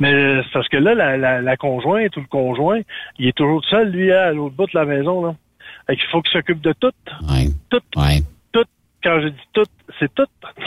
[0.00, 2.80] Mais c'est parce que là, la, la, la conjointe ou le conjoint,
[3.18, 5.24] il est toujours seul, lui, à l'autre bout de la maison.
[5.24, 5.34] Là.
[5.86, 6.90] Fait qu'il faut qu'il s'occupe de tout.
[7.70, 7.80] Tout.
[8.52, 8.64] Tout.
[9.02, 9.64] Quand je dis tout,
[10.00, 10.24] c'est tout.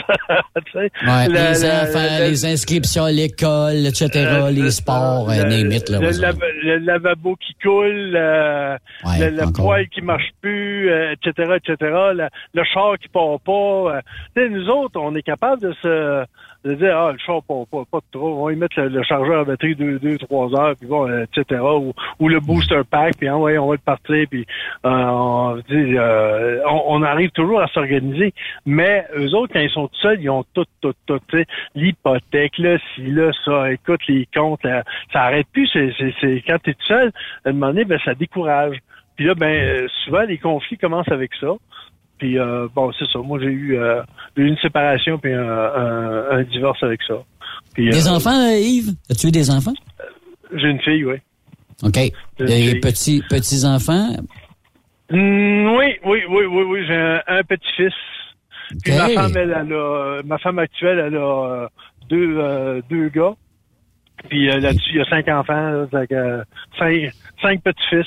[0.74, 5.44] Ouais, la- les enfants, les inscriptions à l'école, etc., Euh, les le- sports, le, euh,
[5.44, 5.98] name it, là.
[6.00, 8.76] le, lava- le lavabo qui coule, euh,
[9.18, 11.76] le, le poêle qui marche plus, euh, etc., etc.,
[12.14, 14.02] le, le char qui part pas.
[14.36, 14.48] euh.
[14.50, 16.24] Nous autres, on est capable de se
[16.82, 20.18] ah le pas, pas trop, on va y mettre le, chargeur à batterie deux, deux,
[20.18, 21.60] trois heures, puis bon, etc.
[22.20, 24.46] Ou, le booster pack, puis ah, ouais, on va le partir, puis
[24.84, 28.32] euh, euh, on, on arrive toujours à s'organiser.
[28.66, 31.20] Mais eux autres, quand ils sont tout seuls, ils ont tout, tout, tout,
[31.74, 34.82] l'hypothèque, là, si là, ça, écoute, les comptes, là,
[35.12, 35.68] ça arrête plus.
[35.72, 37.12] C'est, c'est, c'est quand t'es tout seul,
[37.44, 38.78] à un moment donné, ben, ça décourage.
[39.16, 41.54] Puis là, ben, euh, souvent, les conflits commencent avec ça.
[42.18, 43.20] Puis euh, bon, c'est ça.
[43.20, 44.02] Moi, j'ai eu, euh,
[44.36, 47.14] eu une séparation puis un, un, un divorce avec ça.
[47.74, 48.94] Puis, Des euh, enfants, euh, Yves?
[49.10, 49.74] As-tu eu des enfants?
[50.54, 51.16] J'ai une fille, oui.
[51.82, 51.98] OK.
[52.38, 54.10] Des petits, petits enfants?
[55.10, 56.86] Mm, oui, oui, oui, oui, oui.
[56.86, 57.94] J'ai un, un petit-fils.
[58.82, 61.68] Puis ma femme, elle, elle a, ma femme actuelle, elle a euh,
[62.10, 63.32] deux, euh, deux gars.
[64.28, 66.44] Puis euh, là-dessus, il y a cinq enfants, là, euh,
[66.78, 68.06] cinq, cinq petits-fils.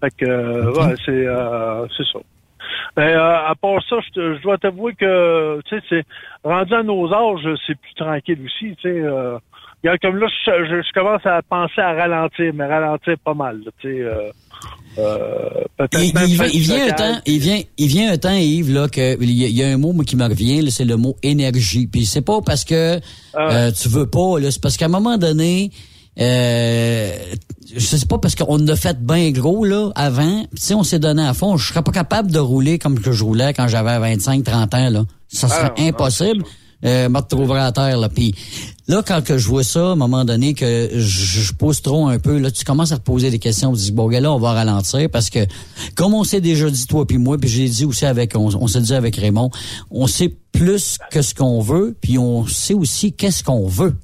[0.00, 2.18] Fait que, euh, ouais, c'est, euh, c'est ça.
[2.96, 6.02] Ben, euh, à part ça, je, dois t'avouer que, tu sais,
[6.44, 9.00] rendu à nos âges, c'est plus tranquille aussi, tu sais.
[9.00, 9.38] Euh,
[10.00, 13.88] comme là, je, je- je commence à penser à ralentir, mais ralentir pas mal, tu
[13.88, 14.00] sais.
[14.00, 14.30] Euh,
[16.54, 19.44] Il, vient un temps, il vient, il vient un temps, Yves, là, que il y,
[19.44, 21.86] a- il y a un mot qui me revient, c'est le mot énergie.
[21.86, 23.00] Puis c'est pas parce que
[23.50, 25.70] euh, tu veux pas, là, c'est parce qu'à un moment donné,
[26.20, 27.16] euh,
[27.74, 30.44] je sais pas parce qu'on a fait bien gros là avant.
[30.54, 31.56] Sais, on s'est donné à fond.
[31.56, 34.90] Je serais pas capable de rouler comme que je roulais quand j'avais 25, 30 ans
[34.90, 35.04] là.
[35.28, 36.44] Ça serait Ah, impossible.
[36.84, 38.08] Euh, me retrouver à terre là.
[38.08, 38.34] Puis
[38.88, 40.98] là, quand que je vois ça, à un moment donné que je,
[41.40, 43.72] je pose trop un peu, là, tu commences à te poser des questions.
[43.72, 45.38] Tu dis bon, gars, là, on va ralentir parce que
[45.94, 48.66] comme on s'est déjà dit toi puis moi, puis j'ai dit aussi avec, on, on
[48.66, 49.50] s'est dit avec Raymond,
[49.92, 53.94] on sait plus que ce qu'on veut, puis on sait aussi qu'est-ce qu'on veut.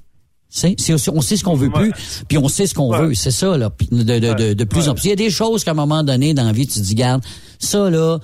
[0.94, 1.92] Aussi- on sait ce qu'on veut plus,
[2.28, 3.14] puis on sait ce qu'on veut.
[3.14, 3.70] C'est ça, là.
[3.92, 5.04] De, de, de, de plus en plus.
[5.04, 6.94] Il y a des choses qu'à un moment donné dans la vie, tu te dis,
[6.94, 7.22] garde,
[7.58, 8.18] ça, là,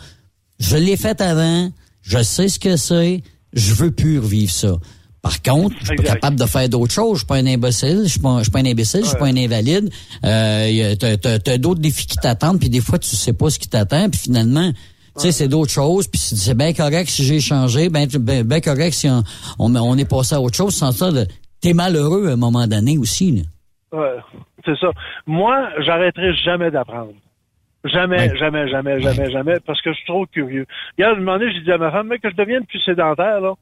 [0.59, 1.71] je l'ai fait avant,
[2.03, 3.23] je sais ce que c'est,
[3.53, 4.75] je veux plus revivre ça.
[5.21, 7.15] Par contre, je suis pas capable de faire d'autres choses.
[7.15, 9.17] Je suis pas un imbécile, je suis pas, je suis pas un imbécile, je suis
[9.19, 9.91] pas un invalide.
[10.25, 13.59] Euh, t'as, t'as- t'as d'autres défis qui t'attendent, puis des fois tu sais pas ce
[13.59, 14.71] qui t'attend, puis finalement,
[15.17, 18.43] tu sais, c'est d'autres choses, puis c'est c'est bien correct si j'ai changé, ben, ben,
[18.43, 19.23] ben correct si on,
[19.59, 21.27] on, on est passé à autre chose, sans ça, de-
[21.65, 23.33] t'es malheureux à un moment donné aussi.
[23.33, 23.43] Là.
[23.99, 24.21] Ouais,
[24.67, 24.91] c'est ça.
[25.27, 27.15] Moi, j'arrêterai jamais d'apprendre.
[27.85, 30.67] Jamais, jamais, jamais, jamais, jamais, parce que je suis trop curieux.
[30.97, 32.81] Regarde, à un moment donné, j'ai dit à ma femme, mais que je devienne plus
[32.81, 33.55] sédentaire, là.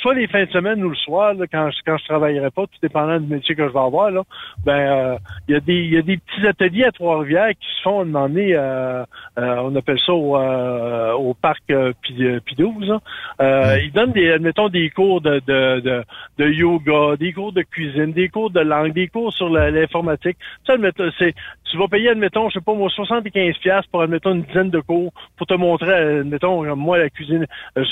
[0.00, 2.62] Soit les fins de semaine ou le soir, là, quand je quand je travaillerai pas,
[2.62, 4.22] tout dépendant du métier que je vais avoir, là,
[4.64, 5.16] ben euh,
[5.48, 8.04] il y a des il y a des petits ateliers à Trois-Rivières qui se font
[8.04, 9.04] demander euh,
[9.38, 12.88] euh, on appelle ça au, euh, au parc euh, Pi- euh, Pidouze.
[12.88, 13.00] là.
[13.40, 16.04] Euh, Ils donnent des admettons des cours de, de, de,
[16.38, 20.36] de yoga, des cours de cuisine, des cours de langue, des cours sur l'informatique.
[20.66, 21.34] Ça, admettons, c'est
[21.70, 24.78] tu vas payer, admettons, je sais pas moi, 75 pièces pour, admettons, une dizaine de
[24.80, 27.44] cours pour te montrer, admettons, moi, la cuisine,
[27.76, 27.84] euh,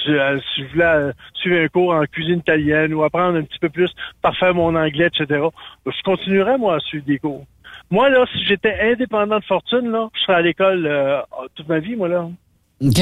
[0.55, 3.91] si, je voulais suivre un cours en cuisine italienne ou apprendre un petit peu plus,
[4.23, 5.41] parfaire mon anglais, etc.,
[5.87, 7.45] je continuerais, moi, à suivre des cours.
[7.91, 11.21] Moi, là, si j'étais indépendant de fortune, là, je serais à l'école euh,
[11.55, 12.29] toute ma vie, moi, là.
[12.85, 13.01] OK?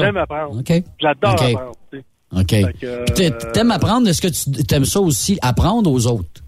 [0.00, 0.58] J'aime apprendre.
[0.98, 1.72] J'adore apprendre.
[1.90, 2.04] tu sais.
[2.32, 2.80] OK.
[2.80, 6.42] Que, euh, T'aimes apprendre, est-ce que tu aimes ça aussi, apprendre aux autres?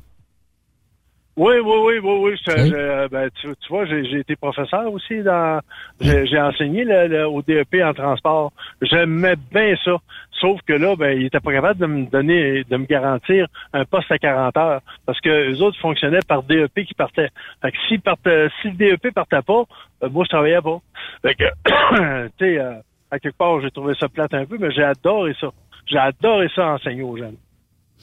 [1.40, 2.36] Oui, oui, oui, oui, oui.
[2.44, 2.70] je- Oui.
[2.70, 5.60] je- ben, tu, tu vois, j'ai j'ai été professeur aussi dans.
[6.01, 8.52] J'ai j'ai enseigné le- le- au DEP en transport.
[8.82, 9.98] J'aimais bien ça.
[10.40, 13.85] Sauf que là, ben, il était pas capable de me donner, de me garantir un
[13.85, 14.81] poste à 40 heures.
[15.06, 17.31] Parce que les autres fonctionnaient par DEP qui partaient.
[17.62, 19.62] Fait que s'ils partaient, si le DEP partait pas,
[20.02, 20.78] euh, moi je travaillais pas.
[21.23, 21.44] Fait que
[22.36, 22.73] tu sais, euh,
[23.12, 25.51] à quelque part, j'ai trouvé ça plate un peu, mais j'ai adoré ça.
[25.86, 27.36] J'ai adoré ça enseigner aux jeunes.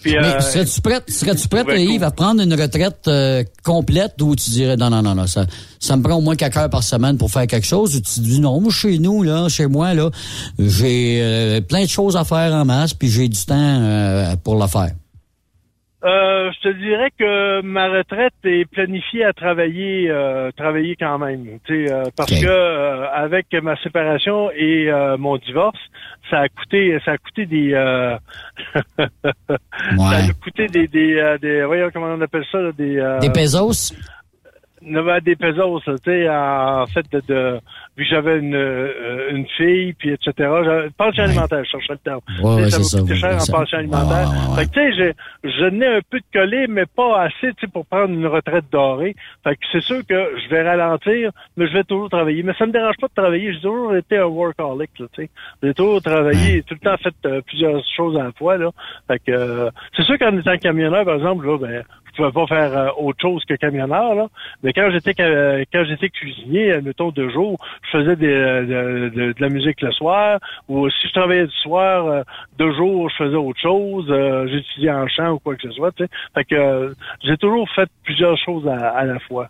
[0.01, 4.35] Puis, Mais euh, serais-tu prête, serais-tu prête, Yves, à prendre une retraite euh, complète ou
[4.35, 5.45] tu dirais non, non, non, non, ça,
[5.79, 8.19] ça me prend au moins quelques heures par semaine pour faire quelque chose ou tu
[8.19, 10.11] dis non, moi, chez nous, là, chez moi, là,
[10.59, 14.59] j'ai euh, plein de choses à faire en masse puis j'ai du temps euh, pour
[14.59, 14.91] le faire?
[16.05, 21.59] Euh, je te dirais que ma retraite est planifiée à travailler, euh, travailler quand même.
[21.65, 22.41] Tu sais, euh, parce Ok.
[22.41, 25.79] que euh, avec ma séparation et euh, mon divorce,
[26.29, 28.17] ça a coûté, ça a coûté des, euh,
[28.97, 29.07] ça
[29.97, 33.91] a coûté des, des, des, voyons comment on appelle ça, là, des, euh, Des pesos?
[34.83, 37.59] non, des pesos, tu sais, en fait, de, de
[38.03, 40.31] que j'avais une, euh, une fille, puis etc.
[40.37, 42.19] J'avais- Pension alimentaire, je cherchais le terme.
[42.41, 44.29] Ouais, ouais, ça c'est m'a coûté cher en pension alimentaire.
[44.49, 44.93] Ouais, Fait que, tu sais,
[45.43, 48.27] j'ai- je n'ai un peu de collé, mais pas assez, tu sais, pour prendre une
[48.27, 49.15] retraite dorée.
[49.43, 52.43] Fait que c'est sûr que je vais ralentir, mais je vais toujours travailler.
[52.43, 53.53] Mais ça me dérange pas de travailler.
[53.53, 55.29] J'ai toujours été un workaholic, tu sais.
[55.63, 58.69] J'ai toujours travaillé, tout le temps fait euh, plusieurs choses à la fois, là.
[59.07, 62.47] Fait que, euh, c'est sûr qu'en étant camionneur, par exemple, là, ben, je pouvais pas
[62.47, 64.27] faire euh, autre chose que camionneur, là.
[64.63, 67.57] Mais quand j'étais ca- quand j'étais cuisinier, mettons deux jours,
[67.91, 71.57] faisais des, euh, de, de- de la musique le soir, ou si je travaillais du
[71.61, 72.21] soir, euh,
[72.57, 75.91] deux jours, je faisais autre chose, euh, j'étudiais en chant ou quoi que ce soit.
[75.97, 76.93] Fait que euh,
[77.23, 79.49] j'ai toujours fait plusieurs choses à, à la fois.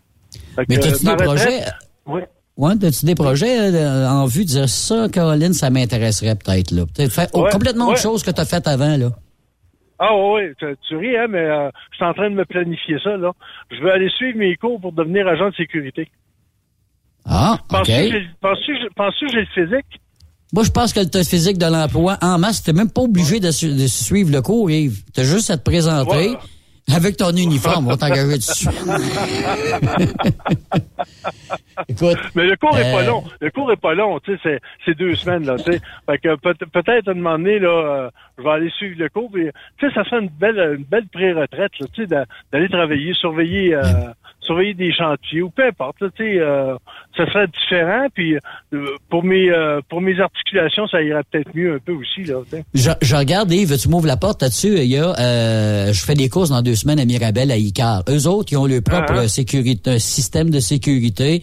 [0.56, 1.62] Fait Mais t'as-tu des projets?
[2.06, 2.22] Oui.
[2.58, 3.60] Ouais, as-tu des projets
[4.08, 6.84] en vue de dire ça, Caroline, ça m'intéresserait peut-être, là?
[6.86, 7.92] Peut-être faire oh, Ouais, complètement ouais.
[7.92, 9.10] autre chose que tu as fait avant, là.
[10.00, 12.98] Ah oui, tu, tu ris, hein, mais euh, je suis en train de me planifier
[13.04, 13.32] ça, là.
[13.72, 16.10] Je veux aller suivre mes cours pour devenir agent de sécurité.
[17.28, 17.88] Ah, OK.
[18.42, 18.74] Penses-tu
[19.28, 20.00] que j'ai- le physique?
[20.54, 23.40] Moi, je pense que le test physique de l'emploi, en masse, t'es même pas obligé
[23.40, 25.04] de, su- de suivre le cours, Yves.
[25.14, 26.36] T'as juste à te présenter
[26.94, 27.88] avec ton uniforme.
[27.88, 28.68] On va t'engager dessus.
[31.90, 32.18] Écoute.
[32.36, 33.24] Mais le cours est pas euh, long.
[33.42, 35.82] Le cours est pas long, tu sais, c'est, deux semaines, là, tu sais.
[36.10, 39.10] Fait que peut- peut-être à un moment donné, là, euh, je vais aller suivre le
[39.10, 42.70] cours, tu sais, ça fait une belle, une belle pré-retraite, là, tu sais, d'a- d'aller
[42.70, 43.84] travailler, surveiller, euh,
[44.46, 46.78] surveiller des chantiers, ou peu importe, là, euh,
[47.18, 51.76] ça serait différent, puis euh, pour mes, euh, pour mes articulations, ça irait peut-être mieux
[51.76, 52.36] un peu aussi, là.
[52.74, 54.78] Je, je regarde, Yves, tu m'ouvres la porte là-dessus.
[54.80, 58.04] Il y a, euh, je fais des courses dans deux semaines à Mirabel, à Icar.
[58.10, 59.28] Eux autres, ils ont leur propre Ah, ah.
[59.28, 61.42] sécurité, un système de sécurité.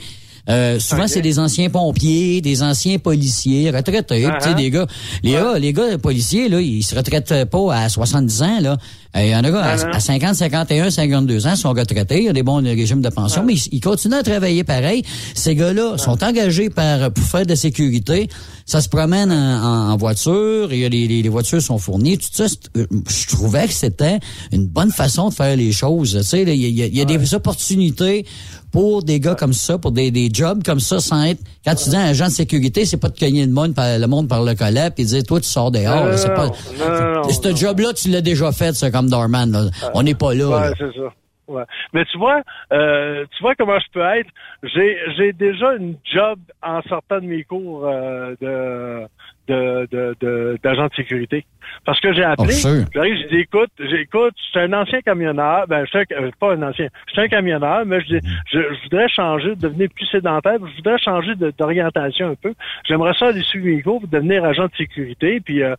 [0.49, 4.55] Euh, souvent, c'est des anciens pompiers, des anciens policiers, retraités, Ah, tu sais, ah.
[4.55, 4.87] des gars.
[5.23, 8.77] Les gars, les gars policiers, là, ils se retraitent pas à 70 ans, là.
[9.17, 9.97] Euh, Il y en a à, Ah, ah.
[9.97, 12.19] à 50, 51, 52 ans, sont retraités.
[12.19, 15.05] Il y a des bons régimes de pension, mais ils, ils continuent à travailler pareil.
[15.35, 18.29] Ces gars-là sont engagés par, pour faire de la sécurité.
[18.67, 20.73] Ça se promène en, voiture.
[20.73, 22.19] Il y a les, les- les voitures sont fournies.
[22.19, 22.47] Tout ça,
[22.77, 24.19] euh, je trouvais que c'était
[24.51, 26.17] une bonne façon de faire les choses.
[26.21, 28.25] Tu sais, là, il y a, il y a des opportunités
[28.73, 31.41] pour des gars comme ça, pour des, des jobs comme ça, sans être.
[31.65, 34.07] Quand tu dis un agent de sécurité, c'est pas de cogner le monde par, le
[34.07, 36.13] monde par le collet puis dire toi tu sors dehors.
[36.17, 36.47] c'est pas.
[36.47, 39.53] non, non, Ce job-là, tu l'as déjà fait, ça, comme Dorman.
[39.53, 39.71] là.
[39.95, 40.49] On n'est pas là.
[40.49, 40.75] Ouais, là.
[40.79, 41.13] c'est ça.
[41.49, 41.65] Ouais.
[41.93, 42.41] Mais tu vois,
[42.73, 44.31] euh, tu vois comment je peux être.
[44.63, 49.07] J'ai j'ai déjà une job en sortant de mes cours euh, de
[49.49, 51.45] de de de- d'agent de, sécurité.
[51.85, 55.67] Parce que j'ai appelé, Oh, j'arrive, j'ai dit écoute, j'écoute, je suis un ancien camionneur,
[55.69, 58.21] ben je suis un- euh, pas un ancien, je suis un camionneur, mais je, dis,
[58.53, 62.53] je, je voudrais changer, devenir plus sédentaire, je voudrais changer de- d'orientation un peu.
[62.87, 65.41] J'aimerais ça aller suivre mes cours pour devenir agent de sécurité.
[65.41, 65.75] Puis euh,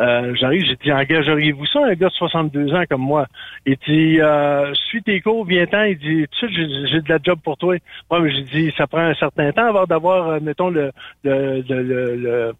[0.00, 3.26] euh, j'arrive, j'ai dit engageriez-vous ça, un gars de 62 ans comme moi?
[3.66, 7.18] Il dit euh, suis tes cours, viens-t'en, il dit de suite j'ai j'ai de la
[7.22, 7.76] job pour toi.
[8.10, 10.90] Moi, mais j'ai dit ça prend un certain temps avant d'avoir, euh, mettons, le
[11.24, 12.52] le, le, le, le-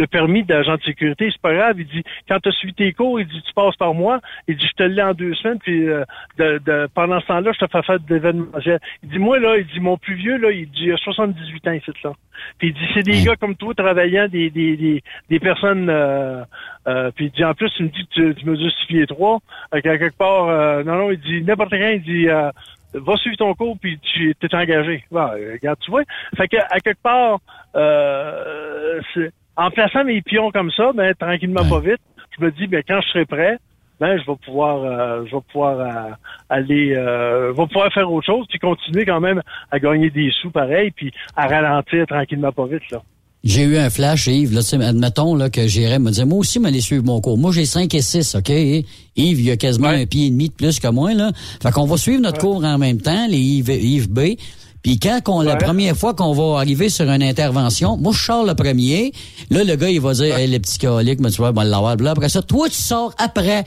[0.00, 1.76] le permis d'agent de sécurité, c'est pas grave.
[1.78, 4.20] Il dit, quand tu as suivi tes cours, il dit, tu passes par moi.
[4.48, 6.04] Il dit, je te l'ai en deux semaines, puis euh,
[6.38, 8.80] de, de- pendant ce temps-là, je te fais faire de l'événementiel.
[9.02, 11.68] Il dit, moi, là, il dit, mon plus vieux, là, il dit, il a 78
[11.68, 12.12] ans, c'est ça.
[12.58, 15.88] Puis il dit, c'est des gars comme toi, travaillant, des, des, des, des personnes...
[15.90, 16.42] Euh,
[16.88, 19.06] euh, puis il dit, en plus, il me dit, que tu, tu mesures 6 pieds
[19.06, 19.38] 3.
[19.72, 22.28] à quelque part, euh, non, non, il dit, n'importe quand, il dit...
[22.28, 22.50] Euh,
[22.92, 25.04] va suivre ton cours puis tu t'es engagé.
[25.12, 26.02] Bon, euh, regarde, tu vois.
[26.36, 27.38] Fait que à quelque part,
[27.76, 29.30] euh, c'est-
[29.60, 32.00] en plaçant mes pions comme ça, ben tranquillement pas vite,
[32.38, 33.58] je me dis ben quand je serai prêt,
[34.00, 36.12] ben je vais pouvoir euh, je vais pouvoir euh,
[36.48, 40.30] aller euh, je vais pouvoir faire autre chose puis continuer quand même à gagner des
[40.40, 43.02] sous pareil puis à ralentir tranquillement pas vite là.
[43.42, 44.52] J'ai eu un flash, Yves.
[44.52, 47.38] Là, tu sais, admettons là, que j'irais me dire, moi aussi, m'aller suivre mon cours.
[47.38, 48.50] Moi, j'ai 5 et 6, OK?
[48.50, 51.14] Yves, il a quasiment un pied et demi de plus que moi.
[51.14, 51.32] Là.
[51.62, 54.36] Fait qu'on va suivre notre cours en même temps, les Yves, Yves B.
[54.82, 58.44] Puis quand qu'on, la première fois qu'on va arriver sur une intervention, moi, je sors
[58.44, 59.12] le premier.
[59.50, 61.96] Là, le gars, il va dire, hey, le petit colique, mais tu vois, bon, l'avoir.
[61.96, 63.64] Là, après ça, toi, tu sors après.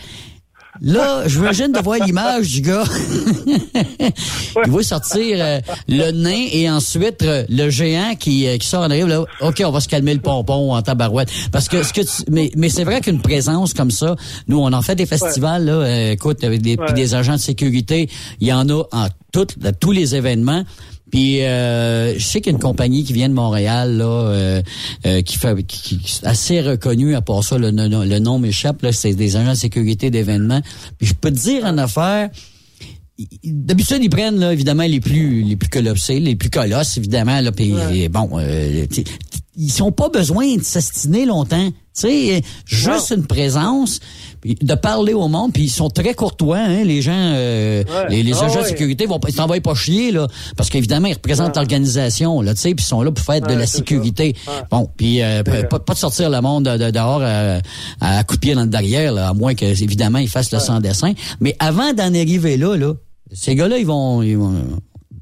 [0.81, 2.84] Là, je j'imagine de voir l'image du gars.
[4.65, 8.81] il va sortir euh, le nain et ensuite euh, le géant qui, euh, qui sort
[8.81, 9.07] en arrière.
[9.07, 11.30] Là, OK, on va se calmer le pompon en tabarouette.
[11.52, 14.15] Parce que ce que tu- mais, mais c'est vrai qu'une présence comme ça,
[14.48, 16.91] nous, on en fait des festivals, là, euh, écoute, avec des, Ouais.
[16.94, 18.10] des agents de sécurité,
[18.40, 20.64] il y en a en toutes, dans tous les événements.
[21.14, 24.61] Puis euh, je sais qu'il y a une compagnie qui vient de Montréal là, euh,
[25.06, 28.40] euh, qui fait qui, qui est assez reconnue à part ça le, le, le nom
[28.40, 30.61] m'échappe là, c'est des agents de sécurité d'événements.
[30.98, 32.31] Puis je peux te dire en affaire
[33.44, 37.40] D'habitude, ils prennent là, évidemment les plus les plus colossés, les plus colosses, évidemment.
[37.41, 38.88] Là, puis et bon, euh,
[39.56, 41.69] ils n'ont pas besoin de s'astiner longtemps.
[41.69, 43.99] Tu sais, juste une présence,
[44.45, 48.10] de parler au monde, puis ils sont très courtois, hein, les gens, euh, Ouais.
[48.10, 51.07] les, les Ah agents de sécurité vont pas, ils t'envoient pas chier là, parce qu'évidemment
[51.07, 54.36] ils représentent l'organisation là, tu sais, puis ils sont là pour faire de la sécurité.
[54.70, 57.60] Bon, puis euh, pas, pas de sortir le monde de, de- dehors à,
[58.02, 60.60] à coup de pied dans le derrière, là, à moins que évidemment ils fassent le
[60.60, 61.14] sans dessin.
[61.40, 62.94] Mais avant d'en arriver là, là,
[63.32, 64.53] ces gars-là ils vont, ils vont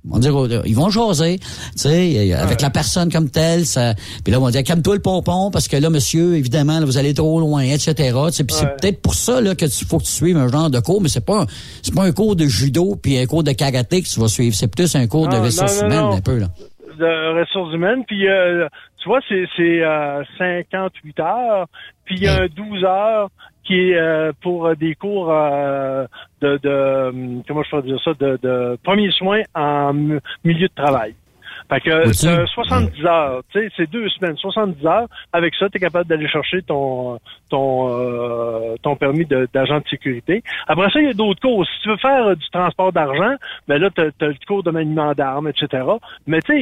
[0.10, 3.66] on dire, euh, ils vont jaser, tu sais, avec la personne comme telle.
[3.66, 6.86] Ça, puis là, on va dire, calme-toi le pompon, parce que là, monsieur, évidemment, là,
[6.86, 7.94] vous allez trop loin, etc.
[7.96, 10.48] Tu sais, Puis c'est peut-être pour ça là que tu faut que tu suives un
[10.48, 11.46] genre de cours, mais c'est pas un,
[11.84, 14.56] c'est pas un cours de judo puis un cours de karaté que tu vas suivre.
[14.56, 16.48] C'est plus un cours de ressources non, non, humaines, un peu là.
[16.98, 18.04] de ressources humaines.
[18.08, 18.68] Puis, euh,
[18.98, 21.68] tu vois, c'est, c'est euh, 58 heures.
[22.06, 23.30] Puis, il y a un 12 heures
[23.72, 26.06] qui est euh, pour des cours euh,
[26.42, 30.74] de, de, hum, comment je peux dire ça, de, de premiers soins en milieu de
[30.76, 31.16] travail.
[31.72, 35.08] Fait que euh, 70 heures, tu sais, c'est deux semaines, 70 heures.
[35.32, 37.18] Avec ça, tu es capable d'aller chercher ton
[37.50, 40.44] ton euh, ton permis de- d'agent de, sécurité.
[40.68, 41.66] Après ça, il y a d'autres cours.
[41.66, 43.36] Si tu veux faire euh, du transport d'argent,
[43.68, 45.84] ben là, tu as, le cours de maniement d'armes, etc.
[46.28, 46.54] Mais tu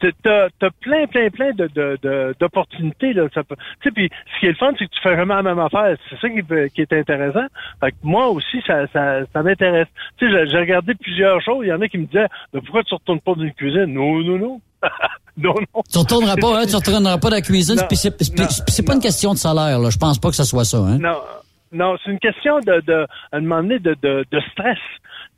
[0.00, 3.12] sais, t'as as plein, plein, plein de de- de- d'opportunités.
[3.14, 3.28] là.
[3.28, 3.40] Tu
[3.82, 5.96] sais, puis ce qui est le fun, c'est que tu fais vraiment la même affaire.
[6.08, 6.42] C'est ça qui,
[6.74, 7.46] qui est intéressant.
[7.80, 9.88] Fait que moi aussi, ça, ça, ça m'intéresse.
[10.18, 11.64] Tu sais, j'ai- j'ai regardé plusieurs choses.
[11.64, 13.86] Il y en a qui me disaient, mais pourquoi tu retournes pas dans une cuisine?
[13.86, 14.60] Non, non,
[15.36, 15.54] non.
[15.54, 15.82] non.
[15.90, 17.76] Tu retourneras pas, hein, tu retourneras pas dans la cuisine.
[17.90, 19.90] C'est non, pas une question de salaire, là.
[19.90, 20.98] Je pense pas que ce soit ça, hein.
[20.98, 21.18] Non,
[21.72, 24.78] non, c'est une question de, de à donné, de, de, de stress.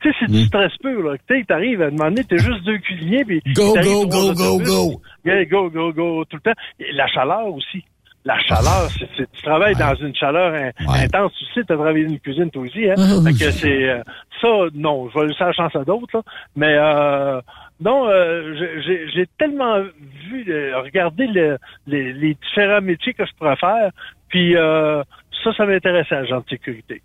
[0.02, 1.16] Tu sais, c'est du stress pur, là.
[1.28, 3.42] Tu sais, t'arrives, à un moment donné, t'es juste deux cuisiniers, puis...
[3.54, 5.00] Go, go, go, go, go.
[5.26, 6.58] Yeah, go, go, go, tout le temps.
[6.78, 7.84] Et la chaleur aussi.
[8.24, 11.32] La chaleur, c'est, c'est- tu travailles dans une chaleur in- intense.
[11.38, 12.94] Tu sais, t'as travaillé dans une cuisine, toi aussi, hein?
[12.96, 13.88] Ouais, Fait que c'est...
[13.90, 14.02] euh,
[14.42, 16.20] ça, non, je vais laisser la chance à d'autres, là.
[16.56, 17.40] Mais, euh,
[17.80, 18.54] non, euh,
[18.84, 19.08] j'ai-
[19.38, 23.90] tellement vu, euh, regarder le- les, les différents métiers que je pourrais faire,
[24.28, 25.02] puis euh,
[25.44, 27.02] ça, ça m'intéressait, de sécurité.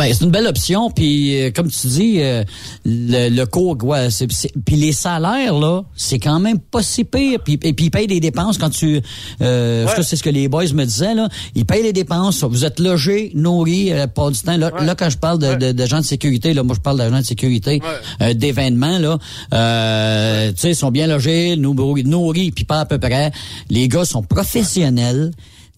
[0.00, 0.90] Ben, c'est une belle option.
[0.90, 2.42] Puis, euh, comme tu dis, euh,
[2.86, 7.04] le, le cours, ouais, c'est, c'est- puis les salaires, là, c'est quand même pas si
[7.04, 7.38] pire.
[7.44, 9.00] Puis, et puis, ils payent des dépenses quand tu...
[9.42, 11.28] Euh, Ça, c'est ce que les boys me disaient, là.
[11.54, 12.42] Ils payent les dépenses.
[12.44, 14.56] Vous êtes logé, nourri, euh, pas du temps.
[14.56, 17.20] Là, là, quand je parle de, de, d'agents de sécurité, là, moi, je parle d'agents
[17.20, 17.82] de sécurité,
[18.22, 19.18] euh, d'événements, là.
[19.52, 23.32] Euh, tu sais, ils sont bien logés, nourris, nourris, puis pas à peu près.
[23.68, 25.30] Les gars sont professionnels.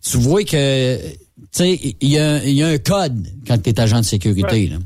[0.08, 0.98] Tu vois que...
[1.52, 4.68] Tu sais, il y a, y a un code quand tu es agent de sécurité.
[4.68, 4.76] Là.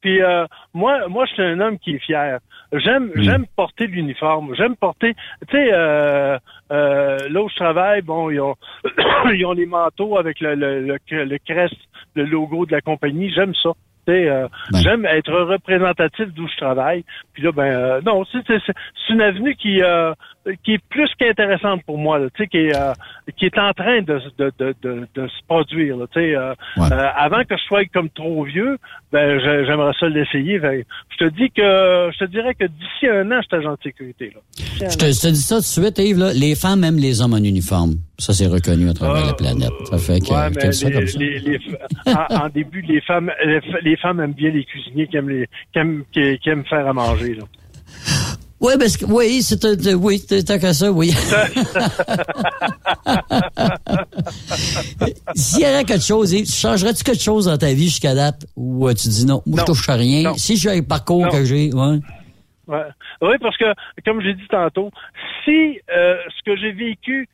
[0.00, 2.38] Puis euh, moi, moi, je suis un homme qui est fier.
[2.72, 4.54] J'aime, j'aime porter l'uniforme.
[4.54, 5.14] J'aime porter.
[5.48, 6.38] Tu sais, euh,
[6.72, 8.54] euh, là où je travaille, bon, ils ont,
[9.32, 11.76] ils ont les manteaux avec le, le, le, le crest,
[12.14, 13.32] le logo de la compagnie.
[13.32, 13.70] J'aime ça.
[14.08, 17.04] Euh, J'aime être représentatif d'où je travaille.
[17.32, 18.42] Puis là, ben euh, non, c'est
[19.10, 20.12] une avenue qui, euh,
[20.62, 22.92] qui est plus qu'intéressante pour moi, là, tu sais, qui est euh,
[23.36, 25.96] qui est en train de, de, de, de, de se produire.
[25.96, 28.76] Là, tu sais, euh, euh, avant que je sois comme trop vieux,
[29.12, 30.60] ben j'aimerais ça l'essayer.
[30.60, 30.86] Fait,
[31.18, 33.78] Je te dis que je te dirais que d'ici un an, je suis agent de
[33.82, 34.32] sécurité.
[34.34, 34.40] Là.
[34.90, 37.22] Je te, je te dis ça tout de suite, Yves, là, les femmes aiment les
[37.22, 37.94] hommes en uniforme.
[38.18, 39.72] Ça, c'est reconnu à travers la planète.
[39.90, 41.18] Ça fait que, Ouais, que mais ça les, comme ça.
[41.18, 41.60] les- les-
[42.06, 45.30] en, en début, les femmes, les, f- les femmes aiment bien les cuisiniers qui aiment
[45.30, 47.34] les, qui aiment, qui, qui aiment faire à manger.
[47.34, 47.44] Là.
[48.64, 51.10] Oui, parce que, oui, c'est, un- oui, c'est tant que ça, oui.
[55.34, 58.88] S'il y avait quelque chose, Yves, changerais-tu quelque chose dans ta vie jusqu'à date ou
[58.88, 60.32] euh, tu dis non, moi, je touche à rien?
[60.36, 61.30] Si j'ai un parcours Non.
[61.30, 61.98] que j'ai, ouais.
[62.66, 62.82] Ouais.
[63.20, 63.66] Oui, parce que,
[64.04, 64.90] comme j'ai dit tantôt,
[65.44, 67.28] si euh, ce que j'ai vécu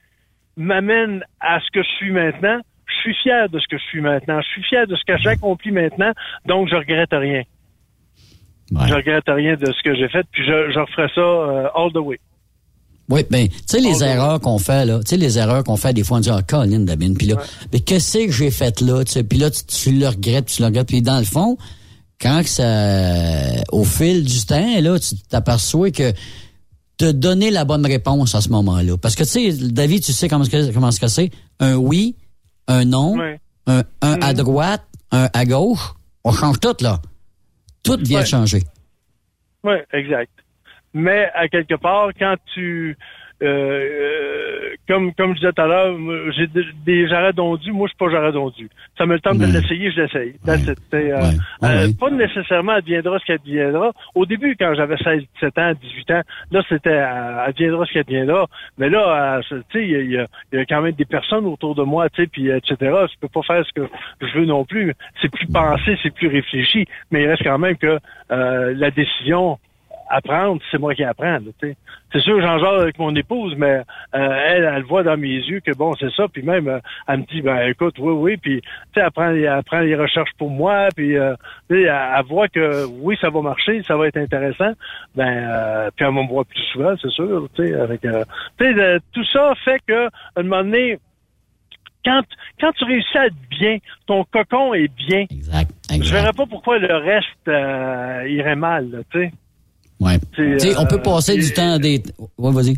[0.57, 4.01] m'amène à ce que je suis maintenant, je suis fier de ce que je suis
[4.01, 4.41] maintenant.
[4.41, 6.11] Je suis fier de ce que j'accomplis maintenant,
[6.47, 7.43] donc je regrette rien.
[8.73, 11.93] Je regrette rien de ce que j'ai fait, puis je, je referai ça euh, all
[11.93, 12.19] the way.
[13.09, 15.93] Oui, ben, tu sais, les erreurs qu'on fait, là, tu sais, les erreurs qu'on fait,
[15.93, 17.37] des fois, on dit, ah, Colin, Dabine, puis là,
[17.73, 20.63] mais qu'est-ce que j'ai fait là, tu sais, puis là, tu, tu le regrettes, tu
[20.63, 21.57] le regrettes, puis dans le fond,
[22.21, 26.13] quand que ça, au fil du temps, là, tu t'aperçois que
[26.99, 28.97] te donner la bonne réponse à ce moment-là.
[28.99, 31.31] Parce que, tu sais, David, tu sais comment que, comment c'est?
[31.59, 32.15] Un oui,
[32.69, 33.41] un non, Ouais.
[33.67, 34.23] un, un Mm.
[34.23, 37.01] à droite, un à gauche, on change tout, là.
[37.83, 38.27] Tout vient Ouais.
[38.27, 38.61] changer.
[39.65, 40.33] Oui, exact.
[40.95, 42.97] Mais à quelque part, quand tu
[43.43, 45.97] euh, euh, comme comme je disais tout à l'heure,
[46.37, 46.47] j'ai
[46.85, 48.69] des, jarrets dondus, moi je suis pas jarret dondu.
[48.99, 49.53] Ça me le temps de Ouais.
[49.53, 50.35] l'essayer, je l'essaye.
[50.49, 51.31] Euh,
[51.63, 51.95] Ah euh, ouais.
[51.99, 53.93] Pas nécessairement adviendra ce qu'adviendra.
[54.15, 58.47] Au début, quand j'avais 16, 17 ans, 18 ans, là c'était adviendra ce qu'adviendra.
[58.79, 61.83] Mais là, tu sais, il y a, y a- quand même des personnes autour de
[61.83, 62.75] moi, tu sais, puis etc.
[62.81, 63.89] Je peux pas faire ce que
[64.21, 64.95] je veux non plus.
[65.23, 67.99] C'est plus pensé, c'est plus réfléchi, mais il reste quand même que
[68.33, 69.59] euh, la décision
[70.11, 71.39] à prendre, c'est moi qui apprends.
[71.61, 73.83] C'est sûr, j'en jase avec mon épouse, mais
[74.15, 76.27] euh, elle, elle voit dans mes yeux que bon, c'est ça.
[76.29, 78.37] Puis même, euh, elle me dit, ben écoute, oui, oui.
[78.37, 80.89] Puis tu sais, elle prend, elle prend les recherches pour moi.
[80.97, 81.35] Puis euh,
[81.71, 84.73] tu sais, elle, elle voit que oui, ça va marcher, ça va être intéressant.
[85.15, 87.49] Ben, euh, puis elle me voir plus souvent, c'est sûr.
[87.55, 88.25] Tu sais, avec, euh,
[88.59, 90.99] tu sais, euh, tout ça fait que à un moment donné,
[92.05, 92.23] quand,
[92.61, 95.27] quand tu réussis à être bien, ton cocon est bien.
[95.31, 95.71] Exact.
[95.91, 99.33] Je verrais pas pourquoi le reste euh, irait mal, tu sais.
[100.01, 100.19] Ouais.
[100.35, 102.03] C'est, Tu sais, on euh, peut passer du temps à des...
[102.39, 102.77] Ouais, vas-y.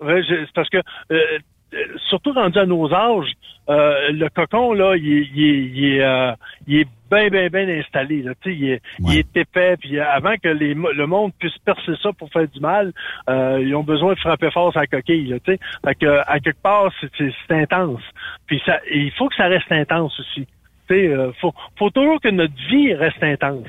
[0.00, 1.38] Ouais, c'est parce que euh,
[1.74, 1.76] euh,
[2.08, 3.32] surtout rendu à nos âges,
[3.68, 6.32] euh, le cocon là, il est, il est, il est, euh,
[6.66, 8.22] il est bien, bien, bien installé.
[8.22, 9.76] Là, tu sais, il, est, il est épais.
[9.76, 12.92] Puis euh, avant que les, le monde puisse percer ça pour faire du mal,
[13.28, 15.28] euh, ils ont besoin de frapper fort sa coquille.
[15.28, 15.60] Là, tu sais.
[15.84, 18.02] fait que à quelque part, c'est, intense.
[18.46, 20.46] Puis ça, il faut que ça reste intense aussi.
[20.88, 23.68] Tu sais, euh, faut, faut toujours que notre vie reste intense.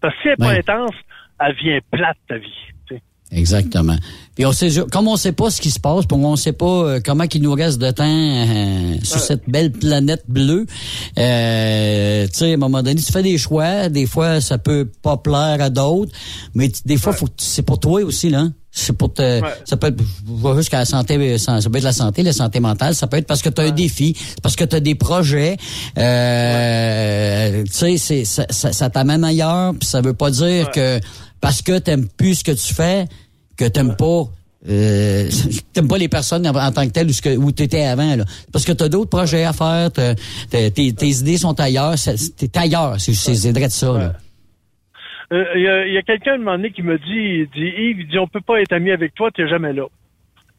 [0.00, 0.96] Parce que si elle n'est pas intense,
[1.40, 2.48] elle vient plate ta vie.
[2.86, 3.02] tu sais.
[3.30, 3.96] Exactement.
[4.34, 6.66] Puis on sait, comme on sait pas ce qui se passe, puis on sait pas
[6.66, 10.64] euh, comment il nous reste de temps euh, sur cette belle planète bleue,
[11.18, 13.88] euh, tu sais, à un moment donné, tu fais des choix.
[13.88, 16.12] Des fois, ça peut pas plaire à d'autres,
[16.54, 18.48] mais des fois, faut c'est pour toi aussi, là.
[18.70, 22.22] C'est pour te, ça peut être, je vois la santé, ça peut être la santé,
[22.22, 24.64] la santé mentale, ça peut être parce que tu as un défi, c'est parce que
[24.64, 25.56] tu as des projets,
[25.98, 31.00] euh, tu sais, c'est, ça, ça, ça t'amène ailleurs, puis ça veut pas dire que
[31.40, 33.04] parce que t'aimes plus ce que tu fais,
[33.56, 34.22] que t'aimes pas
[34.68, 35.28] euh,
[35.72, 38.24] t'aimes pas les personnes en, tant que telles où, ce que- où t'étais avant là.
[38.52, 41.94] parce que t'as d'autres projets à faire tes, tes idées sont ailleurs
[42.36, 43.86] t'es ailleurs c'est c'est c'est de ça.
[45.32, 47.04] Euh, Il y a, il y a quelqu'un à un moment donné qui me dit,
[47.44, 49.74] il dit, Yves, il dit, on peut pas être ami avec toi, tu n'es jamais
[49.74, 49.84] là.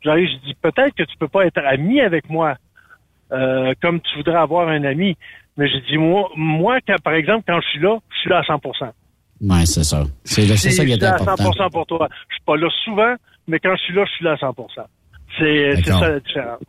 [0.03, 2.55] J'arrive, je dis, peut-être que tu peux pas être ami avec moi,
[3.31, 5.17] euh, comme tu voudrais avoir un ami.
[5.57, 8.39] Mais je dis, moi, moi, quand, par exemple, quand je suis là, je suis là
[8.39, 8.59] à 100
[9.41, 11.85] ouais c'est ça c'est c'est ça je qui suis est là à important 100 pour
[11.85, 12.07] toi.
[12.29, 13.15] Je suis pas là souvent,
[13.47, 14.55] mais quand je suis là, je suis là à 100
[15.37, 15.99] C'est c'est D'accord.
[16.01, 16.59] ça la différence.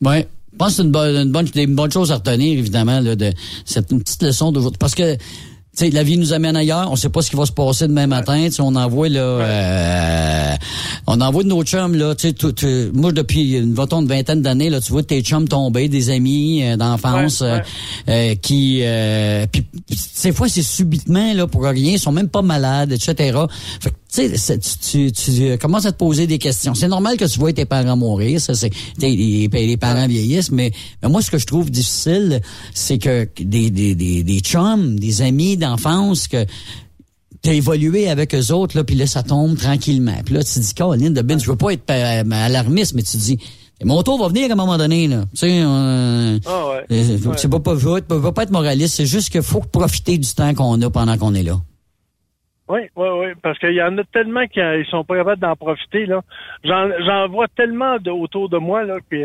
[0.00, 0.28] Ouais.
[0.52, 3.14] Je pense que c'est une bonne, une bonne, une bonne chose à retenir, évidemment, là,
[3.14, 3.32] de
[3.64, 4.78] cette une petite leçon d'aujourd'hui.
[4.78, 5.16] Parce que,
[5.78, 6.90] sais, la vie nous amène ailleurs.
[6.90, 8.48] On sait pas ce qui va se passer demain matin.
[8.58, 10.54] On envoie, là, euh,
[11.06, 14.70] on envoie de nos chums, là, tu sais, moi, depuis une, vingtaine une vingtaine d'années,
[14.70, 17.60] là, tu vois tes chums tomber, des amis euh, d'enfance, Ouais, euh,
[18.08, 21.92] euh, qui, euh, puis, ces fois, c'est subitement, là, pour rien.
[21.92, 23.38] Ils sont même pas malades, etc.
[23.80, 26.74] Fait que, tu tu, tu, tu euh, commences à te poser des questions.
[26.74, 30.72] C'est normal que tu vois tes parents mourir, ça, c'est, les, les parents vieillissent, mais,
[31.02, 32.40] mais moi, ce que je trouve difficile,
[32.74, 36.46] c'est que des, des, des, des chums, des amis d'enfance, que
[37.42, 40.16] t'as évolué avec eux autres, là, puis là, ça tombe tranquillement.
[40.24, 43.02] Puis là, tu te dis, Caroline de Ben, je veux pas être euh, alarmiste, mais
[43.02, 43.38] tu te dis,
[43.84, 45.20] mon tour va venir à un moment donné, là.
[45.34, 46.84] Tu sais, euh, Ah ouais.
[46.90, 47.34] euh, Ouais.
[47.36, 50.52] c'est pas, pas, faut, faut pas être moraliste, c'est juste qu'il faut profiter du temps
[50.54, 51.60] qu'on a pendant qu'on est là.
[52.68, 55.40] Oui, oui, oui, parce qu'il y en a tellement qui euh, ils sont pas capables
[55.40, 56.04] d'en profiter.
[56.04, 56.20] là.
[56.64, 59.24] J'en j'en vois tellement de, autour de moi là, qui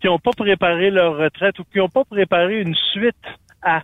[0.00, 3.16] qui n'ont pas préparé leur retraite ou qui n'ont pas préparé une suite
[3.62, 3.82] à.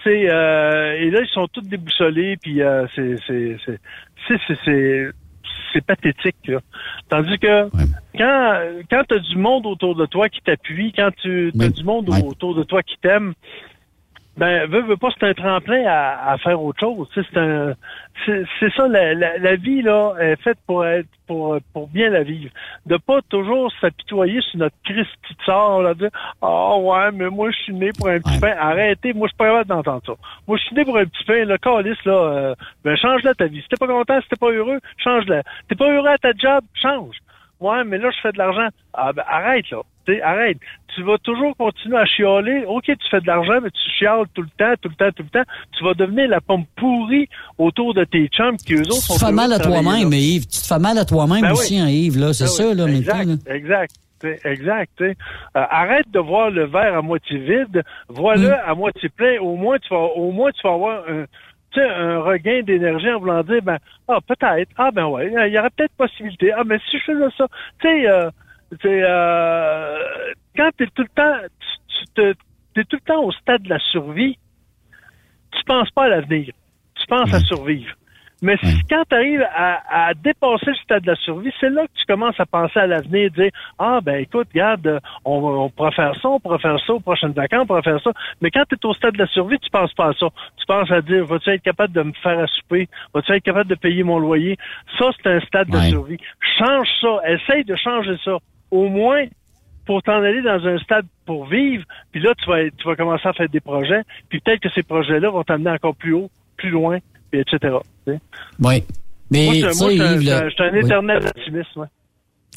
[0.00, 3.78] Tu sais, euh, et là, ils sont tous déboussolés, puis euh, c'est c'est c'est
[4.26, 5.10] c'est c'est c'est
[5.72, 6.48] c'est pathétique.
[6.48, 6.58] Là.
[7.08, 7.68] Tandis que
[8.18, 8.60] quand
[8.90, 12.08] quand tu as du monde autour de toi qui t'appuie, quand tu as du monde
[12.26, 13.34] autour de toi qui t'aime,
[14.36, 17.06] ben, veux, veux pas, c'est un tremplin à, à faire autre chose.
[17.12, 17.74] Tu sais, c'est un,
[18.24, 22.22] c'est, ça, la, la, la, vie, là, est faite pour être, pour, pour bien la
[22.22, 22.50] vivre.
[22.86, 26.10] De pas toujours s'apitoyer sur notre Christ de sort, là, dire,
[26.40, 28.54] ah, ouais, mais moi, je suis né pour un petit pain.
[28.58, 30.12] Arrêtez, moi, je suis pas capable d'entendre ça.
[30.48, 32.54] Moi, je suis né pour un petit pain, le calice, là, euh,
[32.84, 33.60] ben, change-la ta vie.
[33.60, 35.42] Si t'es pas content, si t'es pas heureux, change-la.
[35.68, 37.16] T'es pas heureux à ta job, change.
[37.62, 38.68] Ouais, mais là, je fais de l'argent.
[38.94, 39.78] Ah, ben, arrête, là.
[40.04, 40.58] T'sais, arrête.
[40.94, 42.64] Tu vas toujours continuer à chialer.
[42.66, 45.22] OK, tu fais de l'argent, mais tu chiales tout le temps, tout le temps, tout
[45.22, 45.48] le temps.
[45.78, 49.14] Tu vas devenir la pomme pourrie autour de tes chums qui, eux autres, sont...
[49.14, 50.46] Tu te fais mal à toi-même, Yves.
[50.48, 51.80] Tu te fais mal à toi-même Ben aussi, oui.
[51.80, 52.32] hein, Yves, là.
[52.32, 53.54] C'est Ben ça, oui, là, Exact, maintenant, là.
[53.54, 53.94] exact.
[54.44, 55.00] Exact.
[55.00, 55.14] Euh,
[55.54, 57.82] arrête de voir le verre à moitié vide.
[58.08, 58.56] Vois-le Mm.
[58.66, 59.40] à moitié plein.
[59.40, 61.24] Au moins, tu vas, au moins, tu vas avoir un,
[61.80, 63.78] un regain d'énergie en voulant dire, ben,
[64.08, 64.70] ah, peut-être.
[64.76, 66.52] Ah, ben ouais, il y aurait peut-être possibilité.
[66.52, 67.46] Ah, mais si je faisais ça,
[67.80, 68.30] tu sais, euh,
[68.80, 69.98] tu euh,
[70.56, 72.34] quand t'es tout le temps, tu, tu te,
[72.74, 74.38] t'es tout le temps au stade de la survie,
[75.52, 76.52] tu penses pas à l'avenir.
[76.94, 77.94] Tu penses à survivre.
[78.42, 81.82] Mais si, quand tu arrives à, à dépasser le stade de la survie, c'est là
[81.82, 85.92] que tu commences à penser à l'avenir, dire Ah ben écoute, regarde, on, on pourra
[85.92, 88.10] faire ça, on pourra faire ça aux prochaines vacances, on pourra faire ça.
[88.40, 90.26] Mais quand tu es au stade de la survie, tu penses pas à ça.
[90.56, 92.88] Tu penses à dire Vas-tu être capable de me faire à souper?
[93.14, 94.58] Vas-tu être capable de payer mon loyer?
[94.98, 96.18] Ça, c'est un stade de survie.
[96.58, 97.20] Change ça.
[97.26, 98.38] Essaye de changer ça.
[98.72, 99.24] Au moins
[99.86, 103.28] pour t'en aller dans un stade pour vivre, puis là, tu vas, tu vas commencer
[103.28, 106.70] à faire des projets, puis peut-être que ces projets-là vont t'amener encore plus haut, plus
[106.70, 106.98] loin,
[107.32, 107.74] puis etc.
[108.06, 108.20] tu sais.
[108.60, 108.84] Oui.
[109.30, 110.78] Mais, moi, je suis un- Oui.
[110.84, 111.76] éternel optimiste.
[111.76, 111.86] ouais.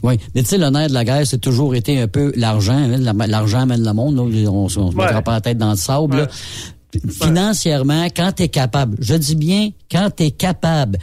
[0.03, 2.76] Oui, mais tu sais, le nerf de la guerre, c'est toujours été un peu l'argent.
[2.77, 2.97] hein.
[2.97, 4.18] La- L'argent amène le monde.
[4.18, 4.23] Là.
[4.52, 5.22] On, on se mettra Ouais.
[5.23, 6.18] pas la tête dans le sable.
[6.18, 6.27] là.
[7.11, 10.97] Financièrement, quand tu es capable, je dis bien quand tu es capable,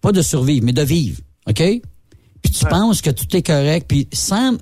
[0.00, 1.56] pas de survivre, mais de vivre, OK?
[2.42, 4.52] Puis tu penses que tout est correct, puis sans...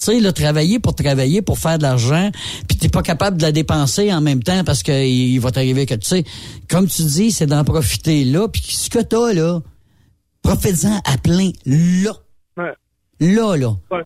[0.00, 2.30] Tu sais, là, travailler pour travailler, pour faire de l'argent,
[2.66, 5.84] puis t'es pas capable de la dépenser en même temps parce qu'il il va t'arriver
[5.84, 6.24] que, tu sais,
[6.70, 9.60] comme tu dis, c'est d'en profiter là, puis ce que t'as là,
[10.42, 12.12] profite-en à plein là.
[12.56, 12.72] Ouais.
[13.20, 13.72] Là, là.
[13.90, 14.04] Ouais.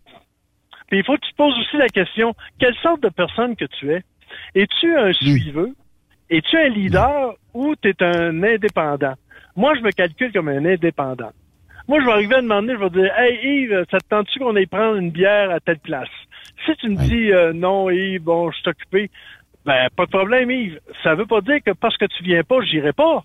[0.88, 3.66] Puis il faut que tu te poses aussi la question, quelle sorte de personne que
[3.78, 4.02] tu es?
[4.56, 5.74] Es-tu un suiveux?
[6.28, 9.14] Es-tu un leader ou tu es un indépendant?
[9.54, 11.30] Moi, je me calcule comme un indépendant.
[11.86, 14.56] Moi, je vais arriver à demander, je vais dire, hey Yves, ça te tente-tu qu'on
[14.56, 16.08] aille prendre une bière à telle place?
[16.64, 19.10] Si tu me dis euh, non, Yves, bon, je suis occupé,
[19.66, 20.80] ben pas de problème, Yves.
[21.02, 23.22] Ça veut pas dire que parce que tu viens pas, j'irai pas.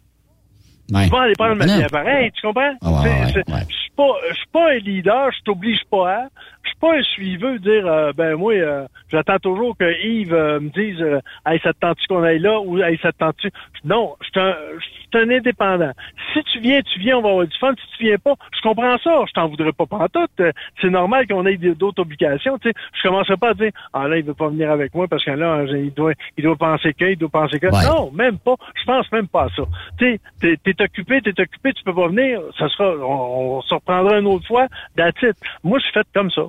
[0.91, 1.05] Ouais.
[1.05, 2.73] Tu vas aller prendre ma bière pareil, tu comprends?
[2.81, 3.03] Ah.
[3.05, 6.27] Je suis pas, je suis pas un leader, je t'oblige pas à.
[6.63, 10.33] Je suis pas un suiveux de dire, euh, ben moi, euh, j'attends toujours que Yves
[10.33, 13.17] euh, me dise, euh, hey, ça te tente-tu qu'on aille là ou hey, ça te
[13.17, 13.49] tente-tu?
[13.85, 15.91] Non, je suis un, je suis un indépendant.
[16.33, 17.73] Si tu viens, tu viens, on va avoir du fun.
[17.75, 20.41] Si tu viens pas, je comprends ça, je t'en voudrais pas pantoute.
[20.81, 22.75] C'est normal qu'on ait d'autres obligations, tu sais.
[22.93, 25.31] Je commencerai pas à dire, ah là, il veut pas venir avec moi parce que
[25.31, 27.67] là, il doit, il doit penser que, il doit penser que.
[27.67, 27.85] Ouais.
[27.89, 28.55] Non, même pas.
[28.75, 29.63] Je pense même pas à ça.
[29.97, 32.41] Tu sais, t'es, t'es occupé, t'es occupé, tu peux pas venir.
[32.57, 34.67] Ça sera, on, on se reprendra une autre fois.
[34.97, 35.37] It.
[35.63, 36.43] Moi, je suis fait comme ça.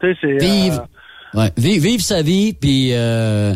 [0.00, 0.38] Tu sais, c'est.
[0.44, 0.86] Vivre,
[1.36, 3.54] euh, ouais, sa vie, puis euh,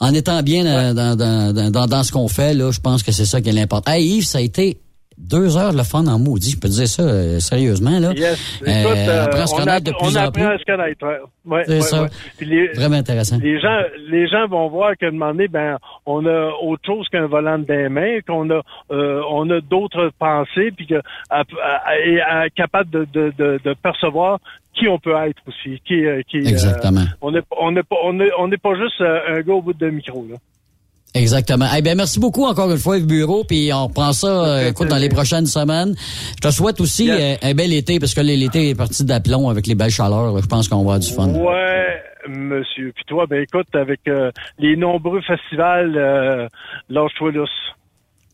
[0.00, 3.12] en étant bien dans, dans, dans, dans, dans ce qu'on fait, là, je pense que
[3.12, 3.92] c'est ça qui est l'important.
[3.92, 4.78] Hey Yves, ça a été
[5.16, 8.00] deux heures de fun en maudit, je peux te dire ça euh, sérieusement.
[8.00, 8.12] Là.
[8.16, 8.60] Yes.
[8.66, 10.42] Écoute, euh, on apprend à se on, connaître a- de on plus en apprend plus.
[10.54, 11.06] à se connaître.
[11.06, 12.02] Ouais, ouais, C'est ouais, ça.
[12.02, 12.08] ouais.
[12.40, 13.38] Les, Vraiment intéressant.
[13.40, 13.78] les gens,
[14.10, 17.60] les gens vont voir qu'à un moment donné, ben, on a autre chose qu'un volant
[17.60, 18.60] des mains, qu'on a,
[18.90, 21.00] euh, on a d'autres pensées, puis que
[21.30, 24.40] à- à- et à- capable de, de, de, de percevoir
[24.74, 26.38] qui on peut être aussi, qui, euh, qui.
[26.38, 27.04] euh, Exactement.
[27.20, 29.62] on n'est on n'est pas, on n'est on n'est pas juste euh, un gars au
[29.62, 30.36] bout d'un micro là.
[31.16, 31.66] Exactement.
[31.78, 34.88] Eh bien, merci beaucoup encore une fois, Yves Bureau, puis on reprend ça, euh, écoute,
[34.88, 35.94] dans les prochaines semaines.
[36.42, 37.38] Je te souhaite aussi Yes.
[37.44, 40.32] euh, un bel été, parce que l'été est parti d'aplomb avec les belles chaleurs.
[40.32, 40.40] là.
[40.42, 41.28] Je pense qu'on va avoir du fun.
[41.28, 42.90] Ouais, monsieur.
[42.96, 46.48] Puis toi, ben écoute, avec euh, les nombreux festivals, euh,
[46.88, 47.50] lâche-toi lousse.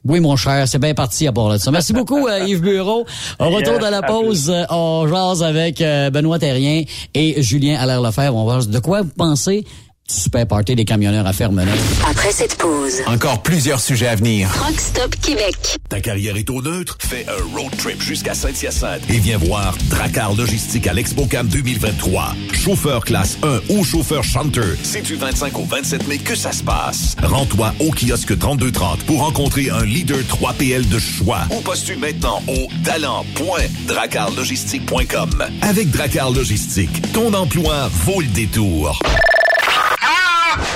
[0.06, 1.70] Oui, mon cher, c'est bien parti à part de ça.
[1.70, 3.04] Merci beaucoup, euh, Yves Bureau.
[3.38, 8.34] Au retour de la pause, euh, on jase avec euh, Benoît Terrien et Julien Allaire-Lefebvre.
[8.34, 9.66] On va voir de quoi vous pensez
[10.10, 11.78] Super Party des camionneurs à Fermeneuve.
[12.08, 14.50] Après cette pause, Encore plusieurs sujets à venir.
[14.52, 15.78] Truck Stop Québec.
[15.88, 16.96] Ta carrière est au neutre?
[17.00, 22.34] Fais un road trip jusqu'à Saint-Hyacinthe et viens voir Dracar Logistique à l'ExpoCam 2023.
[22.52, 24.66] Chauffeur classe 1 ou chauffeur chanteur.
[24.82, 27.14] C'est du 25 au 27 mai que ça se passe.
[27.22, 31.40] Rends-toi au kiosque 3230 pour rencontrer un leader 3PL de choix.
[31.56, 35.44] Ou postule maintenant au talent.dracarlogistique.com.
[35.62, 38.98] Avec Dracar Logistique, ton emploi vaut le détour.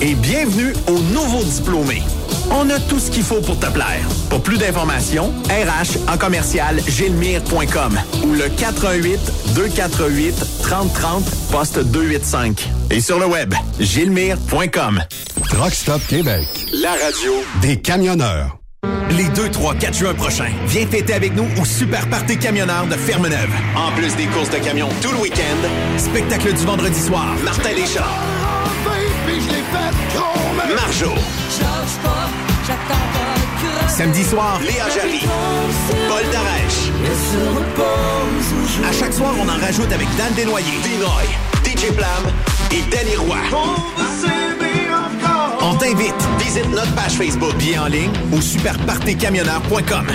[0.00, 2.02] Et bienvenue aux nouveaux diplômés.
[2.50, 4.06] On a tout ce qu'il faut pour te plaire.
[4.28, 9.18] Pour plus d'informations, RH en commercial gilmire.com ou le 418
[9.54, 12.68] 248 3030 poste 285.
[12.90, 15.02] Et sur le web, gilmire.com.
[15.48, 16.46] Truck Stop Québec.
[16.82, 17.32] La radio
[17.62, 18.58] Des camionneurs.
[19.10, 22.94] Les 2, 3, 4 juin prochains, viens fêter avec nous au Super Party Camionneur de
[22.96, 23.50] Fermeneuve.
[23.76, 27.70] En plus des courses de camions tout le week-end, spectacle du vendredi soir, Martin
[30.74, 31.12] Marjo.
[33.88, 35.20] Samedi soir, Léa Jarry.
[36.08, 36.90] Paul Darèche.
[38.88, 41.26] À chaque soir, on en rajoute avec Dan Desnoyers, Dinoy,
[41.64, 42.32] DJ Plam
[42.70, 44.43] et Danny Roy.
[45.78, 46.14] T'invite.
[46.38, 50.06] Visite notre page Facebook, bien en ligne ou superpartycamionneur.com.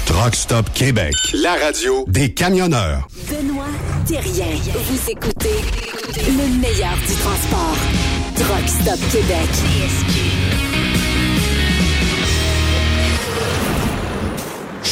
[0.06, 1.14] Truck Stop Québec.
[1.42, 3.08] La radio des camionneurs.
[3.30, 3.64] Benoît
[4.06, 4.58] Thérien.
[4.90, 5.62] Vous écoutez
[6.18, 7.78] le meilleur du transport.
[8.36, 9.50] Truck Stop Québec.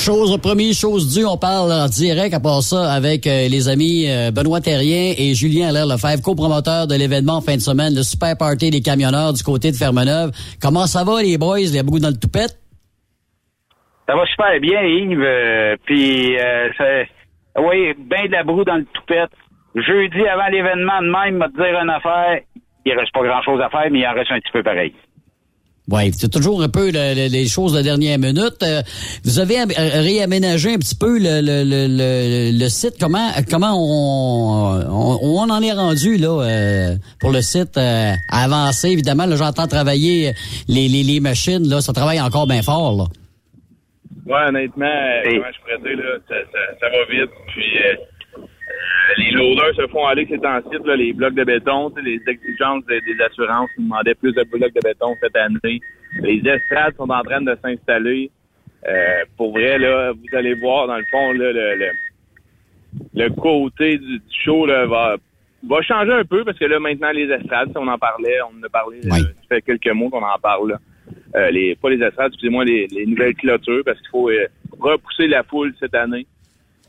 [0.02, 4.10] Chose première, chose due, on parle en direct à part ça avec euh, les amis
[4.10, 8.02] euh, Benoît Terrien et Julien Allaire Lefebvre, copromoteurs de l'événement en fin de semaine, le
[8.02, 10.32] Super Party des camionneurs du côté de Fermeneuve.
[10.60, 11.62] Comment ça va les boys?
[11.62, 12.58] Il y a beaucoup dans le toupette?
[14.10, 15.22] Ça va super bien, Yves.
[15.22, 17.06] Euh, Puis, euh,
[17.62, 19.30] oui, ben de la broue dans le toupette.
[19.76, 22.42] Jeudi, avant l'événement de même, m'a dire une affaire.
[22.86, 24.96] Il reste pas grand-chose à faire, mais il en reste un petit peu pareil.
[25.90, 28.56] Oui, c'est toujours un peu le- le- les choses de dernière minute.
[28.64, 28.82] Euh,
[29.26, 32.94] vous avez euh, réaménagé un petit peu le, le, le, le- le site.
[33.00, 38.90] Comment comment on, on, on en est rendu là euh, pour le site euh, avancé
[38.90, 39.26] évidemment.
[39.26, 40.34] Là, j'entends travailler
[40.68, 43.06] les, les, les machines là, ça travaille encore bien fort là.
[44.28, 47.32] Ouais, honnêtement, euh, comment je pourrais dire, là, ça, ça, ça va vite.
[47.48, 47.96] Puis euh,
[49.18, 53.02] les loaders se font aller ces temps-ci, là, les blocs de béton, les exigences des,
[53.02, 55.80] des assurances nous demandaient plus de blocs de béton cette année.
[56.22, 58.32] Les estrades sont en train de s'installer.
[58.88, 61.90] Euh, pour vrai, là, vous allez voir, dans le fond, là, le, le,
[63.14, 65.18] le côté du, du show là, va,
[65.68, 68.60] va changer un peu parce que là, maintenant, les estrades, si on en parlait, on
[68.60, 70.72] en a parlé, euh, ça fait quelques mois qu'on en parle.
[70.72, 70.78] Là.
[71.36, 74.48] Euh, les, pas les estrades, excusez-moi, les, les nouvelles clôtures parce qu'il faut euh,
[74.80, 76.26] repousser la foule cette année.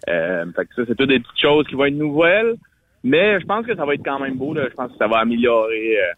[0.08, 2.56] Euh, fait que ça, c'est toutes des petites choses qui vont être nouvelles.
[3.04, 4.54] Mais je pense que ça va être quand même beau.
[4.54, 4.68] Là.
[4.70, 6.12] Je pense que ça va améliorer euh,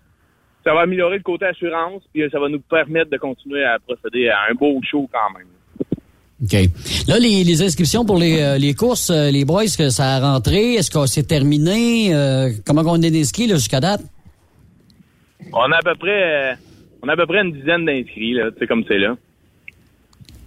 [0.64, 4.28] ça va améliorer le côté assurance, puis ça va nous permettre de continuer à procéder
[4.30, 5.46] à un beau show quand même.
[6.42, 6.52] OK.
[7.06, 10.16] Là, les, les inscriptions pour les, euh, les courses, euh, les boys, est-ce que ça
[10.16, 10.74] a rentré?
[10.74, 12.14] Est-ce que c'est terminé?
[12.14, 14.00] Euh, comment on est inscrit là, jusqu'à date?
[15.52, 16.54] On a à peu près euh,
[17.02, 19.16] on a à peu près une dizaine d'inscrits, là, tu sais comme c'est là.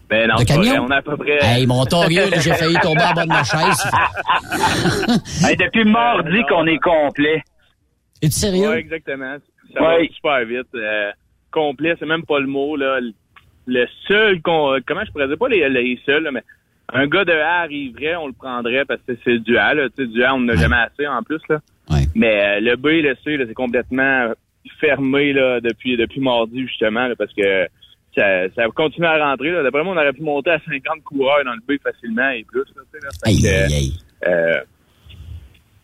[0.10, 0.70] Ben non, De c'est pas camion?
[0.72, 1.38] vrai, on a à peu près.
[1.42, 3.84] Hey, mon torieux, là, j'ai failli tomber en bas de ma chaise.
[5.46, 7.42] Hey, depuis mardi qu'on est complet.
[8.22, 8.70] Es-tu sérieux?
[8.70, 9.36] Ouais, exactement.
[9.74, 10.08] Ça Ouais.
[10.08, 10.68] va super vite.
[10.76, 11.12] Euh,
[11.52, 12.76] complet, c'est même pas le mot.
[12.76, 13.00] Là.
[13.66, 14.78] Le seul qu'on.
[14.88, 15.38] Comment je pourrais dire?
[15.38, 16.44] Pas les, les seuls, là, mais
[16.94, 19.74] un gars de A arriverait, on le prendrait parce que c'est du A.
[19.74, 19.90] Là.
[19.90, 21.42] Tu sais, du A, on en a jamais assez en plus.
[21.50, 21.60] Là.
[22.16, 24.32] Mais euh, le B et le C, là, c'est complètement
[24.80, 27.68] fermé là, depuis, depuis mardi, justement, là, parce que
[28.18, 29.52] ça, ça continue à rentrer.
[29.52, 29.64] Là.
[29.64, 32.64] D'après moi, on aurait pu monter à 50 coureurs dans le B facilement et plus.
[32.76, 33.68] Là,
[34.28, 34.54] euh,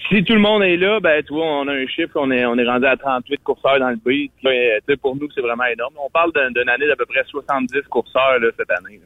[0.10, 2.46] si tout le monde est là, ben tu vois, on a un chiffre, on est
[2.46, 4.30] on est rendu à 38 courseurs dans le B.
[4.46, 5.94] Euh, pour nous, c'est vraiment énorme.
[6.06, 9.00] On parle d'un- d'une année d'à peu près 70 courseurs cette année.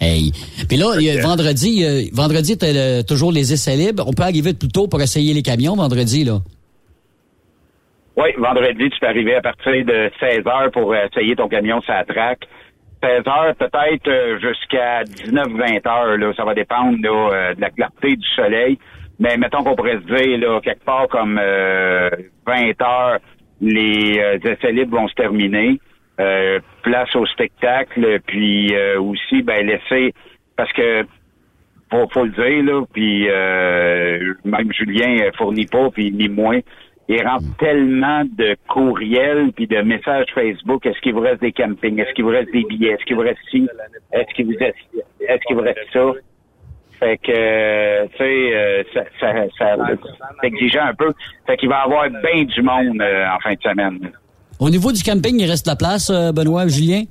[0.00, 0.32] Hey.
[0.68, 4.04] Puis là, il y a vendredi, euh, vendredi, le- toujours les essais libres.
[4.08, 6.40] On peut arriver plus tôt pour essayer les camions vendredi, là.
[8.16, 11.80] Oui, vendredi, tu peux arriver à partir de 16 heures pour euh, essayer ton camion
[11.80, 12.46] sur la track.
[13.02, 16.16] 16 heures, peut-être euh, jusqu'à 19-20 heures.
[16.16, 18.78] Là, ça va dépendre là, euh, de la clarté du soleil.
[19.18, 22.08] Mais mettons qu'on pourrait se dire, là, quelque part comme euh,
[22.46, 23.18] 20 heures,
[23.60, 25.80] les euh, essais libres vont se terminer.
[26.20, 30.14] Euh, place au spectacle, puis aussi, ben laisser...
[30.56, 31.04] Parce que
[31.90, 33.26] faut, faut le dire, là, puis
[34.44, 36.60] même Julien fournit pas, puis ni moins.
[37.08, 40.86] Il rentre tellement de courriels puis de messages Facebook.
[40.86, 41.98] Est-ce qu'il vous reste des campings?
[41.98, 42.92] Est-ce qu'il vous reste des billets?
[42.92, 43.68] Est-ce qu'il vous reste ci?
[44.12, 44.76] Est-ce qu'il vous reste,
[45.20, 46.12] est-ce qu'il vous reste ça?
[46.98, 49.76] Fait que, tu sais, euh, ça, ça, ça,
[50.40, 51.12] c'est exigeant un peu.
[51.46, 54.10] Fait qu'il va y avoir bien du monde euh, en fin de semaine.
[54.60, 57.02] Au niveau du camping, il reste de la place, euh, Benoît, Julien?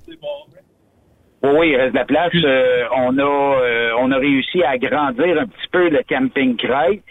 [1.43, 2.31] Oui, oui, il reste de la place.
[2.33, 7.03] Euh, on a euh, on a réussi à agrandir un petit peu le camping crête.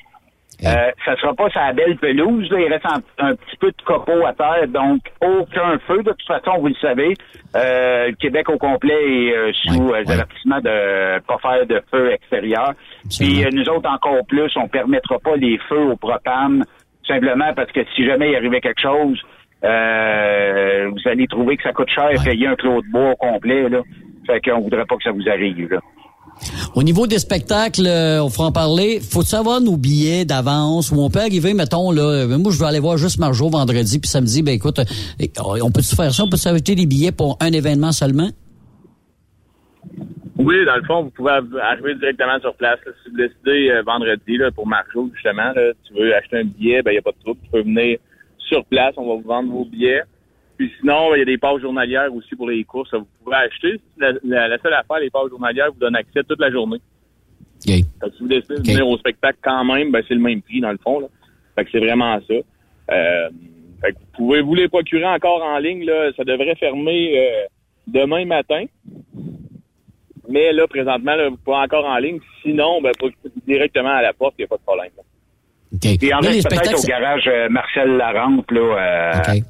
[0.64, 2.48] Euh, ça sera pas sa belle pelouse.
[2.50, 2.60] Là.
[2.60, 6.02] Il reste un, un petit peu de copeaux à terre, donc aucun feu.
[6.02, 7.14] De toute façon, vous le savez,
[7.56, 12.12] euh, le Québec au complet est euh, sous euh, avertissement de pas faire de feu
[12.12, 12.74] extérieur.
[13.10, 16.64] Puis euh, nous autres, encore plus, on permettra pas les feux au propane,
[17.06, 19.20] simplement parce que si jamais il arrivait quelque chose,
[19.64, 23.68] euh, vous allez trouver que ça coûte cher payer un clos de bois au complet.
[23.68, 23.80] Là.
[24.26, 25.72] Fait qu'on voudrait pas que ça vous arrive.
[25.72, 25.80] Là.
[26.74, 29.00] Au niveau des spectacles, euh, on fera en parler.
[29.00, 32.66] Faut savoir nos billets d'avance où on peut arriver, mettons, là, euh, moi, je vais
[32.66, 34.42] aller voir juste Marjo vendredi puis samedi.
[34.42, 36.24] Ben, écoute, euh, on peut-tu faire ça?
[36.24, 38.28] On peut s'acheter des billets pour un événement seulement?
[40.38, 41.32] Oui, dans le fond, vous pouvez
[41.62, 42.78] arriver directement sur place.
[43.04, 46.82] Si vous décidez euh, vendredi là, pour Marjo, justement, là, tu veux acheter un billet,
[46.82, 47.40] ben il n'y a pas de trouble.
[47.44, 47.98] Tu peux venir
[48.38, 50.02] sur place, on va vous vendre vos billets.
[50.62, 52.94] Puis sinon, il y a des passes journalières aussi pour les courses.
[52.94, 53.80] Vous pouvez acheter.
[53.98, 56.76] La, la- la seule affaire, les passes journalières vous donnent accès toute la journée.
[56.76, 57.66] OK.
[57.66, 60.40] Fait que si vous décidez de venir au spectacle quand même, ben, c'est le même
[60.40, 61.00] prix dans le fond.
[61.00, 61.08] Là.
[61.56, 62.34] Fait que c'est vraiment ça.
[62.92, 63.28] Euh,
[63.80, 65.84] fait que vous pouvez vous les procurer encore en ligne.
[65.84, 66.12] Là.
[66.16, 67.44] Ça devrait fermer euh,
[67.88, 68.64] demain matin.
[70.28, 72.20] Mais là, présentement, là, vous pouvez encore en ligne.
[72.42, 72.92] Sinon, ben,
[73.48, 74.90] directement à la porte, il n'y a pas de problème.
[75.82, 79.40] Y en Là, peut-être au garage euh, Marcel Larente, là, euh,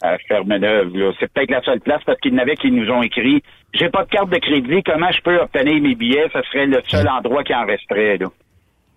[0.00, 0.96] à Fermeneuve.
[0.96, 1.12] là.
[1.18, 3.42] C'est peut-être la seule place parce qu'il y en avait qui nous ont écrit
[3.74, 6.28] J'ai pas de carte de crédit, comment je peux obtenir mes billets?
[6.32, 8.18] Ça serait le seul endroit qui en resterait.
[8.18, 8.26] Là.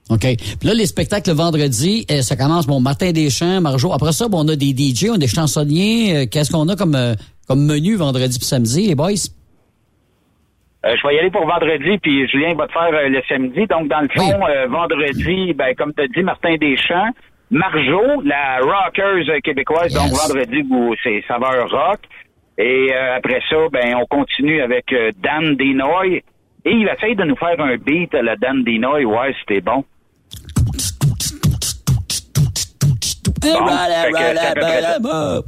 [0.09, 0.19] OK.
[0.21, 3.93] Puis là, les spectacles le vendredi, euh, ça commence, bon, Martin Deschamps, Marjo.
[3.93, 6.15] Après ça, bon, on a des DJ, on a des chansonniers.
[6.17, 7.13] Euh, Qu'est-ce qu'on a comme, euh,
[7.47, 9.29] comme menu vendredi puis samedi, les boys?
[10.83, 13.67] Euh, je vais y aller pour vendredi, puis Julien va te faire euh, le samedi.
[13.67, 17.11] Donc, dans le fond, euh, vendredi, ben, comme tu as dit, Martin Deschamps,
[17.51, 20.63] Marjo, la rockeuse québécoise, donc vendredi,
[21.03, 21.99] c'est saveur rock.
[22.57, 26.23] Et euh, après ça, ben, on continue avec euh, Dan Denoy.
[26.63, 29.03] Et il essaye de nous faire un beat à la Dan Denoy.
[29.03, 29.83] Ouais, c'était bon.
[33.41, 33.47] Ça.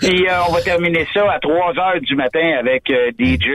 [0.00, 3.48] Puis euh, on va terminer ça à 3 heures du matin avec DJ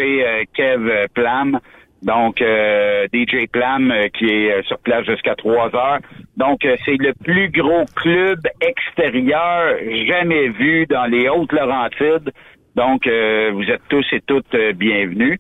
[0.56, 1.60] Kev Plam.
[2.04, 6.00] Donc euh, DJ Plam euh, qui est euh, sur place jusqu'à 3 heures.
[6.38, 9.76] Donc euh, c'est le plus gros club extérieur
[10.08, 12.32] jamais vu dans les Hautes-Laurentides.
[12.76, 15.40] Donc euh, vous êtes tous et toutes euh, bienvenus.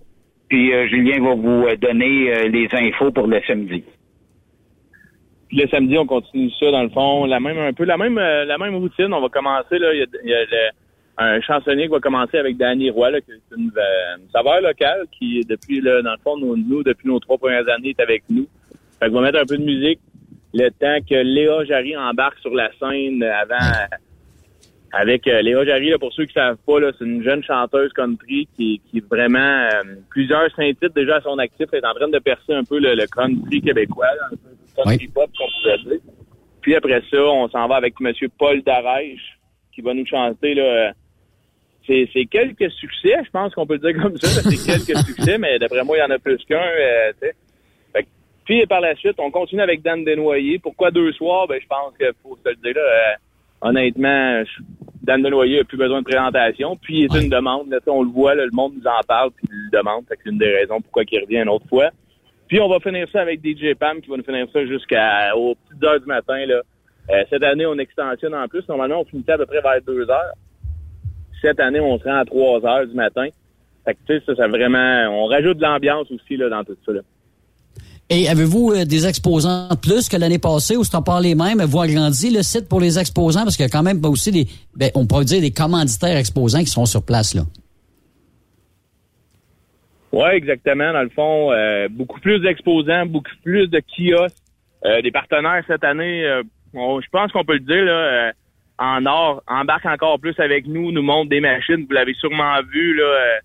[0.50, 3.84] Puis Julien va vous donner les infos pour le samedi.
[5.52, 8.58] Le samedi, on continue ça dans le fond, la même un peu la même la
[8.58, 9.14] même routine.
[9.14, 10.72] On va commencer là, il y a, y a le-
[11.18, 14.62] un chansonnier qui va commencer avec Danny Roy, là, qui est une, euh, une saveur
[14.62, 18.00] locale qui depuis là, dans le fond nous, nous, depuis nos trois premières années est
[18.00, 18.48] avec nous.
[19.00, 20.00] Fait qu'on va mettre un peu de musique
[20.54, 23.56] le temps que Léa Jarry embarque sur la scène avant
[24.94, 28.48] avec euh, Léa Jarry, là, pour ceux qui savent pas, c'est une jeune chanteuse country
[28.56, 32.08] qui, qui est vraiment euh, plusieurs Saint-Titres déjà à son actif, elle est en train
[32.08, 35.48] de percer un peu le, le country québécois, là, un peu le country pop qu'on
[35.62, 36.02] pourrait dire.
[36.62, 39.40] Puis après ça, on s'en va avec Monsieur Paul Darèche
[39.74, 40.94] qui va nous chanter là.
[41.88, 44.28] C'est, c'est quelques succès, je pense qu'on peut le dire comme ça.
[44.42, 46.58] C'est quelques succès, mais d'après moi, il y en a plus qu'un.
[46.58, 47.12] euh,
[48.46, 50.60] puis par la suite, on continue avec Dan Desnoyers.
[50.60, 51.48] Pourquoi deux soirs?
[51.48, 52.82] Ben, je pense qu'il faut se le dire là.
[52.82, 53.16] euh,
[53.70, 54.42] honnêtement,
[55.04, 56.78] Dan Desnoyers n'a plus besoin de présentation.
[56.78, 57.70] Puis il est une demande.
[57.70, 60.06] Là, on le voit, là, le monde nous en parle, puis il le demande.
[60.08, 61.90] C'est une des raisons pourquoi il revient une autre fois.
[62.48, 65.84] Puis on va finir ça avec DJ Pam qui va nous finir ça jusqu'aux petites
[65.84, 66.46] heures du matin.
[66.46, 66.62] Là.
[67.10, 68.64] Euh, cette année, on extensionne en plus.
[68.70, 70.34] Normalement, on finissait à peu près vers 2 heures.
[71.42, 73.28] Cette année, on se rend à 3 heures du matin.
[73.86, 75.08] Fait que, tu sais, ça, ça vraiment...
[75.12, 76.92] On rajoute de l'ambiance aussi là, dans tout ça.
[76.94, 77.02] Là.
[78.10, 81.62] Et avez-vous euh, des exposants plus que l'année passée ou c'est encore les mêmes?
[81.62, 83.44] Vous agrandi le site pour les exposants?
[83.44, 84.46] Parce qu'il y a quand même aussi des,
[84.76, 87.42] ben, on pourrait dire des commanditaires exposants qui sont sur place, là.
[90.14, 90.94] Oui, exactement.
[90.94, 94.38] Dans le fond, euh, beaucoup plus d'exposants, beaucoup plus de kiosques,
[94.86, 96.24] euh, des partenaires cette année.
[96.74, 98.32] je pense qu'on peut le dire là,
[98.80, 101.86] en or, embarque encore plus avec nous, nous montre des machines.
[101.88, 103.04] Vous l'avez sûrement vu là.
[103.04, 103.38] euh,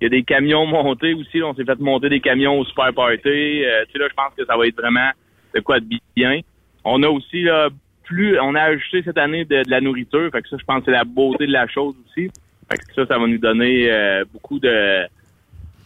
[0.00, 1.42] il y a des camions montés aussi.
[1.42, 3.28] on s'est fait monter des camions au Super Party.
[3.64, 5.10] Euh, tu sais là, je pense que ça va être vraiment
[5.54, 5.86] de quoi de
[6.16, 6.40] bien.
[6.84, 7.68] On a aussi là
[8.04, 10.30] plus, on a ajouté cette année de, de la nourriture.
[10.32, 12.28] Fait que ça, je pense que c'est la beauté de la chose aussi.
[12.68, 15.04] Fait que ça, ça va nous donner euh, beaucoup de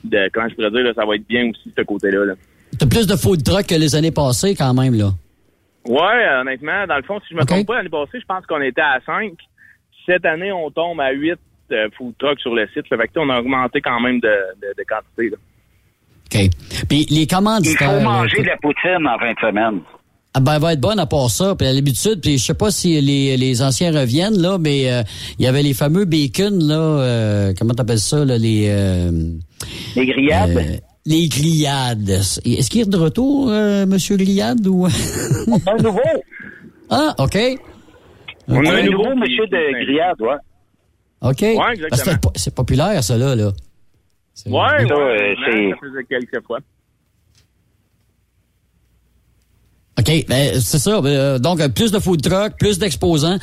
[0.05, 2.25] de comment je pourrais dire, là, ça va être bien aussi ce côté-là.
[2.27, 2.35] Là.
[2.79, 5.11] T'as plus de food truck que les années passées quand même, là.
[5.87, 8.61] Ouais, honnêtement, dans le fond, si je me trompe pas, l'année passée, je pense qu'on
[8.63, 9.33] était à 5.
[10.07, 11.35] Cette année, on tombe à 8
[11.73, 12.89] euh, food trucks sur le site.
[12.89, 14.29] Fait que, tu sais, on a augmenté quand même de,
[14.63, 15.31] de, de quantité.
[15.31, 15.37] Là.
[16.27, 16.51] OK.
[16.89, 17.91] Puis les Il commanditaires...
[17.91, 19.81] faut là, manger de la poutine en fin de semaine.
[20.37, 21.55] Ah ben, elle va être bonne à part ça.
[21.57, 25.03] Puis à l'habitude, puis je sais pas si les, les anciens reviennent, là, mais euh,
[25.39, 28.67] il y avait les fameux bacon, là, euh, comment t'appelles ça, là, les...
[28.69, 29.11] euh,
[29.95, 30.81] Les grillades?
[31.07, 32.09] Les grillades.
[32.09, 34.87] Est-ce qu'il est de retour, euh, Monsieur Grillade, ou...
[34.87, 36.01] un nouveau.
[36.91, 37.39] Ah, OK.
[38.47, 40.37] On a un nouveau monsieur de grillade, ouais.
[41.23, 41.41] OK.
[41.41, 42.03] Ouais, exactement.
[42.05, 43.35] c'est po- C'est populaire, ça, là.
[43.35, 43.47] là.
[43.47, 43.53] Ouais,
[44.45, 46.59] c'est- ça faisait quelques fois.
[49.99, 51.01] OK, ben, c'est ça.
[51.01, 53.39] Ben, euh, donc, euh, plus de food truck, plus d'exposants.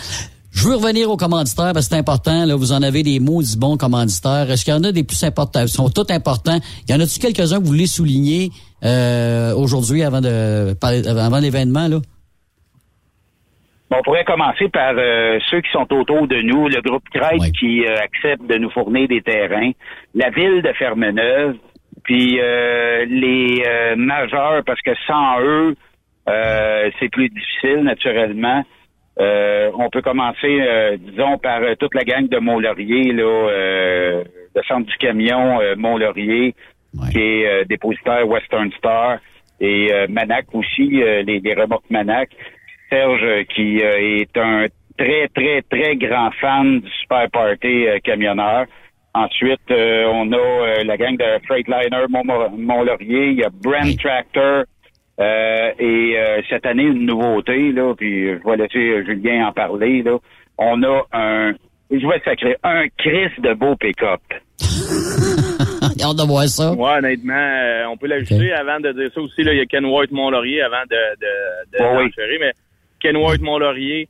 [0.53, 2.45] Je veux revenir aux commanditaires parce que c'est important.
[2.45, 4.51] Là, vous en avez des maudits bons commanditaires.
[4.51, 5.61] Est-ce qu'il y en a des plus importants?
[5.61, 6.59] Ils sont tous importants.
[6.87, 8.49] Il y en a-tu quelques-uns que vous voulez souligner
[8.83, 11.87] euh, aujourd'hui avant de avant l'événement?
[11.87, 11.97] là?
[13.89, 17.51] Bon, on pourrait commencer par euh, ceux qui sont autour de nous, le groupe Crête
[17.59, 19.71] qui euh, accepte de nous fournir des terrains,
[20.15, 21.55] la ville de Fermeneuve,
[22.03, 25.75] puis euh, les euh, majeurs, parce que sans eux,
[26.29, 28.63] euh, c'est plus difficile naturellement.
[29.19, 34.23] Euh, on peut commencer, euh, disons, par euh, toute la gang de Mont-Laurier, là, euh,
[34.55, 36.55] le centre du camion euh, Mont-Laurier,
[37.11, 39.19] qui est euh, dépositaire Western Star,
[39.59, 42.29] et euh, Manac aussi, euh, les, les remorques Manac.
[42.89, 44.65] Serge, qui euh, est un
[44.97, 48.65] très, très, très grand fan du Super Party euh, camionneur.
[49.13, 53.97] Ensuite, euh, on a euh, la gang de Freightliner Mont- Mont-Laurier, il y a Brand
[53.97, 54.63] Tractor,
[55.21, 60.01] euh, et euh, cette année, une nouveauté, là, puis je vais laisser Julien en parler,
[60.01, 60.17] là.
[60.57, 61.53] On a un,
[61.91, 64.21] je vais sacrer, un Chris de beau pick-up.
[66.01, 66.73] De voir ça.
[66.73, 69.43] Ouais, honnêtement, euh, on peut l'ajouter avant de dire ça aussi.
[69.43, 72.05] Là, il y a Ken White Mont-Laurier avant de, de, de oui.
[72.05, 72.53] d'enchérir, mais
[72.99, 74.09] Ken White Mont-Laurier,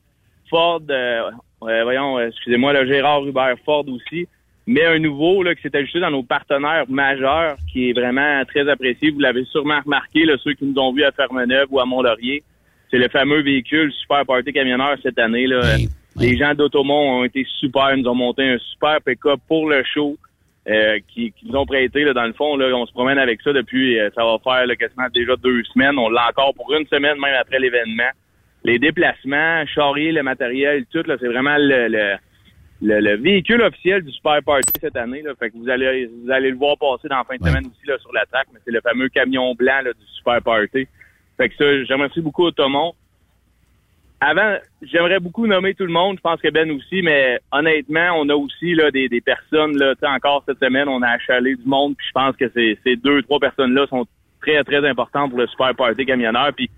[0.49, 1.31] Ford, euh,
[1.63, 4.27] euh, voyons, euh, excusez-moi, le Gérard Hubert Ford aussi,
[4.67, 8.69] mais un nouveau là, qui s'est ajouté dans nos partenaires majeurs, qui est vraiment très
[8.69, 9.09] apprécié.
[9.09, 12.43] Vous l'avez sûrement remarqué, là, ceux qui nous ont vus à Fermeneuve ou à Mont-Laurier.
[12.89, 15.47] C'est le fameux véhicule Super Party Camionneur cette année.
[15.47, 15.77] Là.
[16.17, 19.83] Les gens d'Automont ont été super, ils nous ont monté un super pick-up pour le
[19.83, 20.17] show.
[20.67, 23.41] euh, qui, qui nous ont prêté là, dans le fond là, on se promène avec
[23.41, 26.71] ça depuis euh, ça va faire là, quasiment déjà deux semaines on l'a encore pour
[26.73, 28.11] une semaine même après l'événement
[28.63, 32.15] les déplacements charrier le matériel tout là c'est vraiment le, le,
[32.81, 36.31] le, le véhicule officiel du Super Party cette année là fait que vous allez vous
[36.31, 38.59] allez le voir passer dans la fin de semaine aussi là sur la track mais
[38.65, 40.87] c'est le fameux camion blanc là, du Super Party
[41.37, 42.93] fait que ça je remercie beaucoup Automont
[44.23, 46.17] avant, j'aimerais beaucoup nommer tout le monde.
[46.17, 49.95] Je pense que Ben aussi, mais honnêtement, on a aussi là des, des personnes là.
[49.95, 51.95] tu sais, Encore cette semaine, on a achalé du monde.
[51.97, 54.05] Puis je pense que ces, ces deux, trois personnes-là sont
[54.39, 56.53] très, très importantes pour le super party camionneur.
[56.55, 56.69] Puis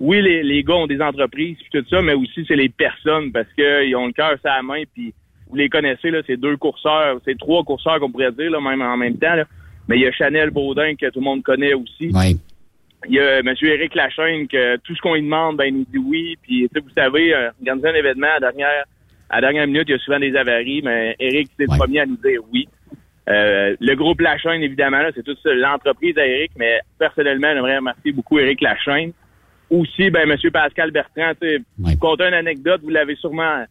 [0.00, 3.30] oui, les, les gars ont des entreprises puis tout ça, mais aussi c'est les personnes
[3.30, 4.82] parce qu'ils ont le cœur sur la main.
[4.92, 5.14] Puis
[5.48, 8.82] vous les connaissez là, ces deux courseurs, ces trois courseurs qu'on pourrait dire là, même
[8.82, 9.34] en même temps.
[9.34, 9.44] Là.
[9.88, 12.12] Mais il y a Chanel Baudin que tout le monde connaît aussi.
[13.06, 13.54] Il y a M.
[13.62, 16.36] Éric Lachaine que tout ce qu'on lui demande, ben, il nous dit oui.
[16.42, 18.84] Puis, vous savez, euh, organiser un événement à la dernière,
[19.30, 22.00] à la dernière minute, il y a souvent des avaries, mais Éric, c'est le premier
[22.00, 22.68] à nous dire oui.
[23.28, 28.10] Euh, le groupe Lachaine, évidemment, là, c'est toute l'entreprise à Éric, mais personnellement, j'aimerais remercier
[28.10, 29.12] beaucoup Éric Lachaine.
[29.70, 30.36] Aussi, ben, M.
[30.50, 33.64] Pascal Bertrand, tu sais, compter une anecdote, vous l'avez sûrement...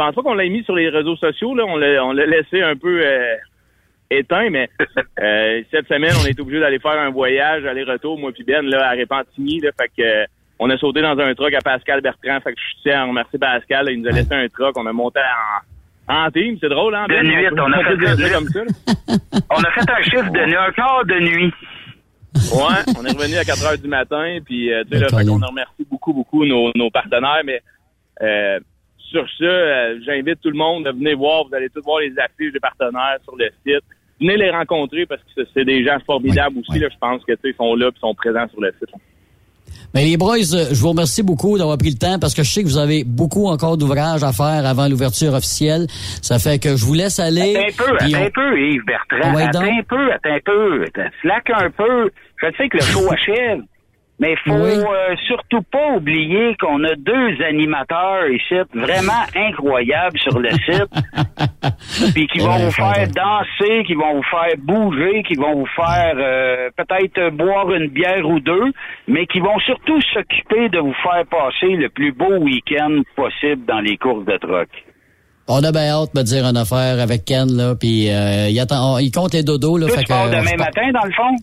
[0.00, 1.64] Je pense pas qu'on l'ait mis sur les réseaux sociaux, là.
[1.66, 3.00] On l'a, on l'a laissé un peu...
[3.04, 3.34] euh,
[4.10, 4.68] éteint, mais
[5.20, 8.88] euh, cette semaine, on est obligé d'aller faire un voyage aller-retour, moi puis Ben, là,
[8.88, 10.24] à Repentigny, là, fait que euh,
[10.58, 13.38] on a sauté dans un truck à Pascal Bertrand, fait que je tiens à remercier
[13.38, 15.20] Pascal, là, il nous a laissé un truck, on a monté
[16.08, 17.22] en, en team, c'est drôle, hein, De Ben?
[17.22, 18.60] nuit, on a fait dire de comme ça.
[19.48, 21.52] On a fait un chiffre de nuit, un quart de nuit.
[22.52, 25.24] Ouais, on est revenu à 4 heures du matin, puis euh, tu sais, là, fait
[25.24, 27.60] qu'on remercie beaucoup, beaucoup nos, nos partenaires, mais
[28.22, 28.58] euh,
[29.10, 32.12] sur ça, euh, j'invite tout le monde à venir voir, vous allez tous voir les
[32.18, 33.84] affiches des partenaires sur le site.
[34.20, 37.54] Venez les rencontrer parce que c'est- des gens formidables aussi, là, je pense que ils
[37.54, 38.90] sont là et sont présents sur le site.
[39.94, 42.50] Mais les boys, euh, je vous remercie beaucoup d'avoir pris le temps parce que je
[42.50, 45.86] sais que vous avez beaucoup encore d'ouvrages à faire avant l'ouverture officielle.
[46.22, 47.56] Ça fait que je vous laisse aller.
[47.56, 49.34] Attends un peu, attends on- un peu, Yves Bertrand.
[49.34, 49.70] Ouais, attends donc.
[49.70, 50.84] un peu, attends un peu.
[51.22, 52.10] Slack un peu.
[52.42, 53.62] Je sais que le show achève.
[54.22, 54.70] Mais faut Oui.
[54.70, 60.92] euh, surtout pas oublier qu'on a deux animateurs ici vraiment incroyables sur le site.
[62.14, 65.68] Puis qui vont Ouais, vous faire danser, qui vont vous faire bouger, qui vont vous
[65.74, 68.72] faire euh, peut-être boire une bière ou deux,
[69.08, 73.80] mais qui vont surtout s'occuper de vous faire passer le plus beau week-end possible dans
[73.80, 74.68] les courses de truck.
[75.48, 78.94] On a bien hâte de dire une affaire avec Ken, là, puis euh, il, attend,
[78.94, 79.86] on- il compte les dodos, là.
[79.88, 81.34] Toi, fait que, demain matin, dans le fond?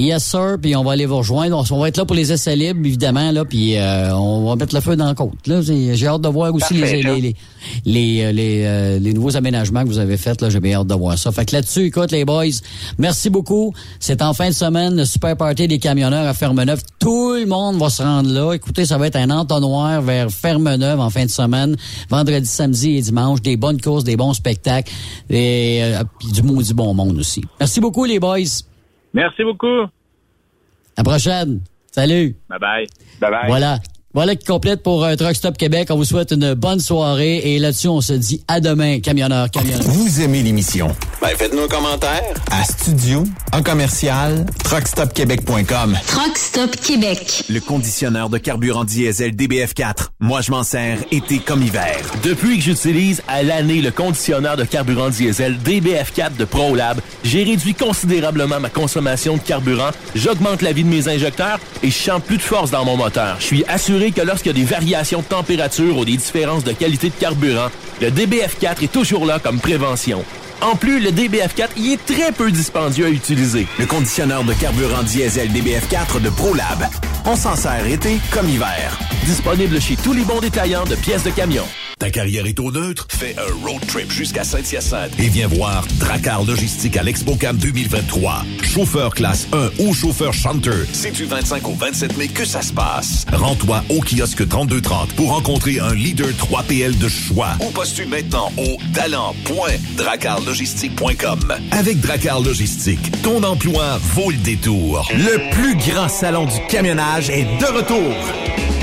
[0.00, 1.62] Yes, sir, puis on va aller vous rejoindre.
[1.70, 4.74] On, va être là pour les essais libres, évidemment, là, puis euh, on va mettre
[4.74, 5.46] le feu dans la côte.
[5.46, 7.36] Là, J'ai hâte de voir aussi Parfait, les, les, les,
[7.84, 10.40] les, euh, les, euh, les nouveaux aménagements que vous avez faits.
[10.40, 11.30] Là, j'ai bien hâte de voir ça.
[11.32, 12.46] Fait que là-dessus, écoute, les boys,
[12.96, 13.74] merci beaucoup.
[13.98, 16.80] C'est en fin de semaine, le super party des camionneurs à Fermeneuve.
[16.98, 18.54] Tout le monde va se rendre là.
[18.54, 21.76] Écoutez, ça va être un entonnoir vers Fermeneuve en fin de semaine,
[22.08, 23.42] vendredi, samedi et dimanche.
[23.42, 24.90] Des bonnes courses, des bons spectacles,
[25.28, 27.42] et euh, puis du maudit bon monde aussi.
[27.60, 28.69] Merci beaucoup, les boys.
[29.14, 29.66] Merci beaucoup.
[29.66, 29.88] À
[30.98, 31.60] la prochaine.
[31.92, 32.36] Salut.
[32.48, 32.86] Bye bye.
[33.20, 33.46] Bye bye.
[33.48, 33.78] Voilà.
[34.12, 35.86] Voilà qui complète pour euh, Truck Stop Québec.
[35.92, 39.82] On vous souhaite une bonne soirée et là-dessus, on se dit à demain, camionneurs, camionneurs.
[39.82, 40.88] Vous aimez l'émission?
[41.22, 42.34] Ben, faites-nous un commentaire.
[42.50, 43.22] À studio,
[43.52, 45.96] en commercial, truckstopquebec.com.
[46.08, 47.44] Truck Stop Québec.
[47.48, 50.08] Le conditionneur de carburant diesel DBF4.
[50.18, 51.96] Moi, je m'en sers été comme hiver.
[52.24, 57.74] Depuis que j'utilise à l'année le conditionneur de carburant diesel DBF4 de ProLab, j'ai réduit
[57.74, 62.38] considérablement ma consommation de carburant, j'augmente la vie de mes injecteurs et je sens plus
[62.38, 63.36] de force dans mon moteur.
[63.38, 66.72] Je suis assuré que lorsqu'il y a des variations de température ou des différences de
[66.72, 67.68] qualité de carburant,
[68.00, 70.24] le DBF4 est toujours là comme prévention.
[70.62, 73.66] En plus, le DBF4 y est très peu dispendieux à utiliser.
[73.78, 76.86] Le conditionneur de carburant diesel DBF4 de ProLab.
[77.26, 78.98] On s'en sert été comme hiver.
[79.24, 81.64] Disponible chez tous les bons détaillants de pièces de camion.
[82.00, 83.06] Ta carrière est au neutre?
[83.10, 88.42] Fais un road trip jusqu'à Saint-Hyacinthe et viens voir Dracar Logistique à l'ExpoCam 2023.
[88.62, 92.72] Chauffeur classe 1 ou chauffeur chanteur, c'est du 25 au 27 mai que ça se
[92.72, 93.26] passe.
[93.30, 98.78] Rends-toi au kiosque 3230 pour rencontrer un leader 3PL de choix ou postule maintenant au
[98.94, 101.54] talent.dracarlogistique.com.
[101.72, 105.06] Avec Dracar Logistique, ton emploi vaut le détour.
[105.12, 108.14] Le plus grand salon du camionnage est de retour.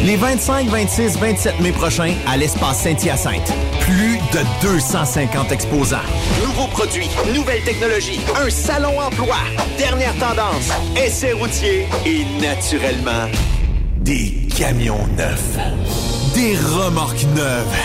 [0.04, 3.52] Les 25, 26, 27 mai prochains à l'espace Saint-Hyacinthe.
[3.82, 5.98] Plus de 250 exposants.
[6.44, 9.38] Nouveaux produits, nouvelles technologies, un salon emploi,
[9.78, 13.28] dernière tendance, essais routiers et naturellement,
[14.00, 15.58] Des camions neufs.
[16.34, 17.76] Des remorques neuves.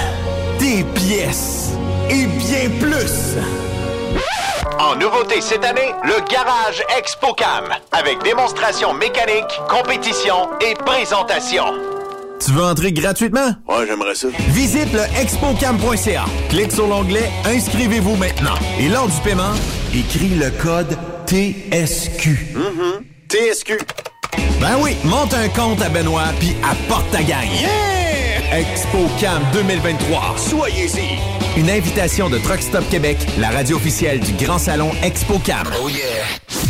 [0.58, 1.70] Des pièces.
[2.10, 3.36] Et bien plus.
[4.78, 11.64] En nouveauté cette année, le Garage ExpoCam, avec démonstration mécanique, compétition et présentation.
[12.44, 13.54] Tu veux entrer gratuitement?
[13.68, 14.28] Ouais, j'aimerais ça.
[14.48, 16.24] Visite le expocam.ca.
[16.48, 18.54] Clique sur l'onglet Inscrivez-vous maintenant.
[18.80, 19.52] Et lors du paiement,
[19.94, 22.56] écris le code TSQ.
[23.28, 23.78] TSQ.
[24.60, 27.46] Ben oui, monte un compte à Benoît puis apporte ta gang.
[27.60, 28.60] Yeah!
[28.60, 30.34] ExpoCam 2023.
[30.36, 31.41] Soyez-y.
[31.54, 35.68] Une invitation de Truck Stop Québec, la radio officielle du Grand Salon ExpoCam.
[35.82, 36.00] Oh yeah!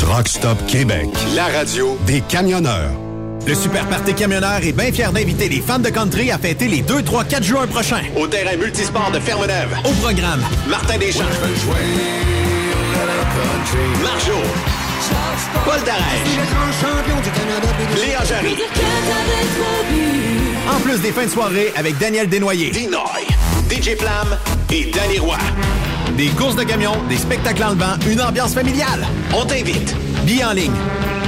[0.00, 1.06] Truck Stop Québec,
[1.36, 2.90] la radio des camionneurs.
[3.46, 6.82] Le Super Party Camionneur est bien fier d'inviter les fans de country à fêter les
[6.82, 8.02] 2, 3, 4 juin prochains.
[8.16, 9.76] Au terrain multisport de Ferme-Neuve.
[9.84, 11.22] Au programme, Martin Deschamps.
[14.02, 14.38] Marjo.
[15.64, 16.40] Paul Darèche.
[18.04, 18.56] Léa Jarry.
[20.68, 22.70] en plus des fins de soirée avec Daniel Desnoyers.
[22.70, 23.31] Dinoy.
[23.72, 24.36] DJ Flam
[24.70, 25.38] et Danny Roy.
[26.18, 29.06] Des courses de camions, des spectacles en levant, une ambiance familiale.
[29.34, 29.96] On t'invite.
[30.26, 30.74] Billets en ligne.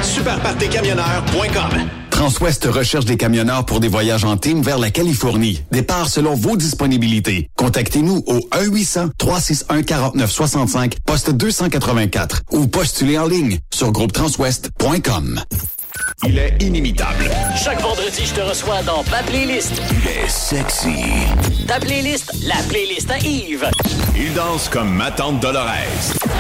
[0.03, 5.63] Superpartycamionneur.com Transwest recherche des camionneurs pour des voyages en team vers la Californie.
[5.71, 7.49] Départ selon vos disponibilités.
[7.57, 15.41] Contactez-nous au 1-800-361-4965, poste 284 ou postulez en ligne sur groupetranswest.com.
[16.27, 17.31] Il est inimitable.
[17.63, 19.81] Chaque vendredi, je te reçois dans ma playlist.
[19.91, 21.05] Il est sexy.
[21.69, 23.69] Ta playlist, la playlist à Yves.
[24.17, 25.69] Il danse comme ma tante Dolores.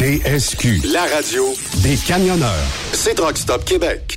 [0.00, 1.44] TSQ, la radio
[1.82, 2.48] des camionneurs.
[2.94, 4.16] C'est Truck Stop Québec.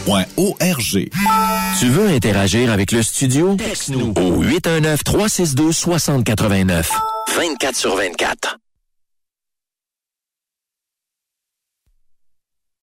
[0.09, 1.09] arpq.org.
[1.79, 3.55] Tu veux interagir avec le studio?
[3.55, 6.85] Texte-nous au 819-362-6089.
[7.35, 8.57] 24 sur 24.